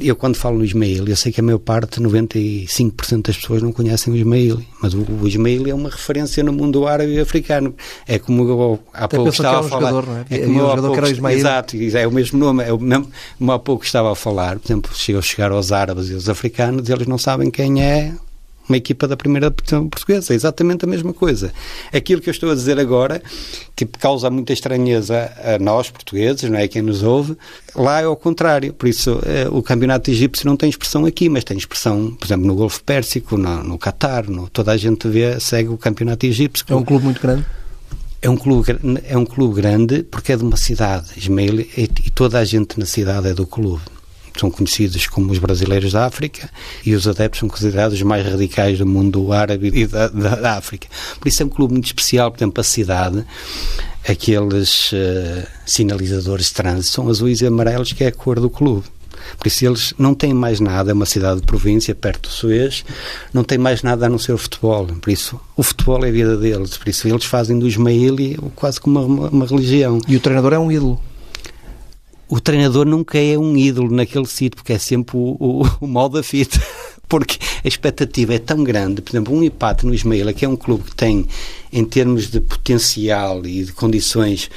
eu 0.00 0.16
quando 0.16 0.36
falo 0.36 0.58
no 0.58 0.64
Ismail, 0.64 1.06
eu 1.06 1.16
sei 1.16 1.32
que 1.32 1.40
a 1.40 1.42
maior 1.42 1.58
parte, 1.58 2.00
95% 2.00 3.22
das 3.22 3.36
pessoas 3.36 3.62
não 3.62 3.72
conhecem 3.72 4.12
o 4.12 4.16
Ismail, 4.16 4.62
mas 4.82 4.94
o, 4.94 5.00
o 5.00 5.26
Ismail 5.26 5.68
é 5.68 5.74
uma 5.74 5.88
referência 5.88 6.42
no 6.42 6.52
mundo 6.52 6.86
árabe 6.86 7.12
e 7.12 7.20
africano. 7.20 7.74
É 8.06 8.18
como 8.18 8.48
eu 8.48 8.80
há 8.92 9.04
Até 9.04 9.16
pouco 9.16 9.30
estava 9.30 9.56
é 9.56 9.60
um 9.60 9.64
a 9.64 9.68
falar. 9.68 9.90
Jogador, 9.90 10.26
é? 10.30 10.34
é 10.34 10.38
como. 10.40 10.60
Exato, 11.38 11.76
é 11.76 12.06
o 12.06 12.12
mesmo 12.12 12.38
nome, 12.38 12.64
é 12.64 12.72
o 12.72 12.78
mesmo, 12.78 13.08
como 13.38 13.52
há 13.52 13.58
pouco 13.58 13.84
estava 13.84 14.12
a 14.12 14.14
falar. 14.14 14.58
Por 14.58 14.66
exemplo, 14.66 14.90
chegou 14.94 15.20
a 15.20 15.22
chegar 15.22 15.52
aos 15.52 15.72
árabes 15.72 16.10
e 16.10 16.14
aos 16.14 16.28
africanos, 16.28 16.88
eles 16.88 17.06
não 17.06 17.18
sabem 17.18 17.50
quem 17.50 17.82
é 17.82 18.12
uma 18.68 18.76
equipa 18.76 19.08
da 19.08 19.16
primeira 19.16 19.50
divisão 19.50 19.88
portuguesa. 19.88 20.32
É 20.32 20.36
exatamente 20.36 20.84
a 20.84 20.88
mesma 20.88 21.12
coisa. 21.12 21.52
Aquilo 21.92 22.20
que 22.20 22.28
eu 22.28 22.32
estou 22.32 22.50
a 22.50 22.54
dizer 22.54 22.78
agora, 22.78 23.22
que 23.74 23.84
causa 23.86 24.30
muita 24.30 24.52
estranheza 24.52 25.30
a 25.42 25.58
nós, 25.58 25.90
portugueses, 25.90 26.48
não 26.50 26.58
é? 26.58 26.68
Quem 26.68 26.82
nos 26.82 27.02
ouve, 27.02 27.36
lá 27.74 28.00
é 28.00 28.04
ao 28.04 28.16
contrário. 28.16 28.72
Por 28.72 28.88
isso, 28.88 29.20
eh, 29.24 29.48
o 29.50 29.62
campeonato 29.62 30.10
egípcio 30.10 30.46
não 30.46 30.56
tem 30.56 30.68
expressão 30.68 31.04
aqui, 31.04 31.28
mas 31.28 31.44
tem 31.44 31.56
expressão, 31.56 32.14
por 32.18 32.26
exemplo, 32.26 32.46
no 32.46 32.54
Golfo 32.54 32.82
Pérsico, 32.84 33.36
no, 33.36 33.62
no 33.64 33.78
Catar, 33.78 34.28
no, 34.28 34.48
toda 34.48 34.72
a 34.72 34.76
gente 34.76 35.08
vê, 35.08 35.38
segue 35.40 35.68
o 35.68 35.78
campeonato 35.78 36.26
egípcio. 36.26 36.64
É 36.68 36.74
um 36.74 36.84
clube 36.84 37.04
muito 37.04 37.20
grande? 37.20 37.44
É 38.20 38.28
um 38.28 38.36
clube, 38.36 38.76
é 39.04 39.16
um 39.16 39.24
clube 39.24 39.54
grande 39.54 40.02
porque 40.02 40.32
é 40.32 40.36
de 40.36 40.42
uma 40.42 40.56
cidade, 40.56 41.06
Ismael, 41.16 41.60
e, 41.60 41.70
e 41.76 42.10
toda 42.10 42.38
a 42.38 42.44
gente 42.44 42.78
na 42.78 42.84
cidade 42.84 43.28
é 43.28 43.34
do 43.34 43.46
clube 43.46 43.82
são 44.40 44.50
conhecidos 44.50 45.06
como 45.06 45.32
os 45.32 45.38
brasileiros 45.38 45.92
da 45.92 46.06
África 46.06 46.48
e 46.84 46.94
os 46.94 47.06
adeptos 47.06 47.40
são 47.40 47.48
considerados 47.48 47.96
os 47.96 48.02
mais 48.02 48.24
radicais 48.24 48.78
do 48.78 48.86
mundo 48.86 49.32
árabe 49.32 49.70
e 49.74 49.86
da, 49.86 50.08
da, 50.08 50.34
da 50.36 50.56
África. 50.56 50.88
Por 51.18 51.28
isso 51.28 51.42
é 51.42 51.46
um 51.46 51.48
clube 51.48 51.72
muito 51.72 51.86
especial, 51.86 52.30
por 52.30 52.38
exemplo, 52.38 52.60
a 52.60 52.64
cidade, 52.64 53.24
aqueles 54.06 54.92
uh, 54.92 55.46
sinalizadores 55.66 56.46
de 56.46 56.54
trânsito 56.54 56.94
são 56.94 57.08
azuis 57.08 57.40
e 57.40 57.46
amarelos, 57.46 57.92
que 57.92 58.04
é 58.04 58.08
a 58.08 58.12
cor 58.12 58.40
do 58.40 58.50
clube. 58.50 58.84
Por 59.36 59.46
isso 59.46 59.66
eles 59.66 59.94
não 59.98 60.14
têm 60.14 60.32
mais 60.32 60.60
nada, 60.60 60.90
é 60.90 60.94
uma 60.94 61.04
cidade 61.04 61.40
de 61.40 61.46
província, 61.46 61.94
perto 61.94 62.28
do 62.28 62.32
Suez, 62.32 62.84
não 63.32 63.44
tem 63.44 63.58
mais 63.58 63.82
nada 63.82 64.06
a 64.06 64.08
não 64.08 64.18
ser 64.18 64.32
o 64.32 64.38
futebol. 64.38 64.86
Por 64.86 65.10
isso, 65.10 65.38
o 65.56 65.62
futebol 65.62 66.04
é 66.04 66.08
a 66.08 66.12
vida 66.12 66.36
deles. 66.36 66.76
Por 66.76 66.88
isso, 66.88 67.06
eles 67.08 67.24
fazem 67.24 67.58
do 67.58 67.66
Ismaili 67.66 68.38
quase 68.54 68.80
como 68.80 69.04
uma, 69.04 69.28
uma 69.28 69.46
religião. 69.46 70.00
E 70.08 70.16
o 70.16 70.20
treinador 70.20 70.52
é 70.52 70.58
um 70.58 70.70
ídolo 70.70 71.02
o 72.28 72.40
treinador 72.40 72.86
nunca 72.86 73.18
é 73.18 73.38
um 73.38 73.56
ídolo 73.56 73.90
naquele 73.94 74.26
sítio, 74.26 74.56
porque 74.56 74.74
é 74.74 74.78
sempre 74.78 75.16
o, 75.16 75.36
o, 75.38 75.62
o 75.84 75.86
mal 75.86 76.08
da 76.08 76.22
fita. 76.22 76.60
Porque 77.08 77.38
a 77.64 77.66
expectativa 77.66 78.34
é 78.34 78.38
tão 78.38 78.62
grande. 78.62 79.00
Por 79.00 79.10
exemplo, 79.10 79.34
um 79.34 79.42
empate 79.42 79.86
no 79.86 79.94
Ismaila, 79.94 80.34
que 80.34 80.44
é 80.44 80.48
um 80.48 80.56
clube 80.56 80.84
que 80.84 80.94
tem, 80.94 81.26
em 81.72 81.82
termos 81.82 82.30
de 82.30 82.38
potencial 82.38 83.46
e 83.46 83.64
de 83.64 83.72
condições 83.72 84.50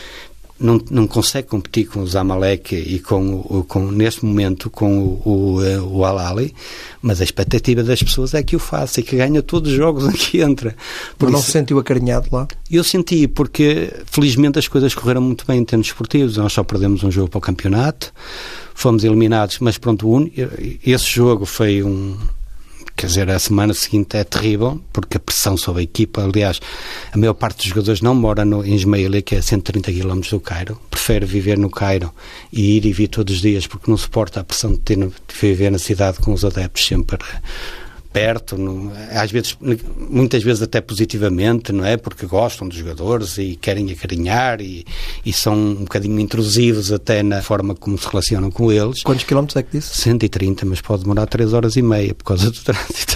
não, 0.61 0.79
não 0.89 1.07
consegue 1.07 1.47
competir 1.47 1.87
com 1.87 2.01
o 2.01 2.07
Zamalek 2.07 2.75
e 2.75 2.99
com, 2.99 3.63
com 3.67 3.91
neste 3.91 4.23
momento 4.23 4.69
com 4.69 4.99
o, 4.99 5.21
o, 5.25 5.63
eh, 5.63 5.79
o 5.79 6.05
Al-Ali, 6.05 6.53
mas 7.01 7.19
a 7.19 7.23
expectativa 7.23 7.83
das 7.83 8.01
pessoas 8.01 8.33
é 8.33 8.43
que 8.43 8.55
o 8.55 8.59
faça 8.59 8.99
e 8.99 9.03
que 9.03 9.17
ganha 9.17 9.41
todos 9.41 9.71
os 9.71 9.77
jogos 9.77 10.05
em 10.07 10.11
que 10.11 10.41
entra. 10.41 10.75
Por 11.17 11.29
mas 11.29 11.29
isso, 11.29 11.31
não 11.31 11.41
se 11.41 11.51
sentiu 11.51 11.79
acarinhado 11.79 12.27
lá? 12.31 12.47
Eu 12.69 12.83
senti, 12.83 13.27
porque 13.27 13.91
felizmente 14.05 14.59
as 14.59 14.67
coisas 14.67 14.93
correram 14.93 15.21
muito 15.21 15.45
bem 15.45 15.59
em 15.59 15.65
termos 15.65 15.87
esportivos. 15.87 16.37
Nós 16.37 16.53
só 16.53 16.63
perdemos 16.63 17.03
um 17.03 17.11
jogo 17.11 17.29
para 17.29 17.39
o 17.39 17.41
campeonato, 17.41 18.13
fomos 18.73 19.03
eliminados, 19.03 19.57
mas 19.59 19.77
pronto, 19.77 20.29
esse 20.85 21.05
jogo 21.05 21.45
foi 21.45 21.81
um 21.83 22.15
Quer 22.95 23.07
dizer, 23.07 23.29
a 23.31 23.39
semana 23.39 23.73
seguinte 23.73 24.15
é 24.17 24.23
terrível, 24.23 24.79
porque 24.93 25.17
a 25.17 25.19
pressão 25.19 25.57
sobre 25.57 25.81
a 25.81 25.83
equipa, 25.83 26.23
aliás, 26.23 26.59
a 27.11 27.17
maior 27.17 27.33
parte 27.33 27.57
dos 27.57 27.65
jogadores 27.65 28.01
não 28.01 28.13
mora 28.13 28.45
no, 28.45 28.63
em 28.65 28.75
Ismaília, 28.75 29.21
que 29.21 29.35
é 29.35 29.39
a 29.39 29.41
130 29.41 29.91
km 29.91 30.21
do 30.29 30.39
Cairo, 30.39 30.79
prefere 30.89 31.25
viver 31.25 31.57
no 31.57 31.69
Cairo 31.69 32.13
e 32.51 32.77
ir 32.77 32.85
e 32.85 32.93
vir 32.93 33.07
todos 33.07 33.35
os 33.35 33.41
dias, 33.41 33.65
porque 33.65 33.89
não 33.89 33.97
suporta 33.97 34.39
a 34.39 34.43
pressão 34.43 34.73
de 34.73 34.79
ter 34.79 34.97
de 34.97 35.11
viver 35.39 35.71
na 35.71 35.79
cidade 35.79 36.19
com 36.19 36.33
os 36.33 36.45
adeptos 36.45 36.85
sempre 36.85 37.17
perto, 38.11 38.57
no, 38.57 38.91
às 39.11 39.31
vezes, 39.31 39.57
muitas 40.09 40.43
vezes 40.43 40.61
até 40.61 40.81
positivamente, 40.81 41.71
não 41.71 41.85
é? 41.85 41.97
Porque 41.97 42.25
gostam 42.25 42.67
dos 42.67 42.77
jogadores 42.77 43.37
e 43.37 43.55
querem 43.55 43.91
acarinhar 43.91 44.61
e, 44.61 44.85
e 45.25 45.31
são 45.31 45.53
um 45.53 45.83
bocadinho 45.83 46.19
intrusivos 46.19 46.91
até 46.91 47.23
na 47.23 47.41
forma 47.41 47.73
como 47.73 47.97
se 47.97 48.07
relacionam 48.07 48.51
com 48.51 48.71
eles. 48.71 49.01
Quantos 49.03 49.23
quilómetros 49.23 49.55
é 49.55 49.63
que 49.63 49.77
disse? 49.77 49.95
130, 50.01 50.65
mas 50.65 50.81
pode 50.81 51.03
demorar 51.03 51.25
3 51.25 51.53
horas 51.53 51.75
e 51.75 51.81
meia 51.81 52.13
por 52.13 52.25
causa 52.25 52.51
do 52.51 52.59
trânsito. 52.61 53.15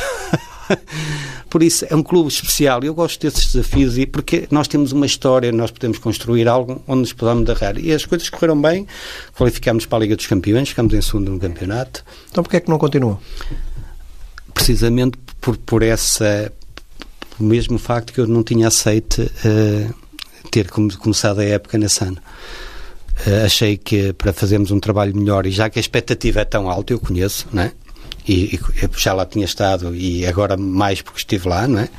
Por 1.49 1.63
isso, 1.63 1.85
é 1.89 1.95
um 1.95 2.03
clube 2.03 2.29
especial. 2.29 2.83
Eu 2.83 2.93
gosto 2.93 3.21
desses 3.21 3.53
desafios 3.53 3.97
e 3.97 4.05
porque 4.05 4.47
nós 4.51 4.67
temos 4.67 4.91
uma 4.91 5.05
história, 5.05 5.51
nós 5.51 5.71
podemos 5.71 5.97
construir 5.97 6.47
algo 6.47 6.83
onde 6.87 7.01
nos 7.01 7.13
podemos 7.13 7.49
agarrar. 7.49 7.77
E 7.79 7.93
as 7.93 8.05
coisas 8.05 8.29
correram 8.29 8.59
bem, 8.61 8.85
qualificámos 9.37 9.85
para 9.85 9.99
a 9.99 10.01
Liga 10.01 10.15
dos 10.15 10.27
Campeões, 10.27 10.69
ficamos 10.69 10.93
em 10.93 11.01
segundo 11.01 11.31
no 11.31 11.39
campeonato. 11.39 12.03
Então, 12.29 12.43
porquê 12.43 12.57
é 12.57 12.59
que 12.59 12.69
não 12.69 12.77
continua? 12.77 13.19
Precisamente 14.55 15.19
por, 15.39 15.55
por 15.57 15.83
essa 15.83 16.51
o 17.39 17.43
mesmo 17.43 17.77
facto 17.77 18.13
que 18.13 18.19
eu 18.19 18.27
não 18.27 18.41
tinha 18.43 18.67
aceito 18.67 19.21
uh, 19.21 19.93
ter 20.49 20.69
começado 20.69 21.39
a 21.39 21.43
época 21.43 21.77
nesse 21.77 22.03
ano. 22.03 22.17
Uh, 23.27 23.45
achei 23.45 23.77
que 23.77 24.13
para 24.13 24.33
fazermos 24.33 24.71
um 24.71 24.79
trabalho 24.79 25.15
melhor, 25.15 25.45
e 25.45 25.51
já 25.51 25.69
que 25.69 25.77
a 25.77 25.81
expectativa 25.81 26.39
é 26.41 26.45
tão 26.45 26.69
alta, 26.69 26.93
eu 26.93 26.99
conheço, 26.99 27.47
não 27.51 27.63
é? 27.63 27.71
E, 28.27 28.55
e 28.55 28.59
já 28.97 29.13
lá 29.13 29.25
tinha 29.25 29.45
estado, 29.45 29.95
e 29.95 30.25
agora 30.25 30.57
mais 30.57 31.01
porque 31.01 31.19
estive 31.19 31.47
lá, 31.47 31.67
não 31.67 31.79
é? 31.79 31.89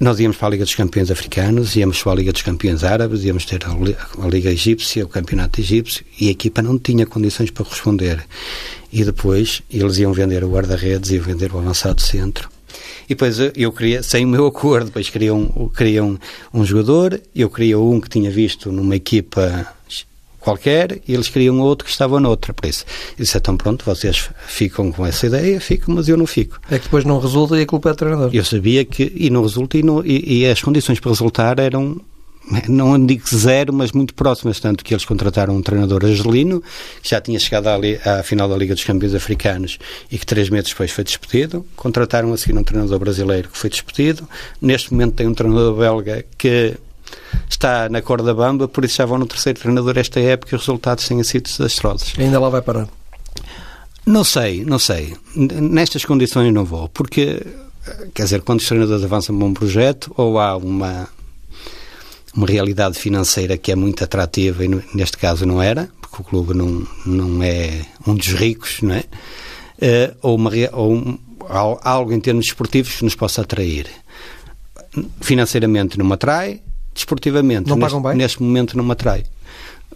Nós 0.00 0.20
íamos 0.20 0.36
para 0.36 0.46
a 0.46 0.50
Liga 0.52 0.64
dos 0.64 0.76
Campeões 0.76 1.10
Africanos, 1.10 1.74
íamos 1.74 2.00
para 2.00 2.12
a 2.12 2.14
Liga 2.14 2.32
dos 2.32 2.42
Campeões 2.42 2.84
Árabes, 2.84 3.24
íamos 3.24 3.44
ter 3.44 3.60
a 3.66 4.28
Liga 4.28 4.50
Egípcia, 4.50 5.04
o 5.04 5.08
Campeonato 5.08 5.60
Egípcio, 5.60 6.04
e 6.20 6.28
a 6.28 6.30
equipa 6.30 6.62
não 6.62 6.78
tinha 6.78 7.04
condições 7.04 7.50
para 7.50 7.66
responder. 7.68 8.24
E 8.92 9.04
depois 9.04 9.60
eles 9.68 9.98
iam 9.98 10.12
vender 10.12 10.44
o 10.44 10.50
guarda-redes, 10.50 11.10
iam 11.10 11.24
vender 11.24 11.52
o 11.52 11.58
avançado 11.58 12.00
centro. 12.00 12.48
E 13.06 13.08
depois 13.08 13.38
eu 13.56 13.72
queria, 13.72 14.02
sem 14.02 14.24
o 14.24 14.28
meu 14.28 14.46
acordo, 14.46 14.86
depois 14.86 15.10
queriam, 15.10 15.70
queriam 15.76 16.18
um 16.54 16.64
jogador, 16.64 17.20
eu 17.34 17.50
queria 17.50 17.78
um 17.78 18.00
que 18.00 18.08
tinha 18.08 18.30
visto 18.30 18.70
numa 18.70 18.94
equipa 18.94 19.66
qualquer 20.40 21.00
e 21.06 21.14
eles 21.14 21.28
queriam 21.28 21.60
outro 21.60 21.84
que 21.84 21.90
estava 21.90 22.18
noutra. 22.20 22.52
Por 22.52 22.66
isso, 22.66 22.84
eu 23.18 23.24
disse, 23.24 23.36
então 23.36 23.56
pronto, 23.56 23.84
vocês 23.84 24.30
ficam 24.46 24.90
com 24.92 25.04
essa 25.04 25.26
ideia, 25.26 25.60
ficam, 25.60 25.94
mas 25.94 26.08
eu 26.08 26.16
não 26.16 26.26
fico. 26.26 26.60
É 26.70 26.78
que 26.78 26.84
depois 26.84 27.04
não 27.04 27.18
resulta 27.18 27.58
e 27.58 27.62
a 27.62 27.66
culpa 27.66 27.90
é 27.90 27.92
do 27.92 27.96
treinador. 27.96 28.30
Eu 28.32 28.44
sabia 28.44 28.84
que, 28.84 29.12
e 29.14 29.30
não 29.30 29.42
resulta, 29.42 29.78
e, 29.78 29.82
não, 29.82 30.04
e, 30.04 30.40
e 30.40 30.46
as 30.46 30.62
condições 30.62 31.00
para 31.00 31.10
resultar 31.10 31.58
eram 31.58 32.00
não 32.68 33.04
digo 33.04 33.24
zero, 33.28 33.72
mas 33.72 33.92
muito 33.92 34.14
próximas, 34.14 34.58
tanto 34.58 34.84
que 34.84 34.94
eles 34.94 35.04
contrataram 35.04 35.54
um 35.54 35.62
treinador 35.62 36.04
argelino, 36.04 36.62
que 37.02 37.10
já 37.10 37.20
tinha 37.20 37.38
chegado 37.38 37.66
à, 37.66 38.20
à, 38.20 38.22
final 38.22 38.48
da 38.48 38.56
Liga 38.56 38.74
dos 38.74 38.84
Campeões 38.84 39.14
Africanos 39.14 39.78
e 40.10 40.18
que 40.18 40.24
três 40.24 40.48
meses 40.48 40.70
depois 40.70 40.90
foi 40.90 41.04
despedido. 41.04 41.64
Contrataram 41.76 42.32
a 42.32 42.38
seguir 42.38 42.56
um 42.56 42.64
treinador 42.64 42.98
brasileiro 42.98 43.48
que 43.48 43.58
foi 43.58 43.68
despedido. 43.68 44.26
Neste 44.60 44.92
momento 44.92 45.14
tem 45.14 45.26
um 45.26 45.34
treinador 45.34 45.74
belga 45.74 46.24
que 46.36 46.74
está 47.48 47.88
na 47.88 48.02
corda 48.02 48.34
bamba, 48.34 48.68
por 48.68 48.84
isso 48.84 48.96
já 48.96 49.06
vão 49.06 49.18
no 49.18 49.26
terceiro 49.26 49.58
treinador 49.58 49.96
esta 49.98 50.20
época 50.20 50.54
e 50.54 50.56
os 50.56 50.62
resultados 50.62 51.06
têm 51.06 51.22
sido 51.22 51.44
desastrosos. 51.44 52.14
Ainda 52.18 52.38
lá 52.38 52.48
vai 52.48 52.62
parar? 52.62 52.88
Não 54.06 54.24
sei, 54.24 54.64
não 54.64 54.78
sei. 54.78 55.14
Nestas 55.34 56.04
condições 56.04 56.52
não 56.52 56.64
vou, 56.64 56.88
porque, 56.88 57.42
quer 58.14 58.24
dizer, 58.24 58.42
quando 58.42 58.60
os 58.60 58.66
treinadores 58.66 59.04
avançam 59.04 59.36
para 59.36 59.46
um 59.46 59.52
projeto, 59.52 60.12
ou 60.16 60.38
há 60.38 60.56
uma, 60.56 61.08
uma 62.34 62.46
realidade 62.46 62.98
financeira 62.98 63.58
que 63.58 63.70
é 63.70 63.76
muito 63.76 64.02
atrativa, 64.02 64.64
e 64.64 64.68
neste 64.94 65.18
caso 65.18 65.44
não 65.44 65.60
era, 65.60 65.90
porque 66.00 66.22
o 66.22 66.24
clube 66.24 66.54
não, 66.54 66.86
não 67.04 67.42
é 67.42 67.84
um 68.06 68.14
dos 68.14 68.28
ricos, 68.28 68.80
não 68.80 68.94
é? 68.94 69.04
Uh, 69.80 70.16
ou, 70.22 70.36
uma, 70.36 70.50
ou 70.72 70.94
um, 70.94 71.18
algo 71.48 72.12
em 72.12 72.20
termos 72.20 72.46
esportivos 72.46 72.96
que 72.96 73.04
nos 73.04 73.14
possa 73.14 73.42
atrair. 73.42 73.88
Financeiramente 75.20 75.98
não 75.98 76.06
me 76.06 76.14
atrai, 76.14 76.62
desportivamente 76.98 77.68
não 77.68 77.76
neste, 77.76 77.98
neste 78.16 78.42
momento 78.42 78.76
não 78.76 78.84
me 78.84 78.92
atrai. 78.92 79.24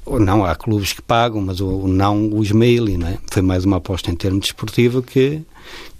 Não, 0.06 0.44
há 0.44 0.54
clubes 0.56 0.92
que 0.92 1.02
pagam, 1.02 1.40
mas 1.40 1.60
o, 1.60 1.86
não 1.86 2.28
o 2.28 2.42
Ismaili, 2.42 2.96
não 2.96 3.06
é? 3.06 3.18
Foi 3.30 3.42
mais 3.42 3.64
uma 3.64 3.76
aposta 3.76 4.10
em 4.10 4.16
termos 4.16 4.46
desportivo 4.46 5.00
que, 5.00 5.42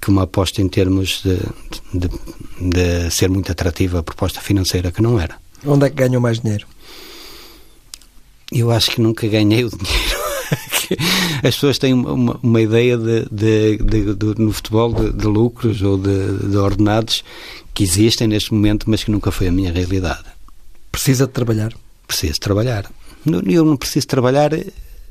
que 0.00 0.08
uma 0.08 0.24
aposta 0.24 0.60
em 0.60 0.68
termos 0.68 1.22
de, 1.22 1.38
de, 1.94 2.08
de 2.60 3.10
ser 3.10 3.30
muito 3.30 3.52
atrativa 3.52 4.00
a 4.00 4.02
proposta 4.02 4.40
financeira, 4.40 4.90
que 4.90 5.00
não 5.00 5.20
era. 5.20 5.36
Onde 5.64 5.86
é 5.86 5.90
que 5.90 5.96
ganham 5.96 6.20
mais 6.20 6.40
dinheiro? 6.40 6.66
Eu 8.50 8.70
acho 8.70 8.90
que 8.90 9.00
nunca 9.00 9.26
ganhei 9.28 9.64
o 9.64 9.70
dinheiro. 9.70 10.22
As 11.42 11.54
pessoas 11.54 11.78
têm 11.78 11.94
uma, 11.94 12.38
uma 12.42 12.60
ideia 12.60 12.98
de, 12.98 13.26
de, 13.30 13.76
de, 13.78 14.14
de, 14.14 14.40
no 14.40 14.52
futebol 14.52 14.92
de, 14.92 15.26
lucros 15.26 15.80
ou 15.82 15.96
de, 15.96 16.56
ordenados 16.56 17.24
que 17.72 17.82
existem 17.84 18.26
neste 18.28 18.52
momento, 18.52 18.90
mas 18.90 19.02
que 19.04 19.10
nunca 19.10 19.30
foi 19.30 19.48
a 19.48 19.52
minha 19.52 19.72
realidade. 19.72 20.24
Precisa 20.92 21.26
de 21.26 21.32
trabalhar? 21.32 21.72
Preciso 22.06 22.38
trabalhar. 22.38 22.88
Eu 23.26 23.64
não 23.64 23.76
preciso 23.76 24.06
trabalhar 24.06 24.52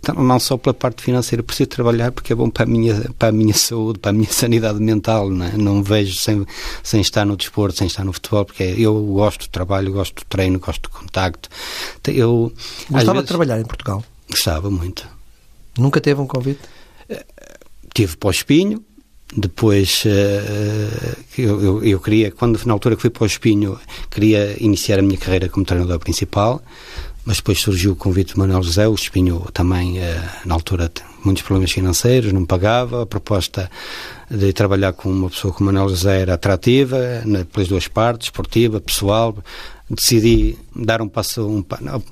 então, 0.01 0.15
não 0.15 0.39
só 0.39 0.57
pela 0.57 0.73
parte 0.73 1.03
financeira, 1.03 1.43
preciso 1.43 1.69
trabalhar 1.69 2.11
porque 2.11 2.33
é 2.33 2.35
bom 2.35 2.49
para 2.49 2.63
a 2.63 2.65
minha, 2.65 2.95
para 3.19 3.29
a 3.29 3.31
minha 3.31 3.53
saúde, 3.53 3.99
para 3.99 4.09
a 4.09 4.13
minha 4.13 4.29
sanidade 4.33 4.79
mental. 4.79 5.29
Não, 5.29 5.45
é? 5.45 5.51
não 5.55 5.83
vejo 5.83 6.15
sem, 6.15 6.45
sem 6.81 7.01
estar 7.01 7.23
no 7.23 7.37
desporto, 7.37 7.77
sem 7.77 7.85
estar 7.85 8.03
no 8.03 8.11
futebol, 8.11 8.43
porque 8.43 8.63
eu 8.63 8.99
gosto 9.03 9.41
do 9.41 9.49
trabalho, 9.49 9.93
gosto 9.93 10.15
do 10.15 10.25
treino, 10.25 10.59
gosto 10.59 10.81
do 10.81 10.89
contacto. 10.89 11.49
Eu, 12.07 12.51
Gostava 12.89 13.13
vezes, 13.13 13.21
de 13.21 13.27
trabalhar 13.27 13.59
em 13.59 13.65
Portugal? 13.65 14.03
Gostava 14.27 14.71
muito. 14.71 15.07
Nunca 15.77 16.01
teve 16.01 16.19
um 16.19 16.27
convite? 16.27 16.61
Tive 17.93 18.17
para 18.17 18.27
o 18.29 18.31
Espinho, 18.31 18.83
depois 19.35 20.03
uh, 20.05 21.17
eu, 21.37 21.61
eu, 21.61 21.83
eu, 21.83 21.99
queria, 21.99 22.31
quando 22.31 22.59
na 22.65 22.73
altura 22.73 22.95
que 22.95 23.01
fui 23.01 23.09
para 23.09 23.23
o 23.23 23.25
Espinho, 23.25 23.79
queria 24.09 24.55
iniciar 24.59 24.99
a 24.99 25.01
minha 25.01 25.17
carreira 25.17 25.47
como 25.47 25.65
treinador 25.65 25.99
principal 25.99 26.61
mas 27.25 27.37
depois 27.37 27.59
surgiu 27.59 27.91
o 27.91 27.95
convite 27.95 28.33
de 28.33 28.39
Manuel 28.39 28.63
José, 28.63 28.87
o 28.87 28.95
Espinho 28.95 29.45
também, 29.53 29.99
eh, 29.99 30.21
na 30.43 30.55
altura, 30.55 30.91
muitos 31.23 31.43
problemas 31.43 31.71
financeiros, 31.71 32.33
não 32.33 32.45
pagava, 32.45 33.03
a 33.03 33.05
proposta 33.05 33.69
de 34.29 34.51
trabalhar 34.53 34.93
com 34.93 35.09
uma 35.09 35.29
pessoa 35.29 35.53
como 35.53 35.71
Manuel 35.71 35.89
José 35.89 36.21
era 36.21 36.33
atrativa, 36.33 36.97
pelas 37.51 37.67
duas 37.67 37.87
partes, 37.87 38.27
esportiva, 38.27 38.81
pessoal, 38.81 39.37
decidi 39.89 40.57
dar 40.75 41.01
um 41.01 41.07
passo, 41.07 41.47
um, 41.47 41.63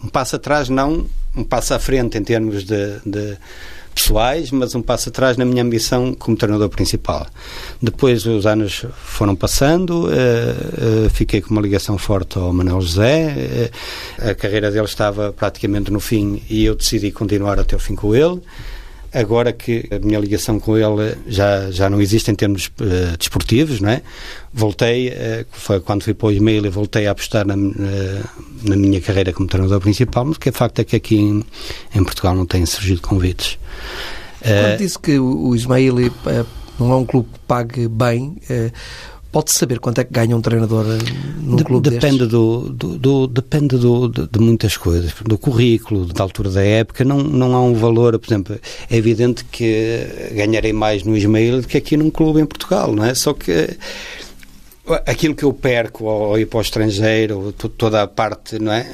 um 0.03 0.09
passo 0.09 0.35
atrás, 0.35 0.69
não 0.69 1.05
um 1.35 1.43
passo 1.43 1.73
à 1.73 1.79
frente 1.79 2.17
em 2.17 2.23
termos 2.23 2.63
de, 2.63 2.99
de 3.05 3.37
pessoais, 3.93 4.51
mas 4.51 4.75
um 4.75 4.81
passo 4.81 5.09
atrás 5.09 5.37
na 5.37 5.45
minha 5.45 5.63
ambição 5.63 6.13
como 6.13 6.37
treinador 6.37 6.69
principal. 6.69 7.27
Depois 7.81 8.25
os 8.25 8.45
anos 8.45 8.85
foram 9.03 9.35
passando, 9.35 10.07
uh, 10.07 10.09
uh, 10.09 11.09
fiquei 11.09 11.41
com 11.41 11.51
uma 11.51 11.61
ligação 11.61 11.97
forte 11.97 12.37
ao 12.37 12.53
Manuel 12.53 12.81
José, 12.81 13.71
uh, 14.21 14.29
a 14.29 14.35
carreira 14.35 14.71
dele 14.71 14.85
estava 14.85 15.33
praticamente 15.33 15.91
no 15.91 15.99
fim 15.99 16.41
e 16.49 16.65
eu 16.65 16.75
decidi 16.75 17.11
continuar 17.11 17.59
até 17.59 17.75
o 17.75 17.79
fim 17.79 17.95
com 17.95 18.15
ele 18.15 18.41
agora 19.13 19.51
que 19.51 19.87
a 19.91 19.99
minha 19.99 20.19
ligação 20.19 20.59
com 20.59 20.77
ele 20.77 21.15
já, 21.27 21.71
já 21.71 21.89
não 21.89 22.01
existe 22.01 22.29
em 22.31 22.35
termos 22.35 22.67
uh, 22.67 23.17
desportivos, 23.17 23.79
não 23.79 23.89
é? 23.89 24.01
Voltei, 24.53 25.09
uh, 25.09 25.45
foi 25.51 25.79
quando 25.79 26.03
fui 26.03 26.13
para 26.13 26.27
o 26.27 26.31
e-mail 26.31 26.65
e 26.65 26.69
voltei 26.69 27.07
a 27.07 27.11
apostar 27.11 27.45
na, 27.45 27.55
na 27.55 28.75
minha 28.75 29.01
carreira 29.01 29.33
como 29.33 29.47
treinador 29.47 29.79
principal, 29.79 30.25
mas 30.25 30.37
o 30.37 30.39
que 30.39 30.49
é 30.49 30.51
facto 30.51 30.79
é 30.79 30.83
que 30.83 30.95
aqui 30.95 31.17
em, 31.17 31.43
em 31.95 32.03
Portugal 32.03 32.35
não 32.35 32.45
têm 32.45 32.65
surgido 32.65 33.01
convites. 33.01 33.57
Quando 34.41 34.75
uh, 34.75 34.77
disse 34.77 34.99
que 34.99 35.19
o 35.19 35.55
Ismaili 35.55 36.11
não 36.79 36.91
é 36.91 36.95
um 36.95 37.05
clube 37.05 37.29
que 37.33 37.39
pague 37.47 37.87
bem, 37.87 38.37
Pode 39.31 39.51
saber 39.51 39.79
quanto 39.79 40.01
é 40.01 40.03
que 40.03 40.11
ganha 40.11 40.35
um 40.35 40.41
treinador 40.41 40.85
num 41.39 41.55
de, 41.55 41.63
clube 41.63 41.87
depende 41.87 42.25
do, 42.25 42.69
do, 42.69 42.97
do, 42.97 43.27
depende 43.27 43.77
do, 43.77 44.07
de, 44.07 44.27
de, 44.27 44.39
muitas 44.39 44.75
coisas, 44.75 45.13
do 45.23 45.37
currículo, 45.37 46.05
da 46.05 46.23
altura 46.23 46.49
da 46.49 46.63
época, 46.63 47.03
não, 47.03 47.17
não 47.17 47.55
há 47.55 47.61
um 47.61 47.75
valor, 47.75 48.17
por 48.17 48.27
exemplo, 48.27 48.59
é 48.89 48.97
evidente 48.97 49.45
que 49.45 50.31
ganharei 50.33 50.73
mais 50.73 51.03
no 51.03 51.15
Ismael 51.15 51.61
do 51.61 51.67
que 51.67 51.77
aqui 51.77 51.95
num 51.95 52.09
clube 52.09 52.41
em 52.41 52.45
Portugal, 52.45 52.95
não 52.95 53.05
é? 53.05 53.13
Só 53.13 53.33
que 53.33 53.77
aquilo 55.05 55.35
que 55.35 55.43
eu 55.43 55.53
perco 55.53 56.07
ao 56.07 56.37
ir 56.37 56.45
para 56.45 56.59
o 56.59 56.61
estrangeiro, 56.61 57.53
toda 57.53 58.01
a 58.01 58.07
parte, 58.07 58.59
não 58.59 58.71
é? 58.71 58.87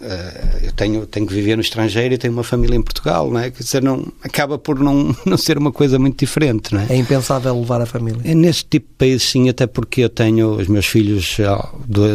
Eh, 0.00 0.60
eu 0.64 0.72
tenho, 0.72 1.06
tenho 1.06 1.26
que 1.26 1.34
viver 1.34 1.56
no 1.56 1.62
estrangeiro 1.62 2.14
e 2.14 2.18
tenho 2.18 2.32
uma 2.32 2.44
família 2.44 2.76
em 2.76 2.82
Portugal, 2.82 3.30
não 3.30 3.40
é? 3.40 3.50
Quer 3.50 3.62
dizer, 3.62 3.82
não, 3.82 4.06
acaba 4.22 4.58
por 4.58 4.78
não, 4.78 5.14
não 5.24 5.36
ser 5.36 5.56
uma 5.56 5.72
coisa 5.72 5.98
muito 5.98 6.18
diferente, 6.18 6.74
não 6.74 6.80
é? 6.80 6.86
É 6.90 6.96
impensável 6.96 7.58
levar 7.58 7.80
a 7.80 7.86
família. 7.86 8.20
É 8.24 8.34
neste 8.34 8.64
tipo 8.66 8.88
de 8.88 8.94
país, 8.94 9.22
sim, 9.22 9.48
até 9.48 9.66
porque 9.66 10.02
eu 10.02 10.08
tenho, 10.08 10.56
os 10.56 10.68
meus 10.68 10.86
filhos, 10.86 11.36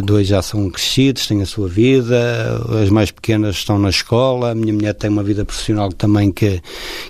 dois 0.04 0.28
já 0.28 0.42
são 0.42 0.70
crescidos, 0.70 1.28
têm 1.28 1.42
a 1.42 1.46
sua 1.46 1.68
vida, 1.68 2.62
as 2.82 2.90
mais 2.90 3.12
pequenas 3.12 3.56
estão 3.56 3.80
na 3.80 3.90
escola, 3.90 4.52
a 4.52 4.56
minha 4.56 4.74
mulher 4.74 4.94
tem 4.94 5.10
uma 5.10 5.24
vida 5.24 5.44
profissional 5.46 5.92
também 5.92 6.32
que, 6.32 6.62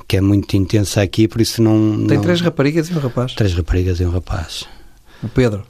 que 0.07 0.17
é 0.17 0.21
muito 0.21 0.55
intensa 0.55 1.01
aqui, 1.01 1.27
por 1.27 1.41
isso 1.41 1.61
não... 1.61 2.05
Tem 2.07 2.17
não... 2.17 2.23
três 2.23 2.41
raparigas 2.41 2.89
e 2.89 2.93
um 2.93 2.99
rapaz? 2.99 3.33
Três 3.33 3.53
raparigas 3.53 3.99
e 3.99 4.05
um 4.05 4.11
rapaz. 4.11 4.65
O 5.21 5.27
Pedro? 5.27 5.63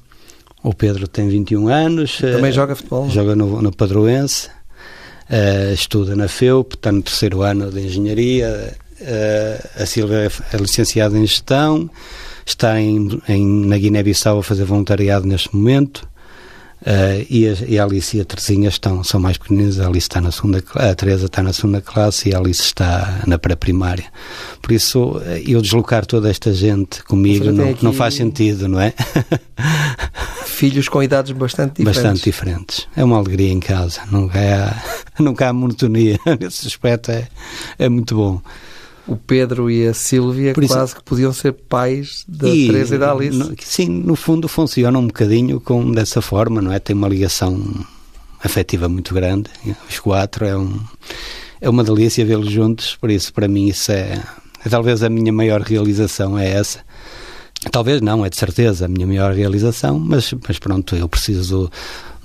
O 0.62 0.74
Pedro 0.74 1.08
tem 1.08 1.30
21 1.30 1.70
anos. 1.70 2.18
Também 2.18 2.52
uh, 2.52 2.54
joga 2.54 2.76
futebol? 2.76 3.08
É? 3.08 3.10
Joga 3.10 3.36
no, 3.36 3.62
no 3.62 3.72
Padroense, 3.72 4.48
uh, 5.30 5.74
estuda 5.74 6.16
na 6.16 6.28
FEUP, 6.28 6.76
está 6.76 6.92
no 6.92 7.02
terceiro 7.02 7.42
ano 7.42 7.72
de 7.72 7.80
Engenharia. 7.80 8.76
Uh, 9.00 9.82
a 9.82 9.86
Silvia 9.86 10.30
é 10.52 10.58
licenciada 10.58 11.18
em 11.18 11.26
Gestão, 11.26 11.90
está 12.46 12.80
em, 12.80 13.22
em 13.30 13.66
na 13.66 13.78
Guiné-Bissau 13.78 14.40
a 14.40 14.44
fazer 14.44 14.66
voluntariado 14.66 15.26
neste 15.26 15.56
momento. 15.56 16.08
Uh, 16.82 17.26
e, 17.30 17.46
a, 17.46 17.54
e 17.68 17.78
a 17.78 17.84
Alice 17.84 18.16
e 18.16 18.22
a 18.22 18.26
Terezinha 18.26 18.70
estão, 18.70 19.04
são 19.04 19.20
mais 19.20 19.38
pequeninas, 19.38 19.82
a 19.82 19.88
Alice 19.88 20.06
está 20.06 20.22
na 20.22 20.32
segunda 20.32 20.64
a 20.76 20.96
Teresa 20.96 21.26
está 21.26 21.44
na 21.44 21.52
segunda 21.52 21.82
classe 21.82 22.30
e 22.30 22.34
a 22.34 22.38
Alice 22.38 22.62
está 22.62 23.22
na 23.28 23.38
pré-primária. 23.38 24.06
Por 24.62 24.72
isso, 24.72 25.22
eu 25.46 25.62
deslocar 25.62 26.06
toda 26.06 26.30
esta 26.30 26.54
gente 26.54 27.04
comigo 27.04 27.52
não, 27.52 27.76
não 27.82 27.92
faz 27.92 28.14
sentido, 28.14 28.70
não 28.70 28.80
é? 28.80 28.94
Filhos 30.60 30.90
com 30.90 31.02
idades 31.02 31.32
bastante 31.32 31.78
diferentes. 31.78 32.04
Bastante 32.04 32.22
diferentes. 32.22 32.88
É 32.94 33.02
uma 33.02 33.16
alegria 33.16 33.50
em 33.50 33.62
casa, 33.62 34.02
nunca 34.12 34.38
há, 34.38 34.76
nunca 35.18 35.48
há 35.48 35.54
monotonia. 35.54 36.20
Nesse 36.38 36.68
aspecto 36.68 37.12
é, 37.12 37.30
é 37.78 37.88
muito 37.88 38.14
bom 38.14 38.42
o 39.08 39.16
Pedro 39.16 39.72
e 39.72 39.88
a 39.88 39.94
Sílvia 39.94 40.52
isso, 40.52 40.74
quase 40.74 40.96
que 40.96 41.02
podiam 41.02 41.32
ser 41.32 41.54
pais 41.54 42.26
da 42.28 42.50
e, 42.50 42.68
Teresa 42.68 42.96
e 42.96 42.98
da 42.98 43.12
Alice. 43.12 43.38
No, 43.38 43.56
sim, 43.62 43.88
no 43.88 44.18
fundo 44.18 44.50
funcionam 44.50 45.00
um 45.00 45.08
bocadinho 45.08 45.62
com, 45.62 45.94
dessa 45.94 46.22
forma, 46.22 46.62
não 46.62 46.74
é? 46.74 46.78
Tem 46.78 46.94
uma 46.94 47.08
ligação 47.08 47.58
afetiva 48.44 48.90
muito 48.90 49.14
grande. 49.14 49.50
Os 49.90 49.98
quatro 49.98 50.46
é, 50.46 50.58
um, 50.58 50.78
é 51.62 51.70
uma 51.70 51.86
delícia 51.86 52.26
vê-los 52.26 52.52
juntos, 52.52 52.98
por 52.98 53.10
isso 53.10 53.34
para 53.34 53.48
mim 53.48 53.70
isso 53.70 53.94
é, 53.94 54.22
é 54.66 54.70
talvez 54.70 55.04
a 55.04 55.10
minha 55.10 55.32
maior 55.32 55.62
realização 55.62 56.38
é 56.38 56.50
essa. 56.50 56.80
Talvez 57.72 58.00
não, 58.00 58.26
é 58.26 58.30
de 58.30 58.38
certeza 58.38 58.86
a 58.86 58.88
minha 58.88 59.06
maior 59.06 59.34
realização, 59.34 60.00
mas, 60.00 60.34
mas 60.48 60.58
pronto, 60.58 60.96
eu 60.96 61.10
preciso 61.10 61.70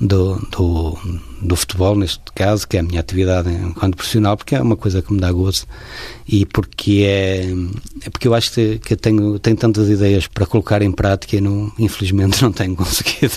do, 0.01 0.37
do, 0.51 0.99
do, 1.41 1.57
futebol, 1.57 1.97
neste 1.97 2.21
caso, 2.35 2.67
que 2.69 2.77
é 2.77 2.81
a 2.81 2.83
minha 2.83 3.01
atividade 3.01 3.51
enquanto 3.51 3.97
profissional, 3.97 4.37
porque 4.37 4.55
é 4.55 4.63
uma 4.63 4.77
coisa 4.77 5.03
que 5.03 5.13
me 5.13 5.21
dá 5.21 5.33
gozo 5.33 5.67
e 6.29 6.47
porque 6.47 7.05
é, 7.05 7.49
é 8.05 8.11
porque 8.11 8.29
eu 8.29 8.35
acho 8.35 8.53
que, 8.53 8.79
que 8.79 8.97
tenho, 8.97 9.39
tenho 9.39 9.57
tantas 9.57 9.89
ideias 9.89 10.27
para 10.27 10.47
colocar 10.47 10.83
em 10.83 10.93
prática 10.93 11.37
e 11.37 11.41
não, 11.41 11.73
infelizmente 11.79 12.41
não 12.41 12.53
tenho 12.53 12.75
conseguido. 12.77 13.37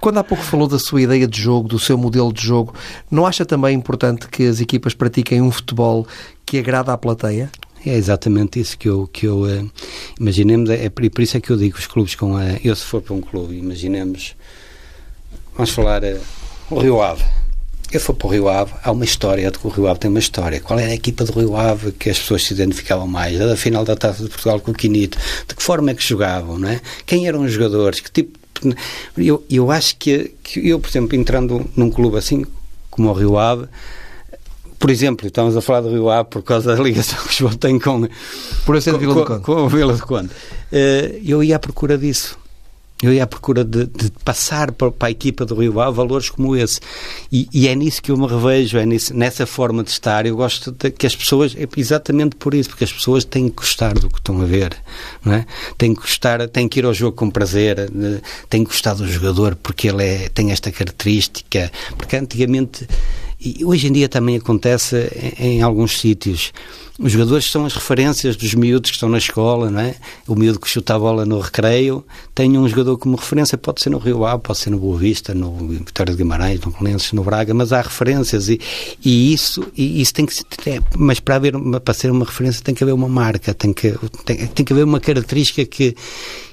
Quando 0.00 0.18
há 0.18 0.24
pouco 0.24 0.42
falou 0.42 0.66
da 0.66 0.78
sua 0.78 1.02
ideia 1.02 1.26
de 1.26 1.40
jogo, 1.40 1.68
do 1.68 1.78
seu 1.78 1.96
modelo 1.96 2.32
de 2.32 2.42
jogo, 2.42 2.74
não 3.10 3.26
acha 3.26 3.44
também 3.44 3.76
importante 3.76 4.28
que 4.28 4.46
as 4.46 4.60
equipas 4.60 4.94
pratiquem 4.94 5.40
um 5.40 5.50
futebol 5.50 6.06
que 6.44 6.58
agrada 6.58 6.92
à 6.92 6.98
plateia? 6.98 7.50
É 7.84 7.94
exatamente 7.94 8.60
isso 8.60 8.76
que 8.76 8.88
eu, 8.88 9.06
que 9.06 9.26
eu 9.26 9.42
uh, 9.42 9.70
imaginemos, 10.18 10.68
é, 10.70 10.86
é 10.86 10.90
por 10.90 11.22
isso 11.22 11.36
é 11.36 11.40
que 11.40 11.50
eu 11.50 11.56
digo 11.56 11.78
os 11.78 11.86
clubes 11.86 12.14
com 12.14 12.36
a, 12.36 12.52
eu 12.62 12.76
se 12.76 12.84
for 12.84 13.00
para 13.00 13.14
um 13.14 13.20
clube, 13.20 13.56
imaginemos 13.56 14.34
Vamos 15.54 15.70
falar 15.70 16.02
uh, 16.04 16.20
o 16.70 16.78
Rio 16.78 17.02
Ave. 17.02 17.22
Eu 17.92 18.00
for 18.00 18.14
para 18.14 18.28
o 18.28 18.30
Rio 18.30 18.48
Ave, 18.48 18.72
há 18.82 18.92
uma 18.92 19.04
história 19.04 19.52
o 19.62 19.68
Rio 19.68 19.88
Ave 19.88 20.00
tem 20.00 20.08
uma 20.08 20.20
história. 20.20 20.60
Qual 20.60 20.78
era 20.78 20.90
a 20.90 20.94
equipa 20.94 21.24
do 21.24 21.32
Rio 21.32 21.56
Ave 21.56 21.92
que 21.92 22.08
as 22.08 22.18
pessoas 22.18 22.44
se 22.44 22.54
identificavam 22.54 23.06
mais? 23.06 23.38
Da 23.38 23.56
final 23.56 23.84
da 23.84 23.96
Taça 23.96 24.22
de 24.22 24.30
Portugal 24.30 24.60
com 24.60 24.70
o 24.70 24.74
Quinito. 24.74 25.18
De 25.46 25.54
que 25.54 25.62
forma 25.62 25.90
é 25.90 25.94
que 25.94 26.02
jogavam, 26.02 26.58
não 26.58 26.68
é? 26.68 26.80
Quem 27.04 27.26
eram 27.26 27.42
os 27.42 27.52
jogadores? 27.52 28.00
Que 28.00 28.10
tipo 28.10 28.38
eu, 29.16 29.44
eu 29.50 29.70
acho 29.70 29.96
que, 29.96 30.34
que 30.42 30.68
eu, 30.68 30.78
por 30.78 30.88
exemplo, 30.88 31.16
entrando 31.16 31.68
num 31.76 31.90
clube 31.90 32.16
assim 32.16 32.44
como 32.90 33.10
o 33.10 33.12
Rio 33.12 33.38
Ave, 33.38 33.66
por 34.80 34.90
exemplo, 34.90 35.26
estamos 35.26 35.54
a 35.54 35.60
falar 35.60 35.82
do 35.82 35.90
Rio 35.90 36.08
Ave 36.08 36.30
por 36.30 36.42
causa 36.42 36.74
da 36.74 36.82
ligação 36.82 37.22
que 37.24 37.28
o 37.28 37.32
João 37.32 37.52
tem 37.52 37.78
com, 37.78 38.08
por 38.64 38.82
com, 38.82 38.98
Vila 38.98 39.26
com, 39.26 39.40
com 39.40 39.64
a 39.66 39.68
Vila 39.68 39.92
do 39.92 40.06
Conde. 40.06 40.30
Uh, 40.72 41.20
eu 41.22 41.44
ia 41.44 41.56
à 41.56 41.58
procura 41.58 41.98
disso. 41.98 42.38
Eu 43.02 43.12
ia 43.12 43.24
à 43.24 43.26
procura 43.26 43.64
de, 43.64 43.86
de 43.86 44.10
passar 44.24 44.72
para, 44.72 44.90
para, 44.90 45.08
a 45.08 45.10
equipa 45.10 45.46
do 45.46 45.54
Rio 45.54 45.80
Ave 45.80 45.96
valores 45.96 46.30
como 46.30 46.56
esse. 46.56 46.80
E, 47.30 47.48
e, 47.52 47.68
é 47.68 47.74
nisso 47.74 48.02
que 48.02 48.10
eu 48.10 48.16
me 48.16 48.26
revejo, 48.26 48.78
é 48.78 48.86
nisso, 48.86 49.14
nessa 49.14 49.46
forma 49.46 49.82
de 49.82 49.90
estar. 49.90 50.24
Eu 50.24 50.36
gosto 50.36 50.70
de, 50.72 50.90
que 50.90 51.06
as 51.06 51.14
pessoas, 51.14 51.54
é 51.56 51.66
exatamente 51.76 52.36
por 52.36 52.54
isso, 52.54 52.70
porque 52.70 52.84
as 52.84 52.92
pessoas 52.92 53.24
têm 53.24 53.48
que 53.48 53.56
gostar 53.56 53.94
do 53.94 54.08
que 54.08 54.18
estão 54.18 54.40
a 54.40 54.44
ver, 54.44 54.76
não 55.24 55.32
é? 55.32 55.46
Têm 55.78 55.94
que 55.94 56.00
gostar, 56.00 56.46
têm 56.48 56.68
que 56.68 56.78
ir 56.78 56.84
ao 56.84 56.92
jogo 56.92 57.16
com 57.16 57.30
prazer, 57.30 57.90
têm 58.48 58.64
que 58.64 58.70
gostar 58.70 58.94
do 58.94 59.06
jogador 59.06 59.56
porque 59.56 59.88
ele 59.88 60.04
é, 60.04 60.28
tem 60.30 60.50
esta 60.52 60.70
característica. 60.70 61.70
Porque 61.96 62.16
antigamente, 62.16 62.86
e 63.40 63.64
hoje 63.64 63.88
em 63.88 63.92
dia 63.92 64.08
também 64.08 64.36
acontece 64.36 65.10
em, 65.38 65.58
em 65.58 65.62
alguns 65.62 65.98
sítios, 65.98 66.52
os 66.98 67.12
jogadores 67.12 67.50
são 67.50 67.64
as 67.64 67.72
referências 67.72 68.36
dos 68.36 68.54
miúdos 68.54 68.90
que 68.90 68.96
estão 68.96 69.08
na 69.08 69.16
escola, 69.16 69.70
não 69.70 69.80
é? 69.80 69.94
O 70.28 70.34
miúdo 70.34 70.60
que 70.60 70.68
chuta 70.68 70.94
a 70.94 70.98
bola 70.98 71.24
no 71.24 71.40
recreio 71.40 72.04
tem 72.34 72.58
um 72.58 72.68
jogador 72.68 72.98
como 72.98 73.16
referência, 73.16 73.56
pode 73.56 73.80
ser 73.80 73.88
no 73.88 73.96
Rio 73.96 74.26
Ave, 74.26 74.42
pode 74.42 74.58
ser 74.58 74.68
no 74.68 74.78
Boa 74.78 74.98
Vista, 74.98 75.32
no 75.32 75.56
Vitória 75.68 76.12
de 76.12 76.18
Guimarães, 76.18 76.60
no 76.60 76.70
Colenses, 76.70 77.12
no 77.12 77.24
Braga, 77.24 77.54
mas 77.54 77.72
há 77.72 77.80
referências 77.80 78.50
e, 78.50 78.60
e 79.02 79.32
isso 79.32 79.66
e 79.74 80.02
isso 80.02 80.12
tem 80.12 80.26
que 80.26 80.34
ser, 80.34 80.44
mas 80.94 81.18
para 81.18 81.36
haver 81.36 81.54
para 81.82 81.94
ser 81.94 82.10
uma 82.10 82.26
referência 82.26 82.62
tem 82.62 82.74
que 82.74 82.84
haver 82.84 82.92
uma 82.92 83.08
marca, 83.08 83.54
tem 83.54 83.72
que 83.72 83.94
tem, 84.26 84.46
tem 84.48 84.66
que 84.66 84.72
haver 84.74 84.84
uma 84.84 85.00
característica 85.00 85.64
que 85.64 85.96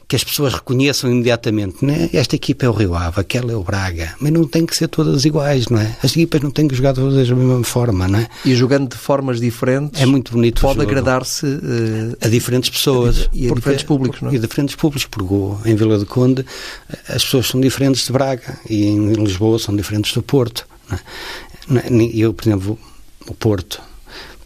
que 0.07 0.15
as 0.15 0.23
pessoas 0.23 0.53
reconheçam 0.53 1.11
imediatamente. 1.11 1.83
Né? 1.83 2.09
Esta 2.13 2.35
equipa 2.35 2.65
é 2.65 2.69
o 2.69 2.71
Rio 2.71 2.95
Ave, 2.95 3.19
aquela 3.19 3.51
é 3.51 3.55
o 3.55 3.63
Braga, 3.63 4.15
mas 4.19 4.31
não 4.31 4.47
tem 4.47 4.65
que 4.65 4.75
ser 4.75 4.87
todas 4.87 5.25
iguais, 5.25 5.67
não 5.67 5.79
é? 5.79 5.97
As 6.01 6.11
equipas 6.11 6.41
não 6.41 6.49
têm 6.49 6.67
que 6.67 6.75
jogar 6.75 6.93
todas 6.93 7.27
da 7.27 7.35
mesma 7.35 7.63
forma, 7.63 8.07
não 8.07 8.19
é? 8.19 8.29
E 8.45 8.55
jogando 8.55 8.89
de 8.89 8.97
formas 8.97 9.39
diferentes, 9.39 10.01
é 10.01 10.05
muito 10.05 10.31
bonito. 10.31 10.61
Pode 10.61 10.81
agradar-se 10.81 11.45
uh, 11.45 12.17
a 12.21 12.27
diferentes 12.29 12.69
pessoas 12.69 13.29
e 13.33 13.49
a 13.51 13.53
diferentes 13.53 13.83
públicos, 13.83 14.21
não 14.21 14.29
é? 14.29 14.33
E 14.33 14.37
a 14.37 14.39
diferentes 14.39 14.75
públicos, 14.75 15.05
porque 15.05 15.69
em 15.69 15.75
Vila 15.75 15.97
de 15.97 16.05
Conde 16.05 16.45
as 17.09 17.23
pessoas 17.23 17.47
são 17.47 17.59
diferentes 17.59 18.05
de 18.05 18.11
Braga 18.13 18.57
e 18.69 18.85
em 18.85 19.13
Lisboa 19.13 19.59
são 19.59 19.75
diferentes 19.75 20.13
do 20.13 20.21
Porto. 20.21 20.65
Não 21.67 21.79
é? 21.79 21.83
Eu, 22.13 22.33
por 22.33 22.47
exemplo, 22.47 22.79
o 23.27 23.33
Porto 23.33 23.81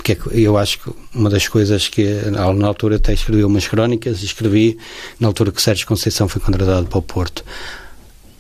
porque 0.01 0.13
é 0.13 0.17
eu 0.33 0.57
acho 0.57 0.79
que 0.79 0.91
uma 1.13 1.29
das 1.29 1.47
coisas 1.47 1.87
que 1.87 2.03
na 2.31 2.67
altura 2.67 2.95
até 2.95 3.13
escrevi 3.13 3.43
umas 3.43 3.67
crónicas 3.67 4.21
e 4.23 4.25
escrevi 4.25 4.77
na 5.19 5.27
altura 5.27 5.51
que 5.51 5.61
Sérgio 5.61 5.85
Conceição 5.85 6.27
foi 6.27 6.41
contratado 6.41 6.87
para 6.87 6.97
o 6.97 7.01
Porto 7.01 7.45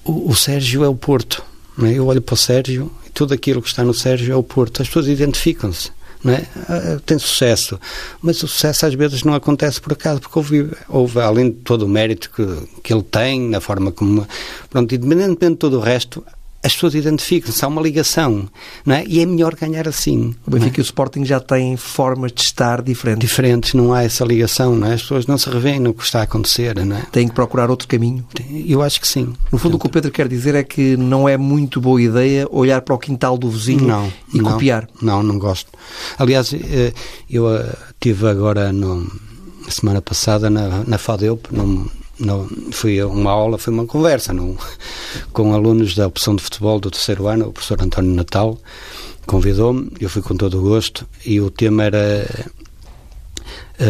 o, 0.03 0.31
o 0.31 0.35
Sérgio 0.35 0.83
é 0.83 0.87
o 0.87 0.95
Porto 0.95 1.43
é? 1.83 1.93
eu 1.93 2.07
olho 2.07 2.21
para 2.21 2.33
o 2.33 2.37
Sérgio 2.37 2.91
e 3.05 3.11
tudo 3.11 3.33
aquilo 3.33 3.61
que 3.61 3.67
está 3.67 3.83
no 3.83 3.93
Sérgio 3.93 4.33
é 4.33 4.35
o 4.35 4.43
Porto 4.43 4.81
as 4.81 4.87
pessoas 4.87 5.07
identificam-se 5.07 5.91
é? 6.25 6.45
Ah, 6.69 6.99
tem 7.03 7.17
sucesso, 7.17 7.79
mas 8.21 8.43
o 8.43 8.47
sucesso 8.47 8.85
às 8.85 8.93
vezes 8.93 9.23
não 9.23 9.33
acontece 9.33 9.81
por 9.81 9.93
acaso, 9.93 10.21
porque 10.21 10.37
houve, 10.37 10.69
houve 10.87 11.19
além 11.19 11.49
de 11.49 11.57
todo 11.57 11.81
o 11.81 11.89
mérito 11.89 12.29
que, 12.29 12.45
que 12.83 12.93
ele 12.93 13.01
tem, 13.01 13.49
na 13.49 13.59
forma 13.59 13.91
como. 13.91 14.27
Pronto, 14.69 14.93
independentemente 14.93 15.53
de 15.53 15.55
todo 15.55 15.79
o 15.79 15.81
resto, 15.81 16.23
as 16.63 16.73
pessoas 16.73 16.93
identificam-se, 16.93 17.63
há 17.65 17.67
uma 17.67 17.81
ligação, 17.81 18.47
não 18.85 18.95
é? 18.95 19.03
E 19.07 19.19
é 19.19 19.25
melhor 19.25 19.55
ganhar 19.55 19.87
assim. 19.87 20.35
O 20.45 20.51
Benfica 20.51 20.77
é? 20.77 20.79
e 20.79 20.81
o 20.81 20.83
Sporting 20.83 21.25
já 21.25 21.39
têm 21.39 21.75
formas 21.75 22.31
de 22.31 22.41
estar 22.41 22.81
diferentes. 22.81 23.27
Diferentes, 23.27 23.73
não 23.73 23.93
há 23.93 24.03
essa 24.03 24.23
ligação, 24.23 24.75
não 24.75 24.87
é? 24.87 24.93
As 24.93 25.01
pessoas 25.01 25.25
não 25.25 25.37
se 25.37 25.49
revêem 25.49 25.79
no 25.79 25.93
que 25.93 26.03
está 26.03 26.19
a 26.19 26.23
acontecer, 26.23 26.75
não 26.85 26.97
é? 26.97 27.01
Têm 27.11 27.27
que 27.27 27.33
procurar 27.33 27.69
outro 27.69 27.87
caminho. 27.87 28.25
Eu 28.67 28.81
acho 28.81 29.01
que 29.01 29.07
sim. 29.07 29.33
No 29.51 29.57
fundo, 29.57 29.77
o 29.77 29.79
que 29.79 29.87
o 29.87 29.89
Pedro 29.89 30.11
quer 30.11 30.27
dizer 30.27 30.53
é 30.53 30.63
que 30.63 30.95
não 30.97 31.27
é 31.27 31.35
muito 31.35 31.81
boa 31.81 32.01
ideia 32.01 32.47
olhar 32.51 32.81
para 32.81 32.93
o 32.93 32.99
quintal 32.99 33.37
do 33.37 33.49
vizinho 33.49 33.87
não, 33.87 34.13
e 34.33 34.37
não, 34.37 34.51
copiar. 34.51 34.87
Não, 35.01 35.23
não 35.23 35.39
gosto. 35.39 35.71
Aliás, 36.17 36.53
eh, 36.53 36.93
eu 37.29 37.45
tive 37.99 38.27
agora 38.27 38.71
no 38.71 39.09
semana 39.69 40.01
passada 40.01 40.49
na, 40.49 40.83
na 40.85 40.97
FADEUP, 40.97 41.47
num, 41.51 41.87
não, 42.21 42.47
foi 42.71 43.03
uma 43.03 43.31
aula, 43.31 43.57
foi 43.57 43.73
uma 43.73 43.85
conversa 43.85 44.33
não, 44.33 44.55
com 45.33 45.53
alunos 45.53 45.95
da 45.95 46.07
opção 46.07 46.35
de 46.35 46.43
futebol 46.43 46.79
do 46.79 46.91
terceiro 46.91 47.27
ano, 47.27 47.47
o 47.47 47.51
professor 47.51 47.81
António 47.81 48.13
Natal 48.13 48.57
convidou-me, 49.25 49.91
eu 49.99 50.09
fui 50.09 50.21
com 50.21 50.35
todo 50.35 50.59
o 50.59 50.61
gosto 50.61 51.07
e 51.25 51.39
o 51.39 51.49
tema 51.49 51.83
era 51.83 52.27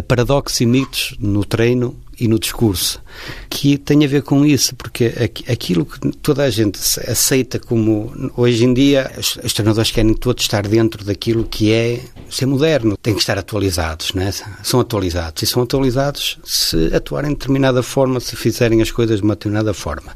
paradoxos 0.07 0.61
e 0.61 0.65
mitos 0.65 1.15
no 1.19 1.43
treino 1.43 1.95
e 2.19 2.27
no 2.27 2.37
discurso, 2.37 3.01
que 3.49 3.79
tem 3.79 4.05
a 4.05 4.07
ver 4.07 4.21
com 4.21 4.45
isso, 4.45 4.75
porque 4.75 5.11
aquilo 5.49 5.83
que 5.83 6.11
toda 6.17 6.43
a 6.43 6.49
gente 6.51 6.79
aceita 7.07 7.57
como 7.57 8.31
hoje 8.37 8.63
em 8.63 8.75
dia, 8.75 9.11
os 9.43 9.53
treinadores 9.53 9.89
querem 9.89 10.13
todos 10.13 10.43
estar 10.43 10.67
dentro 10.67 11.03
daquilo 11.03 11.43
que 11.43 11.71
é 11.71 11.99
ser 12.29 12.45
moderno, 12.45 12.95
têm 12.95 13.15
que 13.15 13.21
estar 13.21 13.39
atualizados, 13.39 14.13
não 14.13 14.21
é? 14.21 14.31
São 14.61 14.79
atualizados 14.79 15.41
e 15.41 15.47
são 15.47 15.63
atualizados 15.63 16.37
se 16.43 16.93
atuarem 16.93 17.31
de 17.31 17.37
determinada 17.37 17.81
forma, 17.81 18.19
se 18.19 18.35
fizerem 18.35 18.83
as 18.83 18.91
coisas 18.91 19.17
de 19.17 19.23
uma 19.23 19.33
determinada 19.33 19.73
forma. 19.73 20.15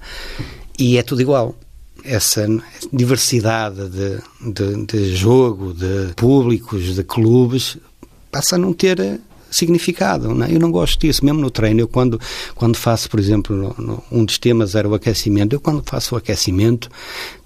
E 0.78 1.00
é 1.00 1.04
tudo 1.04 1.22
igual 1.22 1.56
essa 2.04 2.48
diversidade 2.94 3.90
de, 3.90 4.20
de, 4.54 4.86
de, 4.86 5.16
jogo, 5.16 5.74
de 5.74 6.14
públicos, 6.16 6.94
de 6.94 7.04
clubes, 7.04 7.78
passa 8.32 8.58
a 8.58 8.60
não 8.60 8.74
ter 8.74 9.20
significado. 9.56 10.34
Não 10.34 10.46
é? 10.46 10.54
Eu 10.54 10.60
não 10.60 10.72
gosto 10.72 11.00
disso, 11.00 11.24
mesmo 11.24 11.40
no 11.40 11.50
treino. 11.50 11.82
Eu, 11.82 11.88
quando, 11.88 12.20
quando 12.54 12.76
faço, 12.76 13.10
por 13.10 13.20
exemplo, 13.20 13.56
no, 13.56 13.76
no, 13.78 14.04
um 14.12 14.26
dos 14.26 14.38
temas 14.38 14.76
era 14.76 14.88
o 14.88 14.94
aquecimento. 14.94 15.54
Eu, 15.54 15.60
quando 15.60 15.84
faço 15.86 16.16
o 16.16 16.18
aquecimento, 16.18 16.90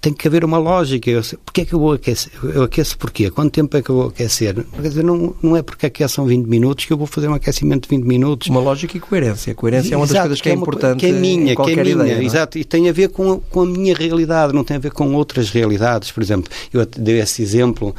tem 0.00 0.12
que 0.12 0.26
haver 0.26 0.44
uma 0.44 0.58
lógica. 0.58 1.10
Eu, 1.10 1.22
porquê 1.44 1.62
é 1.62 1.64
que 1.64 1.72
eu 1.72 1.78
vou 1.78 1.92
aquecer? 1.92 2.32
Eu 2.42 2.62
aqueço 2.62 2.98
porquê? 2.98 3.30
Quanto 3.30 3.52
tempo 3.52 3.76
é 3.76 3.82
que 3.82 3.90
eu 3.90 3.96
vou 3.96 4.08
aquecer? 4.08 4.54
Quer 4.54 4.88
dizer, 4.88 5.04
não, 5.04 5.34
não 5.42 5.56
é 5.56 5.62
porque 5.62 5.86
aqueçam 5.86 6.26
20 6.26 6.46
minutos 6.46 6.84
que 6.84 6.92
eu 6.92 6.96
vou 6.96 7.06
fazer 7.06 7.28
um 7.28 7.34
aquecimento 7.34 7.88
de 7.88 7.96
20 7.96 8.04
minutos. 8.04 8.48
Uma 8.48 8.60
lógica 8.60 8.96
e 8.96 9.00
coerência. 9.00 9.52
A 9.52 9.54
coerência 9.54 9.94
é 9.94 9.96
uma 9.96 10.06
das 10.06 10.12
exato, 10.12 10.28
coisas 10.28 10.40
que, 10.40 10.48
é, 10.48 10.52
uma, 10.52 10.62
importante 10.62 10.98
que 10.98 11.06
é 11.06 11.12
minha, 11.12 11.54
que 11.54 11.62
é 11.62 11.76
minha, 11.76 11.90
ideia, 11.90 12.14
é? 12.14 12.24
exato. 12.24 12.58
E 12.58 12.64
tem 12.64 12.88
a 12.88 12.92
ver 12.92 13.08
com, 13.08 13.38
com 13.38 13.60
a 13.62 13.66
minha 13.66 13.94
realidade, 13.94 14.52
não 14.52 14.64
tem 14.64 14.76
a 14.76 14.80
ver 14.80 14.92
com 14.92 15.14
outras 15.14 15.50
realidades. 15.50 16.10
Por 16.10 16.22
exemplo, 16.22 16.50
eu 16.72 16.84
dei 16.84 17.20
esse 17.20 17.42
exemplo. 17.42 17.94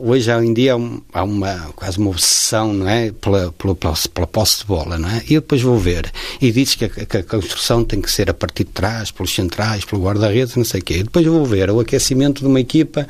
Hoje, 0.00 0.30
em 0.30 0.52
dia, 0.52 0.74
há 1.12 1.22
uma, 1.22 1.70
quase 1.76 1.98
uma 1.98 2.10
obsessão, 2.10 2.72
não 2.72 2.88
é? 2.88 3.12
Pela, 3.12 3.51
pela, 3.52 3.74
pela 3.74 4.26
posse 4.26 4.58
de 4.58 4.64
bola, 4.64 4.98
não 4.98 5.08
é? 5.08 5.22
E 5.28 5.34
eu 5.34 5.40
depois 5.40 5.62
vou 5.62 5.78
ver. 5.78 6.10
E 6.40 6.50
diz 6.50 6.74
que 6.74 6.84
a, 6.84 6.88
que 6.88 7.16
a 7.18 7.22
construção 7.22 7.84
tem 7.84 8.00
que 8.00 8.10
ser 8.10 8.30
a 8.30 8.34
partir 8.34 8.64
de 8.64 8.70
trás, 8.70 9.10
pelos 9.10 9.34
centrais, 9.34 9.84
pelo 9.84 10.02
guarda-redes, 10.02 10.56
não 10.56 10.64
sei 10.64 10.80
o 10.80 10.84
quê. 10.84 10.98
E 10.98 11.02
depois 11.02 11.26
vou 11.26 11.44
ver 11.44 11.70
o 11.70 11.80
aquecimento 11.80 12.40
de 12.40 12.46
uma 12.46 12.60
equipa 12.60 13.06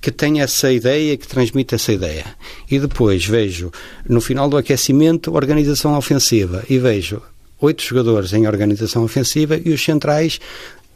que 0.00 0.10
tem 0.10 0.40
essa 0.40 0.72
ideia, 0.72 1.16
que 1.16 1.28
transmite 1.28 1.74
essa 1.74 1.92
ideia. 1.92 2.24
E 2.70 2.78
depois 2.78 3.24
vejo, 3.24 3.70
no 4.08 4.20
final 4.20 4.48
do 4.48 4.56
aquecimento, 4.56 5.34
organização 5.34 5.96
ofensiva. 5.96 6.64
E 6.68 6.78
vejo 6.78 7.20
oito 7.60 7.82
jogadores 7.82 8.32
em 8.32 8.46
organização 8.46 9.04
ofensiva 9.04 9.60
e 9.62 9.70
os 9.70 9.84
centrais 9.84 10.40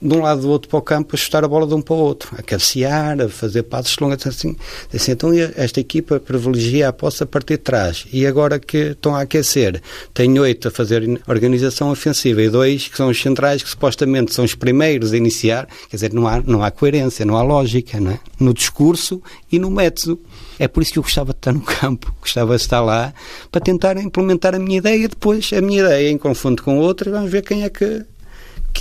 de 0.04 0.14
um 0.14 0.20
lado 0.20 0.42
do 0.42 0.50
outro 0.50 0.68
para 0.68 0.78
o 0.78 0.82
campo 0.82 1.16
a 1.16 1.18
chutar 1.18 1.42
a 1.44 1.48
bola 1.48 1.66
de 1.66 1.72
um 1.72 1.80
para 1.80 1.94
o 1.94 1.98
outro, 1.98 2.36
a 2.38 2.42
cabecear, 2.42 3.18
a 3.22 3.28
fazer 3.28 3.62
passos 3.62 3.96
longos, 3.98 4.26
assim, 4.26 4.54
assim. 4.92 5.12
Então 5.12 5.30
esta 5.56 5.80
equipa 5.80 6.20
privilegia 6.20 6.90
a 6.90 6.92
posse 6.92 7.22
a 7.22 7.26
partir 7.26 7.54
de 7.54 7.62
trás. 7.62 8.06
E 8.12 8.26
agora 8.26 8.58
que 8.58 8.90
estão 8.90 9.16
a 9.16 9.22
aquecer, 9.22 9.80
tem 10.12 10.38
oito 10.38 10.68
a 10.68 10.70
fazer 10.70 11.22
organização 11.26 11.90
ofensiva 11.90 12.42
e 12.42 12.50
dois 12.50 12.86
que 12.86 12.96
são 12.98 13.08
os 13.08 13.20
centrais, 13.20 13.62
que 13.62 13.70
supostamente 13.70 14.34
são 14.34 14.44
os 14.44 14.54
primeiros 14.54 15.14
a 15.14 15.16
iniciar. 15.16 15.66
Quer 15.88 15.96
dizer, 15.96 16.12
não 16.12 16.28
há, 16.28 16.42
não 16.42 16.62
há 16.62 16.70
coerência, 16.70 17.24
não 17.24 17.38
há 17.38 17.42
lógica, 17.42 17.98
não 17.98 18.10
é? 18.10 18.20
No 18.38 18.52
discurso 18.52 19.22
e 19.50 19.58
no 19.58 19.70
método. 19.70 20.20
É 20.58 20.68
por 20.68 20.82
isso 20.82 20.92
que 20.92 20.98
eu 20.98 21.02
gostava 21.02 21.32
de 21.32 21.38
estar 21.38 21.52
no 21.52 21.62
campo, 21.62 22.14
gostava 22.20 22.54
de 22.54 22.62
estar 22.62 22.82
lá, 22.82 23.14
para 23.50 23.60
tentar 23.60 23.96
implementar 23.96 24.54
a 24.54 24.58
minha 24.58 24.78
ideia. 24.78 25.08
Depois, 25.08 25.50
a 25.52 25.62
minha 25.62 25.80
ideia 25.80 26.10
em 26.10 26.18
confronto 26.18 26.62
com 26.62 26.78
outra, 26.78 27.10
vamos 27.10 27.30
ver 27.30 27.42
quem 27.42 27.62
é 27.62 27.70
que 27.70 28.04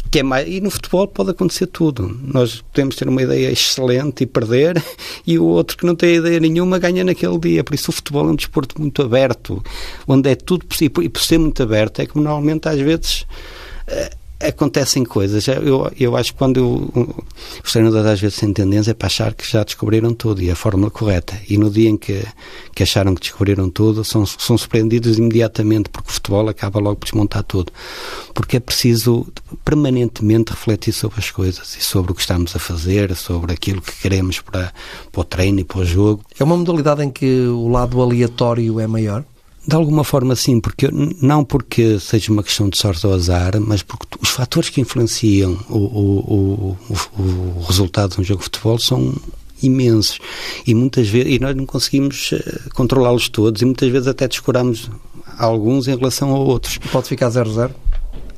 que 0.02 0.20
é 0.20 0.24
mais, 0.24 0.48
e 0.48 0.62
no 0.62 0.72
futebol 0.72 1.08
pode 1.08 1.32
acontecer 1.32 1.68
tudo. 1.68 2.20
Nós 2.24 2.62
podemos 2.62 2.96
ter 2.96 3.08
uma 3.08 3.22
ideia 3.22 3.52
excelente 3.52 4.24
e 4.24 4.26
perder, 4.26 4.84
e 5.26 5.38
o 5.38 5.46
outro 5.46 5.78
que 5.78 5.86
não 5.86 5.96
tem 5.96 6.16
ideia 6.16 6.40
nenhuma 6.40 6.80
ganha 6.80 7.04
naquele 7.04 7.38
dia. 7.38 7.64
Por 7.64 7.74
isso 7.76 7.92
o 7.92 7.94
futebol 7.94 8.28
é 8.28 8.32
um 8.32 8.36
desporto 8.36 8.80
muito 8.80 9.02
aberto, 9.02 9.64
onde 10.08 10.30
é 10.30 10.36
tudo 10.36 10.66
possível. 10.66 11.04
E 11.04 11.10
por 11.10 11.22
ser 11.22 11.38
muito 11.38 11.62
aberto, 11.62 12.00
é 12.00 12.06
que 12.06 12.16
normalmente 12.16 12.68
às 12.68 12.80
vezes 12.80 13.26
eh, 13.88 14.12
acontecem 14.48 15.04
coisas. 15.04 15.48
Eu, 15.48 15.92
eu 16.00 16.16
acho 16.16 16.34
que 16.34 16.38
quando 16.38 16.58
eu, 16.58 17.16
os 17.64 17.72
treinadores 17.72 18.06
às 18.06 18.22
vezes 18.22 18.38
têm 18.38 18.54
tendência 18.54 18.92
é 18.92 18.94
para 18.94 19.08
achar 19.08 19.34
que 19.34 19.50
já 19.50 19.64
descobriram 19.64 20.14
tudo 20.14 20.42
e 20.42 20.52
a 20.52 20.56
fórmula 20.56 20.92
correta. 20.92 21.40
E 21.50 21.58
no 21.58 21.70
dia 21.70 21.90
em 21.90 21.98
que, 21.98 22.24
que 22.74 22.84
acharam 22.84 23.16
que 23.16 23.22
descobriram 23.22 23.70
tudo, 23.70 24.04
são, 24.04 24.26
são 24.26 24.58
surpreendidos 24.58 25.18
imediatamente, 25.18 25.90
porque 25.90 26.10
o 26.10 26.14
futebol 26.14 26.48
acaba 26.50 26.80
logo 26.80 26.98
por 26.98 27.06
desmontar 27.06 27.44
tudo. 27.44 27.72
Porque 28.34 28.58
é 28.58 28.60
preciso 28.60 29.28
permanentemente 29.64 30.52
refletir 30.52 30.94
sobre 30.94 31.20
as 31.20 31.32
coisas 31.32 31.76
e 31.76 31.84
sobre 31.84 32.12
o 32.12 32.16
que 32.16 32.22
estamos 32.22 32.56
a 32.56 32.60
fazer, 32.60 33.16
sobre 33.16 33.54
aquilo 33.54 33.82
que 33.82 33.94
queremos 34.02 34.42
para, 34.42 34.74
para 35.12 35.22
o 35.22 35.24
treino 35.24 35.60
e 35.60 35.64
para 35.64 35.80
o 35.80 35.86
jogo. 35.86 36.24
É 36.40 36.44
uma 36.44 36.58
modalidade 36.58 37.04
em 37.04 37.10
que 37.10 37.48
o 37.48 37.68
lado 37.68 38.02
aleatório 38.02 38.80
é 38.80 38.88
maior? 38.88 39.24
De 39.66 39.76
alguma 39.76 40.04
forma, 40.04 40.36
sim, 40.36 40.60
porque 40.60 40.90
não 40.92 41.46
porque 41.46 41.98
seja 41.98 42.32
uma 42.32 42.44
questão 42.44 42.68
de 42.70 42.78
sorte 42.78 43.08
ou 43.08 43.14
azar, 43.14 43.60
mas 43.62 43.82
porque 43.82 44.06
os 44.22 44.30
fatores 44.30 44.70
que 44.70 44.82
influenciam 44.82 45.58
o, 45.70 45.78
o, 45.78 46.78
o, 46.90 46.96
o 47.60 47.64
resultado 47.66 48.16
de 48.16 48.22
um 48.22 48.24
jogo 48.24 48.40
de 48.40 48.46
futebol 48.46 48.78
são 48.78 49.16
imensos. 49.62 50.20
E 50.68 50.76
muitas 50.76 51.08
vezes, 51.08 51.34
e 51.34 51.40
nós 51.40 51.56
não 51.56 51.66
conseguimos 51.66 52.34
uh, 52.34 52.70
controlá-los 52.74 53.30
todos 53.30 53.62
e 53.62 53.66
muitas 53.66 53.90
vezes 53.90 54.08
até 54.08 54.28
descuramos 54.28 54.90
alguns 55.38 55.88
em 55.88 55.96
relação 55.96 56.36
a 56.36 56.40
outros. 56.40 56.78
Pode 56.92 57.08
ficar 57.08 57.30
0-0? 57.30 57.72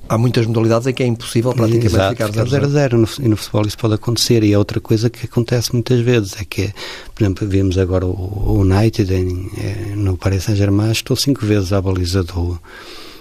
Há 0.08 0.18
muitas 0.18 0.46
modalidades 0.46 0.88
em 0.88 0.94
que 0.94 1.02
é 1.02 1.08
impossível 1.08 1.52
praticamente 1.52 1.88
Exato, 1.88 2.12
ficar 2.12 2.30
0-0. 2.30 2.68
0 2.68 3.10
e 3.20 3.28
no 3.28 3.38
futebol 3.38 3.66
isso 3.66 3.78
pode 3.78 3.96
acontecer. 3.96 4.44
E 4.44 4.54
é 4.54 4.58
outra 4.58 4.80
coisa 4.80 5.10
que 5.10 5.26
acontece 5.26 5.74
muitas 5.74 6.00
vezes 6.02 6.36
é 6.40 6.46
que, 6.46 6.72
por 7.14 7.24
exemplo, 7.24 7.48
vimos 7.48 7.78
agora 7.78 8.06
o 8.06 8.60
United 8.60 9.12
em, 9.12 9.50
eh, 9.58 9.96
no 9.96 10.16
Paris 10.16 10.44
Saint-Germain, 10.44 10.92
estou 10.92 11.16
cinco 11.16 11.46
vezes 11.46 11.74
à 11.74 11.82
baliza 11.82 12.24
do. 12.24 12.60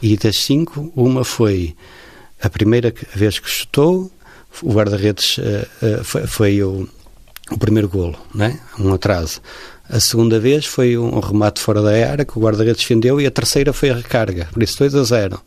E 0.02 0.16
das 0.18 0.36
cinco, 0.36 0.92
uma 0.94 1.24
foi 1.24 1.74
a 2.42 2.50
primeira 2.50 2.92
vez 3.14 3.38
que 3.38 3.48
chutou, 3.48 4.10
o 4.62 4.72
guarda-redes 4.72 5.38
uh, 5.38 5.40
uh, 6.00 6.04
foi, 6.04 6.26
foi 6.26 6.62
o, 6.62 6.86
o, 7.50 7.58
primeiro 7.58 7.88
golo, 7.88 8.18
né? 8.34 8.60
um 8.78 8.92
atraso. 8.92 9.40
A 9.88 9.98
segunda 9.98 10.38
vez 10.38 10.66
foi 10.66 10.98
um 10.98 11.18
remate 11.20 11.60
fora 11.60 11.80
da 11.80 11.90
área 11.90 12.24
que 12.24 12.38
o 12.38 12.42
guarda-redes 12.42 12.82
defendeu 12.82 13.18
e 13.18 13.26
a 13.26 13.30
terceira 13.30 13.72
foi 13.72 13.90
a 13.90 13.94
recarga, 13.94 14.48
por 14.52 14.62
isso 14.62 14.78
2 14.78 14.94
a 14.94 15.04
0. 15.04 15.40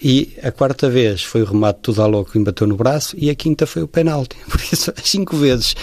E 0.00 0.36
a 0.42 0.52
quarta 0.52 0.88
vez 0.88 1.22
foi 1.22 1.42
o 1.42 1.44
remate 1.44 1.80
tudo 1.82 2.02
a 2.02 2.06
louco 2.06 2.30
que 2.30 2.38
bateu 2.38 2.66
no 2.66 2.76
braço 2.76 3.16
e 3.18 3.30
a 3.30 3.34
quinta 3.34 3.66
foi 3.66 3.82
o 3.82 3.88
penalti. 3.88 4.36
Por 4.48 4.60
isso, 4.72 4.92
as 4.96 5.08
cinco 5.08 5.36
vezes 5.36 5.74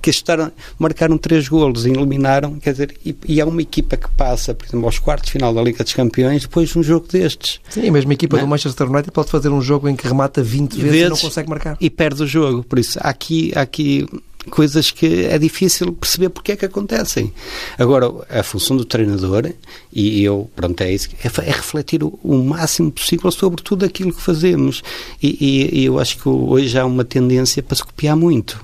que 0.00 0.10
estaram, 0.10 0.52
marcaram 0.78 1.18
três 1.18 1.48
golos 1.48 1.84
e 1.84 1.90
eliminaram, 1.90 2.58
quer 2.60 2.72
dizer, 2.72 2.96
e, 3.04 3.16
e 3.26 3.40
há 3.40 3.46
uma 3.46 3.62
equipa 3.62 3.96
que 3.96 4.08
passa, 4.10 4.54
por 4.54 4.66
exemplo, 4.66 4.86
aos 4.86 4.98
quartos 4.98 5.26
de 5.26 5.32
final 5.32 5.52
da 5.52 5.62
Liga 5.62 5.82
dos 5.82 5.94
Campeões 5.94 6.42
depois 6.42 6.68
de 6.68 6.78
um 6.78 6.82
jogo 6.82 7.08
destes. 7.10 7.60
Sim, 7.68 7.88
a 7.88 7.92
mesma 7.92 8.12
equipa 8.12 8.36
não? 8.36 8.44
do 8.44 8.48
Manchester 8.48 8.88
United 8.88 9.10
pode 9.10 9.30
fazer 9.30 9.48
um 9.48 9.60
jogo 9.60 9.88
em 9.88 9.96
que 9.96 10.06
remata 10.06 10.42
20 10.42 10.74
vezes, 10.74 10.90
vezes 10.90 11.06
e 11.06 11.10
não 11.10 11.16
consegue 11.16 11.48
marcar. 11.48 11.76
E 11.80 11.90
perde 11.90 12.22
o 12.22 12.26
jogo. 12.26 12.62
Por 12.62 12.78
isso, 12.78 12.98
há 13.00 13.08
aqui, 13.08 13.50
há 13.56 13.62
aqui 13.62 14.06
coisas 14.50 14.90
que 14.90 15.24
é 15.24 15.38
difícil 15.38 15.92
perceber 15.92 16.28
porque 16.28 16.52
é 16.52 16.56
que 16.56 16.64
acontecem. 16.64 17.32
Agora, 17.78 18.10
a 18.28 18.42
função 18.42 18.76
do 18.76 18.84
treinador, 18.84 19.52
e 19.92 20.22
eu, 20.22 20.50
pronto, 20.54 20.80
é 20.82 20.92
isso, 20.92 21.08
é, 21.22 21.48
é 21.48 21.50
refletir 21.50 22.02
o, 22.02 22.18
o, 22.22 22.42
máximo 22.44 22.90
possível 22.90 23.30
sobre 23.30 23.62
tudo 23.62 23.84
aquilo 23.84 24.12
que 24.12 24.20
fazemos. 24.20 24.82
E, 25.22 25.36
e, 25.40 25.80
e, 25.80 25.84
eu 25.84 25.98
acho 25.98 26.18
que 26.18 26.28
hoje 26.28 26.78
há 26.78 26.84
uma 26.84 27.04
tendência 27.04 27.62
para 27.62 27.76
se 27.76 27.84
copiar 27.84 28.16
muito, 28.16 28.62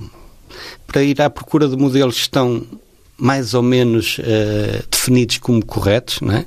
para 0.87 1.03
ir 1.03 1.21
à 1.21 1.31
procura 1.31 1.69
de 1.69 1.77
modelos 1.77 2.17
que 2.17 2.23
estão 2.23 2.63
mais 3.17 3.53
ou 3.53 3.63
menos 3.63 4.19
uh, 4.19 4.85
definidos 4.91 5.39
como 5.39 5.65
corretos, 5.65 6.21
é? 6.31 6.47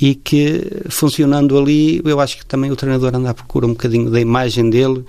e 0.00 0.14
que 0.14 0.66
funcionando 0.88 1.58
ali, 1.58 2.00
eu 2.04 2.18
acho 2.20 2.38
que 2.38 2.46
também 2.46 2.70
o 2.70 2.76
treinador 2.76 3.14
anda 3.14 3.30
à 3.30 3.34
procura 3.34 3.66
um 3.66 3.70
bocadinho 3.70 4.10
da 4.10 4.18
imagem 4.18 4.70
dele 4.70 5.04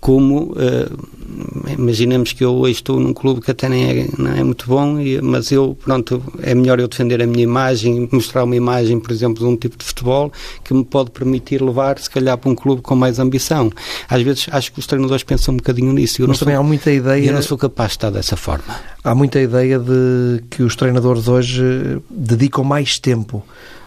como 0.00 0.52
uh, 0.52 1.72
imaginemos 1.78 2.32
que 2.32 2.42
eu 2.42 2.54
hoje 2.54 2.74
estou 2.74 2.98
num 2.98 3.12
clube 3.12 3.40
que 3.40 3.50
até 3.50 3.68
nem 3.68 3.84
é, 3.84 4.08
não 4.18 4.32
é 4.32 4.42
muito 4.42 4.66
bom, 4.66 4.98
e, 4.98 5.20
mas 5.20 5.52
eu, 5.52 5.76
pronto, 5.84 6.22
é 6.42 6.54
melhor 6.54 6.80
eu 6.80 6.88
defender 6.88 7.22
a 7.22 7.26
minha 7.26 7.42
imagem, 7.42 8.08
mostrar 8.10 8.44
uma 8.44 8.56
imagem, 8.56 8.98
por 8.98 9.12
exemplo, 9.12 9.44
de 9.44 9.44
um 9.44 9.56
tipo 9.56 9.76
de 9.76 9.84
futebol 9.84 10.32
que 10.64 10.72
me 10.72 10.84
pode 10.84 11.10
permitir 11.10 11.62
levar, 11.62 11.98
se 11.98 12.08
calhar, 12.08 12.36
para 12.38 12.50
um 12.50 12.54
clube 12.54 12.80
com 12.80 12.96
mais 12.96 13.18
ambição. 13.18 13.70
Às 14.08 14.22
vezes 14.22 14.46
acho 14.50 14.72
que 14.72 14.78
os 14.78 14.86
treinadores 14.86 15.22
pensam 15.22 15.54
um 15.54 15.58
bocadinho 15.58 15.92
nisso. 15.92 16.22
Eu 16.22 16.28
mas 16.28 16.38
também 16.38 16.54
sou, 16.54 16.64
há 16.64 16.66
muita 16.66 16.90
ideia. 16.90 17.26
Eu 17.26 17.34
não 17.34 17.42
sou 17.42 17.58
capaz 17.58 17.90
de 17.90 17.96
estar 17.96 18.10
dessa 18.10 18.36
forma. 18.36 18.74
Há 19.04 19.14
muita 19.14 19.38
ideia 19.38 19.78
de 19.78 20.42
que 20.50 20.62
os 20.62 20.74
treinadores 20.74 21.28
hoje 21.28 22.00
dedicam 22.08 22.64
mais 22.64 22.98
tempo 22.98 23.44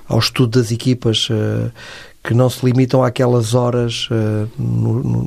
ao 0.07 0.19
estudo 0.19 0.59
das 0.59 0.71
equipas. 0.71 1.29
Uh, 1.29 1.71
que 2.23 2.33
não 2.33 2.49
se 2.49 2.65
limitam 2.65 3.03
àquelas 3.03 3.53
horas 3.53 4.07
uh, 4.09 4.49
no, 4.57 5.03
no, 5.03 5.23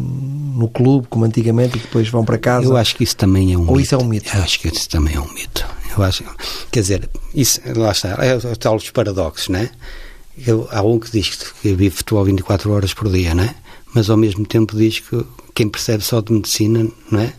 no, 0.57 0.69
clube, 0.69 1.07
como 1.09 1.27
antigamente, 1.27 1.77
e 1.77 1.81
que 1.81 1.87
depois 1.87 2.09
vão 2.09 2.25
para 2.25 2.39
casa. 2.39 2.67
Eu 2.67 2.77
acho 2.77 2.97
que 2.97 3.05
isso 3.05 3.17
também 3.17 3.53
é 3.53 3.59
um 3.59 3.69
Ou 3.69 3.77
mito. 3.77 3.81
isso 3.81 3.95
é 3.95 3.99
um 3.99 4.05
mito? 4.05 4.35
Eu 4.35 4.43
acho 4.43 4.59
que 4.59 4.69
isso 4.69 4.89
também 4.89 5.15
é 5.15 5.21
um 5.21 5.33
mito. 5.35 5.67
Eu 5.97 6.03
acho, 6.03 6.25
quer 6.71 6.81
dizer, 6.81 7.11
isso, 7.35 7.61
lá 7.75 7.93
está, 7.93 8.11
é 8.25 8.37
o 8.37 8.57
tal 8.57 8.77
dos 8.77 8.91
paradoxos, 8.91 9.49
não 9.49 9.61
é? 9.61 9.71
Eu, 10.47 10.69
há 10.71 10.83
um 10.83 10.99
que 10.99 11.11
diz 11.11 11.29
que 11.29 11.75
vive 11.75 11.91
futebol 11.91 12.25
24 12.25 12.71
horas 12.71 12.95
por 12.95 13.11
dia, 13.11 13.35
não 13.35 13.45
é? 13.45 13.55
Mas 13.95 14.11
ao 14.11 14.17
mesmo 14.17 14.47
tempo 14.47 14.77
diz 14.77 15.01
que 15.01 15.25
quem 15.55 15.69
percebe 15.69 16.03
só 16.03 16.21
de 16.21 16.33
medicina, 16.33 16.87
não 17.11 17.21
é? 17.21 17.33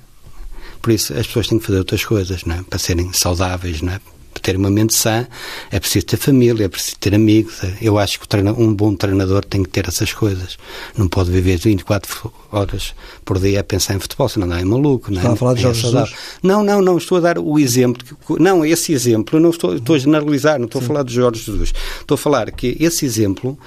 Por 0.82 0.92
isso 0.92 1.14
as 1.14 1.28
pessoas 1.28 1.48
têm 1.48 1.60
que 1.60 1.66
fazer 1.66 1.80
outras 1.80 2.04
coisas, 2.06 2.44
não 2.46 2.56
é? 2.56 2.64
Para 2.64 2.80
serem 2.80 3.12
saudáveis, 3.14 3.82
não 3.82 3.94
é? 3.94 4.00
Ter 4.40 4.56
uma 4.56 4.70
mente 4.70 4.96
sã, 4.96 5.28
é 5.72 5.80
preciso 5.80 6.06
ter 6.06 6.18
família, 6.18 6.66
é 6.66 6.68
preciso 6.68 6.98
ter 6.98 7.14
amigos. 7.14 7.62
Eu 7.82 7.98
acho 7.98 8.20
que 8.20 8.28
um 8.58 8.74
bom 8.74 8.96
treinador 8.96 9.44
tem 9.44 9.64
que 9.64 9.70
ter 9.70 9.88
essas 9.88 10.14
coisas. 10.14 10.58
Não 10.98 11.08
pode 11.08 11.32
viver 11.32 11.58
24 11.58 12.34
horas 12.52 12.94
por 13.24 13.40
dia 13.40 13.60
a 13.60 13.64
pensar 13.64 13.96
em 13.96 14.00
futebol, 14.00 14.30
senão 14.30 14.48
não 14.48 14.58
é 14.58 14.64
maluco. 14.64 15.12
Não 15.12 15.20
é? 15.20 15.24
Está 15.24 15.34
a 15.34 15.36
falar 15.36 15.54
de 15.54 15.60
é 15.60 15.64
Jorge 15.64 15.82
Jesus? 15.82 16.14
Não, 16.44 16.64
não, 16.64 16.82
não. 16.82 16.98
Estou 16.98 17.18
a 17.18 17.22
dar 17.22 17.40
o 17.40 17.60
exemplo. 17.60 18.06
Não, 18.40 18.66
esse 18.66 18.94
exemplo, 18.94 19.40
não 19.40 19.50
estou, 19.50 19.76
estou 19.76 19.96
a 19.96 20.00
generalizar, 20.00 20.60
não 20.60 20.66
estou 20.66 20.82
Sim. 20.82 20.86
a 20.86 20.88
falar 20.88 21.04
de 21.04 21.14
Jorge 21.14 21.44
Jesus. 21.44 21.74
Estou 22.00 22.16
a 22.16 22.18
falar 22.18 22.52
que 22.52 22.78
esse 22.80 23.06
exemplo, 23.06 23.58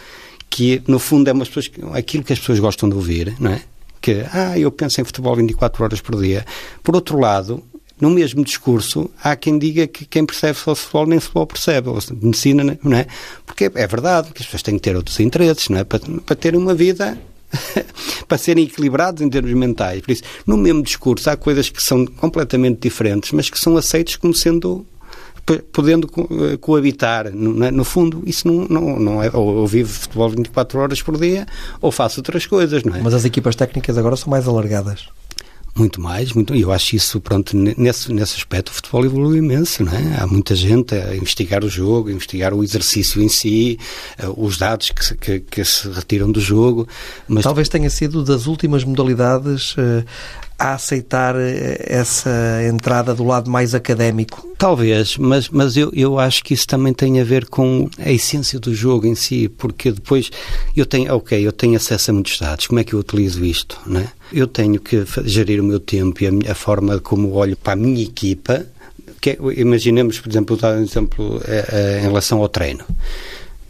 que 0.49 0.83
no 0.87 0.99
fundo 0.99 1.29
é 1.29 1.35
pessoas, 1.35 1.71
aquilo 1.93 2.25
que 2.25 2.33
as 2.33 2.39
pessoas 2.39 2.59
gostam 2.59 2.89
de 2.89 2.95
ouvir, 2.95 3.35
não 3.39 3.53
é? 3.53 3.63
que, 4.01 4.25
ah, 4.33 4.59
eu 4.59 4.71
penso 4.71 5.01
em 5.01 5.05
futebol 5.05 5.37
24 5.37 5.85
horas 5.85 6.01
por 6.01 6.21
dia. 6.21 6.45
Por 6.83 6.95
outro 6.95 7.19
lado, 7.19 7.63
no 8.01 8.11
mesmo 8.11 8.45
discurso, 8.45 9.11
há 9.23 9.37
quem 9.37 9.59
diga 9.59 9.87
que 9.87 10.05
quem 10.05 10.25
percebe 10.25 10.59
só 10.59 10.75
futebol 10.75 11.07
nem 11.07 11.21
futebol 11.21 11.47
percebe, 11.47 11.89
ou 11.89 11.99
medicina, 12.23 12.79
não 12.83 12.97
é? 12.97 13.07
Porque 13.45 13.71
é 13.75 13.87
verdade 13.87 14.33
que 14.33 14.41
as 14.41 14.47
pessoas 14.47 14.63
têm 14.63 14.75
que 14.75 14.81
ter 14.81 14.97
outros 14.97 15.19
interesses, 15.21 15.69
não 15.69 15.79
é? 15.79 15.85
Para, 15.85 16.01
para 16.25 16.37
terem 16.37 16.59
uma 16.59 16.75
vida 16.75 17.19
para 18.29 18.39
serem 18.39 18.65
equilibrados 18.65 19.23
em 19.23 19.29
termos 19.29 19.53
mentais. 19.53 20.01
Por 20.01 20.13
isso, 20.13 20.23
no 20.47 20.57
mesmo 20.57 20.83
discurso, 20.83 21.29
há 21.31 21.37
coisas 21.37 21.69
que 21.69 21.83
são 21.83 22.07
completamente 22.07 22.81
diferentes, 22.81 23.33
mas 23.33 23.51
que 23.51 23.59
são 23.59 23.77
aceitas 23.77 24.17
como 24.17 24.35
sendo 24.35 24.87
podendo 25.73 26.09
eh, 26.31 26.57
coabitar. 26.59 27.31
No, 27.35 27.65
é? 27.65 27.71
no 27.71 27.85
fundo, 27.85 28.23
isso 28.27 28.47
não, 28.47 28.67
não, 28.69 28.99
não 28.99 29.23
é. 29.23 29.31
Ou 29.33 29.59
eu 29.59 29.67
vivo 29.67 29.93
futebol 29.93 30.29
24 30.29 30.79
horas 30.79 31.03
por 31.03 31.19
dia, 31.19 31.47
ou 31.81 31.91
faço 31.91 32.21
outras 32.21 32.47
coisas, 32.47 32.85
não 32.85 32.95
é? 32.95 33.01
Mas 33.03 33.15
as 33.15 33.25
equipas 33.25 33.57
técnicas 33.57 33.99
agora 33.99 34.17
são 34.17 34.31
mais 34.31 34.47
alargadas. 34.47 35.09
Muito 35.81 35.99
mais, 35.99 36.35
muito, 36.35 36.55
e 36.55 36.61
eu 36.61 36.71
acho 36.71 36.95
isso, 36.95 37.19
pronto, 37.23 37.57
nesse, 37.57 38.13
nesse 38.13 38.37
aspecto 38.37 38.69
o 38.69 38.73
futebol 38.75 39.03
evoluiu 39.03 39.39
imenso, 39.43 39.83
não 39.83 39.95
é? 39.95 40.21
Há 40.21 40.27
muita 40.27 40.55
gente 40.55 40.95
a 40.95 41.17
investigar 41.17 41.65
o 41.65 41.71
jogo, 41.71 42.11
a 42.11 42.13
investigar 42.13 42.53
o 42.53 42.63
exercício 42.63 43.23
em 43.23 43.31
si, 43.31 43.79
uh, 44.23 44.45
os 44.45 44.59
dados 44.59 44.91
que, 44.91 45.15
que, 45.15 45.41
que, 45.41 45.65
se 45.65 45.89
retiram 45.89 46.31
do 46.31 46.39
jogo. 46.39 46.87
Mas... 47.27 47.45
Talvez 47.45 47.67
tenha 47.67 47.89
sido 47.89 48.23
das 48.23 48.47
últimas 48.47 48.85
modalidades 48.85 49.73
uh, 49.73 50.05
a 50.61 50.75
aceitar 50.75 51.35
eh, 51.37 51.87
essa 51.87 52.31
entrada 52.69 53.15
do 53.15 53.25
lado 53.25 53.51
mais 53.51 53.75
académico? 53.75 54.47
Talvez, 54.59 55.17
mas, 55.17 55.49
mas 55.49 55.75
eu, 55.75 55.91
eu 55.95 56.19
acho 56.19 56.45
que 56.45 56.53
isso 56.53 56.67
também 56.67 56.93
tem 56.93 57.19
a 57.19 57.25
ver 57.25 57.47
com 57.47 57.89
a 57.99 58.13
essência 58.13 58.61
do 58.61 58.75
jogo 58.75 59.07
em 59.07 59.15
si, 59.15 59.49
porque 59.49 59.91
depois 59.91 60.31
eu 60.77 60.85
tenho, 60.85 61.15
ok, 61.15 61.47
eu 61.47 61.51
tenho 61.51 61.77
acesso 61.77 62.11
a 62.11 62.15
muitos 62.15 62.39
dados, 62.39 62.67
como 62.67 62.79
é 62.79 62.85
que 62.85 62.93
eu 62.93 62.99
utilizo 62.99 63.43
isto, 63.43 63.81
né? 63.87 64.09
Eu 64.31 64.47
tenho 64.47 64.79
que 64.79 65.03
gerir 65.25 65.63
o 65.63 65.65
meu 65.65 65.81
tempo 65.81 66.23
e 66.23 66.27
a, 66.27 66.53
a 66.53 66.55
forma 66.55 67.01
como 67.01 67.33
olho 67.33 67.57
para 67.57 67.73
a 67.73 67.77
minha 67.77 68.05
equipa, 68.05 68.67
que 69.19 69.31
é, 69.31 69.39
imaginemos, 69.57 70.21
por 70.21 70.29
exemplo, 70.29 70.59
dar 70.59 70.77
um 70.77 70.83
exemplo 70.83 71.41
é, 71.47 71.69
é, 71.73 71.99
em 72.01 72.03
relação 72.03 72.39
ao 72.39 72.49
treino. 72.51 72.85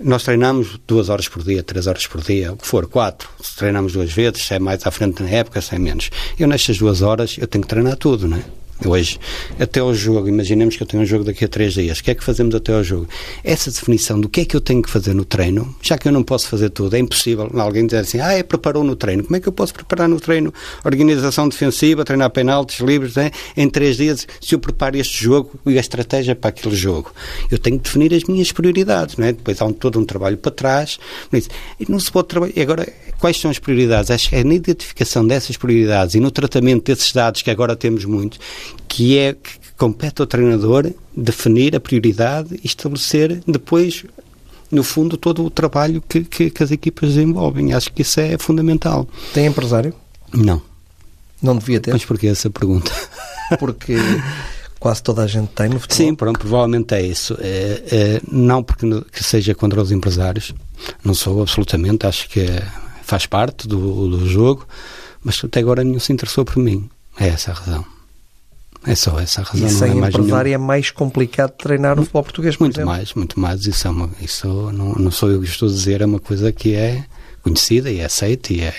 Nós 0.02 0.22
treinamos 0.22 0.80
duas 0.86 1.10
horas 1.10 1.28
por 1.28 1.42
dia, 1.42 1.62
três 1.62 1.86
horas 1.86 2.06
por 2.06 2.22
dia, 2.22 2.52
o 2.52 2.56
que 2.56 2.66
for, 2.66 2.86
quatro. 2.86 3.28
Se 3.42 3.54
treinamos 3.56 3.92
duas 3.92 4.10
vezes, 4.10 4.42
se 4.46 4.54
é 4.54 4.58
mais 4.58 4.86
à 4.86 4.90
frente 4.90 5.22
na 5.22 5.28
época, 5.28 5.60
se 5.60 5.74
é 5.74 5.78
menos. 5.78 6.10
Eu 6.38 6.48
nestas 6.48 6.78
duas 6.78 7.02
horas, 7.02 7.36
eu 7.38 7.46
tenho 7.46 7.62
que 7.62 7.68
treinar 7.68 7.96
tudo, 7.96 8.26
não 8.26 8.38
é? 8.38 8.44
Hoje, 8.84 9.18
até 9.58 9.80
ao 9.80 9.94
jogo, 9.94 10.28
imaginemos 10.28 10.76
que 10.76 10.82
eu 10.82 10.86
tenho 10.86 11.02
um 11.02 11.06
jogo 11.06 11.24
daqui 11.24 11.44
a 11.44 11.48
três 11.48 11.74
dias, 11.74 11.98
o 11.98 12.04
que 12.04 12.10
é 12.10 12.14
que 12.14 12.24
fazemos 12.24 12.54
até 12.54 12.72
ao 12.72 12.82
jogo? 12.82 13.08
Essa 13.44 13.70
definição 13.70 14.20
do 14.20 14.28
que 14.28 14.42
é 14.42 14.44
que 14.44 14.56
eu 14.56 14.60
tenho 14.60 14.82
que 14.82 14.90
fazer 14.90 15.14
no 15.14 15.24
treino, 15.24 15.74
já 15.82 15.98
que 15.98 16.08
eu 16.08 16.12
não 16.12 16.22
posso 16.22 16.48
fazer 16.48 16.70
tudo, 16.70 16.94
é 16.94 16.98
impossível 16.98 17.50
alguém 17.54 17.86
dizer 17.86 17.98
assim, 17.98 18.20
ah, 18.20 18.32
é 18.32 18.42
preparou 18.42 18.82
no 18.84 18.96
treino, 18.96 19.24
como 19.24 19.36
é 19.36 19.40
que 19.40 19.48
eu 19.48 19.52
posso 19.52 19.74
preparar 19.74 20.08
no 20.08 20.18
treino 20.18 20.52
organização 20.84 21.48
defensiva, 21.48 22.04
treinar 22.04 22.30
penaltis 22.30 22.80
livres, 22.80 23.16
é? 23.16 23.30
em 23.56 23.68
três 23.68 23.96
dias, 23.96 24.26
se 24.40 24.54
eu 24.54 24.58
preparo 24.58 24.96
este 24.96 25.24
jogo 25.24 25.58
e 25.66 25.76
a 25.76 25.80
estratégia 25.80 26.34
para 26.34 26.50
aquele 26.50 26.74
jogo? 26.74 27.12
Eu 27.50 27.58
tenho 27.58 27.78
que 27.78 27.84
definir 27.84 28.14
as 28.14 28.24
minhas 28.24 28.52
prioridades, 28.52 29.16
não 29.16 29.26
é? 29.26 29.32
Depois 29.32 29.60
há 29.60 29.64
um, 29.64 29.72
todo 29.72 29.98
um 29.98 30.04
trabalho 30.04 30.36
para 30.36 30.50
trás, 30.50 30.98
e 31.32 31.90
não 31.90 31.98
se 31.98 32.10
pode 32.10 32.28
trabalhar, 32.28 32.60
agora, 32.60 32.86
quais 33.20 33.38
são 33.38 33.50
as 33.50 33.58
prioridades? 33.58 34.10
Acho 34.10 34.30
que 34.30 34.36
é 34.36 34.42
na 34.42 34.54
identificação 34.54 35.26
dessas 35.26 35.56
prioridades 35.56 36.14
e 36.14 36.20
no 36.20 36.30
tratamento 36.30 36.84
desses 36.84 37.12
dados 37.12 37.42
que 37.42 37.50
agora 37.50 37.76
temos 37.76 38.04
muitos, 38.04 38.40
que 38.88 39.18
é 39.18 39.34
que 39.34 39.58
compete 39.76 40.20
ao 40.20 40.26
treinador 40.26 40.90
definir 41.16 41.76
a 41.76 41.80
prioridade 41.80 42.58
e 42.62 42.66
estabelecer 42.66 43.42
depois 43.46 44.04
no 44.70 44.84
fundo, 44.84 45.16
todo 45.16 45.44
o 45.44 45.50
trabalho 45.50 46.02
que, 46.08 46.22
que, 46.22 46.48
que, 46.48 46.62
as 46.62 46.70
equipas 46.70 47.10
desenvolvem. 47.10 47.72
Acho 47.72 47.92
que 47.92 48.02
isso 48.02 48.20
é 48.20 48.38
fundamental. 48.38 49.08
Tem 49.34 49.46
empresário? 49.46 49.92
Não. 50.32 50.62
Não 51.42 51.56
devia 51.56 51.80
ter? 51.80 51.92
Mas 51.92 52.04
porquê 52.04 52.28
essa 52.28 52.48
pergunta? 52.48 52.92
Porque 53.58 53.96
quase 54.78 55.02
toda 55.02 55.22
a 55.22 55.26
gente 55.26 55.48
tem 55.48 55.68
no 55.68 55.80
futebol. 55.80 56.06
Sim, 56.06 56.14
pronto, 56.14 56.38
provavelmente 56.38 56.94
é 56.94 57.02
isso. 57.02 57.36
É, 57.40 57.82
é, 57.90 58.20
não 58.30 58.62
porque 58.62 58.86
que 59.10 59.24
seja 59.24 59.54
contra 59.54 59.82
os 59.82 59.90
empresários, 59.90 60.54
não 61.04 61.14
sou 61.14 61.42
absolutamente, 61.42 62.06
acho 62.06 62.28
que 62.28 62.40
é, 62.40 62.62
faz 63.10 63.26
parte 63.26 63.66
do, 63.68 64.08
do 64.08 64.26
jogo, 64.28 64.66
mas 65.22 65.40
até 65.44 65.60
agora 65.60 65.84
nenhum 65.84 66.00
se 66.00 66.12
interessou 66.12 66.44
por 66.44 66.56
mim. 66.56 66.88
É 67.18 67.28
essa 67.28 67.50
a 67.50 67.54
razão. 67.54 67.84
É 68.86 68.94
só 68.94 69.18
essa 69.20 69.42
a 69.42 69.44
razão. 69.44 69.68
E 69.68 69.70
não 69.72 69.78
sem 69.78 69.90
é 69.90 69.94
mais 69.94 70.14
empresário 70.14 70.54
é 70.54 70.58
mais 70.58 70.90
complicado 70.90 71.50
treinar 71.50 71.96
no 71.96 72.02
futebol 72.02 72.22
português, 72.22 72.56
por 72.56 72.64
Muito 72.64 72.76
exemplo. 72.76 72.92
mais, 72.94 73.12
muito 73.14 73.38
mais. 73.38 73.66
Isso, 73.66 73.86
é 73.86 73.90
uma, 73.90 74.10
isso 74.22 74.46
não, 74.72 74.92
não 74.94 75.10
sou 75.10 75.30
eu 75.30 75.40
que 75.40 75.46
estou 75.48 75.68
a 75.68 75.72
dizer, 75.72 76.00
é 76.00 76.06
uma 76.06 76.18
coisa 76.20 76.50
que 76.50 76.74
é 76.74 77.04
conhecida 77.42 77.90
e 77.90 77.98
é 78.00 78.04
aceita 78.06 78.52
e 78.54 78.60
é. 78.62 78.74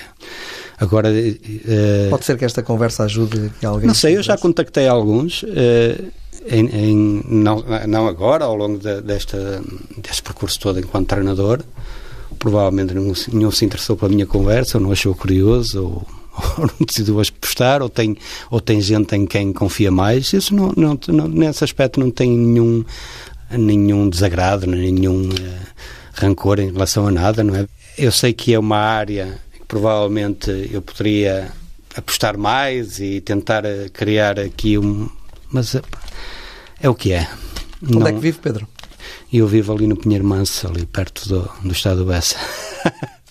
Agora, 0.79 1.09
eh, 1.13 2.07
Pode 2.09 2.25
ser 2.25 2.35
que 2.37 2.45
esta 2.45 2.63
conversa 2.63 3.03
ajude 3.03 3.51
alguém... 3.63 3.85
não 3.87 3.93
sei, 3.93 4.17
eu 4.17 4.23
já 4.23 4.35
contactei 4.37 4.87
alguns, 4.87 5.45
eh, 5.47 6.01
em, 6.47 6.65
em- 6.65 7.23
não, 7.27 7.63
não 7.87 8.07
agora, 8.07 8.45
ao 8.45 8.55
longo 8.55 8.79
de- 8.79 9.01
desta, 9.01 9.61
deste 9.97 10.23
percurso 10.23 10.59
todo 10.59 10.79
enquanto 10.79 11.07
treinador. 11.09 11.61
Provavelmente 12.39 12.93
nenhum, 12.93 13.13
se- 13.51 13.65
interessou 13.65 13.95
pela 13.95 14.09
minha 14.11 14.25
conversa, 14.25 14.77
ou 14.77 14.83
não 14.83 14.91
achou 14.91 15.13
curioso, 15.13 15.83
ou, 15.83 16.07
ou 16.57 16.65
não 16.67 16.85
decidiu 16.87 17.19
apostar, 17.19 17.81
ou 17.81 17.89
tem, 17.89 18.17
ou 18.49 18.59
tem 18.59 18.81
gente 18.81 19.15
em 19.15 19.25
quem 19.25 19.53
confia 19.53 19.91
mais. 19.91 20.31
Isso 20.33 20.55
não, 20.55 20.73
não, 20.75 20.97
não- 21.09 21.27
nesse 21.27 21.63
aspecto 21.63 21.99
não 21.99 22.09
tem 22.09 22.29
nenhum, 22.31 22.83
nenhum 23.51 24.09
desagrado, 24.09 24.65
nenhum 24.65 25.29
eh, 25.31 25.59
rancor 26.13 26.59
em 26.59 26.71
relação 26.71 27.07
a 27.07 27.11
nada, 27.11 27.43
não 27.43 27.55
é? 27.55 27.67
Eu 27.97 28.11
sei 28.11 28.33
que 28.33 28.53
é 28.53 28.59
uma 28.59 28.77
área 28.77 29.37
que 29.53 29.65
provavelmente 29.67 30.69
eu 30.71 30.81
poderia 30.81 31.51
apostar 31.95 32.37
mais 32.37 32.99
e 32.99 33.21
tentar 33.21 33.65
eh, 33.65 33.87
criar 33.91 34.39
aqui 34.39 34.77
um. 34.77 35.09
Mas 35.51 35.75
eh, 35.75 35.81
é 36.81 36.89
o 36.89 36.95
que 36.95 37.11
é. 37.11 37.27
Onde 37.83 37.99
Não- 37.99 38.07
é 38.07 38.13
que 38.13 38.19
vive, 38.19 38.39
Pedro? 38.39 38.67
Eu 39.31 39.47
vivo 39.47 39.71
ali 39.73 39.87
no 39.87 39.95
Pinheiro 39.95 40.25
Manso, 40.25 40.67
ali 40.67 40.85
perto 40.85 41.27
do, 41.27 41.49
do 41.63 41.71
estado 41.71 41.99
do 41.99 42.05
Bessa. 42.05 42.35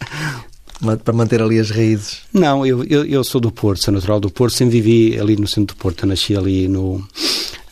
Para 1.04 1.12
manter 1.12 1.42
ali 1.42 1.58
as 1.58 1.68
raízes. 1.70 2.20
Não, 2.32 2.64
eu, 2.64 2.82
eu, 2.84 3.04
eu 3.04 3.22
sou 3.22 3.38
do 3.38 3.52
Porto, 3.52 3.82
sou 3.84 3.92
natural 3.92 4.18
do 4.18 4.30
Porto, 4.30 4.54
sempre 4.54 4.80
vivi 4.80 5.20
ali 5.20 5.36
no 5.36 5.46
centro 5.46 5.76
do 5.76 5.78
Porto. 5.78 6.04
Eu 6.04 6.08
nasci 6.08 6.34
ali 6.34 6.66
no, 6.68 7.06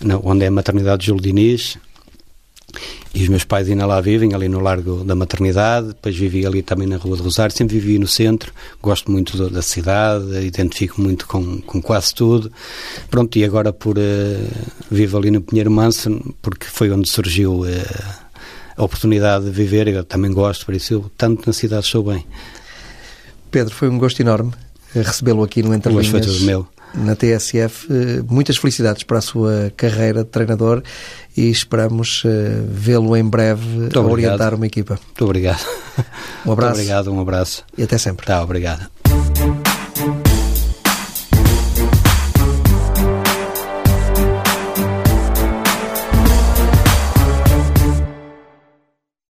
no- 0.01 0.21
onde 0.25 0.45
é 0.45 0.49
a 0.49 0.51
maternidade 0.51 1.01
de 1.01 1.07
Júlio 1.07 1.23
Diniz. 1.23 1.79
E 3.15 3.23
os 3.23 3.29
meus 3.29 3.45
pais 3.45 3.69
ainda 3.69 3.87
lá 3.87 4.01
vivem, 4.01 4.35
ali 4.35 4.49
no 4.49 4.61
Largo 4.61 5.03
da 5.05 5.15
Maternidade. 5.15 5.89
Depois 5.89 6.17
vivi 6.17 6.47
ali 6.47 6.63
também 6.63 6.87
na 6.87 6.97
Rua 6.97 7.17
de 7.17 7.23
Rosário. 7.23 7.55
Sempre 7.57 7.79
vivi 7.79 7.99
no 7.99 8.07
centro. 8.07 8.53
Gosto 8.83 9.11
muito 9.11 9.37
da, 9.37 9.49
da 9.49 9.63
cidade, 9.63 10.47
identifico 10.47 11.01
muito 11.01 11.27
com, 11.27 11.61
com 11.63 11.81
quase 11.81 12.15
tudo. 12.15 12.53
Pronto, 13.11 13.37
e 13.39 13.45
agora 13.45 13.73
por 13.73 13.97
eh, 13.99 14.47
vivo 14.91 15.17
ali 15.19 15.31
no 15.31 15.41
Pinheiro 15.41 15.71
Manso, 15.71 16.35
porque 16.43 16.67
foi 16.67 16.91
onde 16.91 17.09
surgiu 17.09 17.65
eh, 17.65 17.85
a 18.77 18.85
oportunidade 18.85 19.47
de 19.47 19.51
viver. 19.51 19.89
Eu 19.89 20.05
também 20.05 20.33
gosto, 20.33 20.67
por 20.67 20.75
isso 20.75 20.95
eu, 20.95 21.11
tanto 21.17 21.47
na 21.47 21.53
cidade 21.53 21.87
estou 21.87 22.05
bem. 22.05 22.27
Pedro, 23.51 23.75
foi 23.75 23.89
um 23.89 23.99
gosto 23.99 24.21
enorme 24.21 24.53
eh, 24.95 25.03
recebê-lo 25.03 25.43
aqui 25.43 25.63
no 25.63 25.75
Entre 25.75 25.91
O 25.91 25.95
gosto 25.95 26.11
foi 26.11 26.21
Linhas, 26.21 26.37
todo 26.37 26.47
meu. 26.47 26.69
Na 26.95 27.15
TSF. 27.15 27.87
Eh, 27.91 28.23
Muitas 28.29 28.57
felicidades 28.57 29.03
para 29.03 29.19
a 29.19 29.23
sua 29.23 29.73
carreira 29.77 30.25
de 30.25 30.31
treinador 30.31 30.83
e 31.37 31.51
esperamos 31.51 32.23
eh, 32.25 32.63
vê-lo 32.69 33.17
em 33.17 33.25
breve 33.25 33.89
a 33.95 34.01
orientar 34.01 34.55
uma 34.55 34.67
equipa. 34.67 34.99
Muito 35.07 35.25
obrigado. 35.25 35.65
Um 36.47 36.53
abraço 36.53 36.77
Muito 36.77 36.81
obrigado, 36.81 37.13
um 37.13 37.21
abraço. 37.21 37.65
e 37.77 37.83
até 37.83 37.99
sempre. 37.99 38.25
Tá, 38.27 38.43
obrigado. 38.43 38.89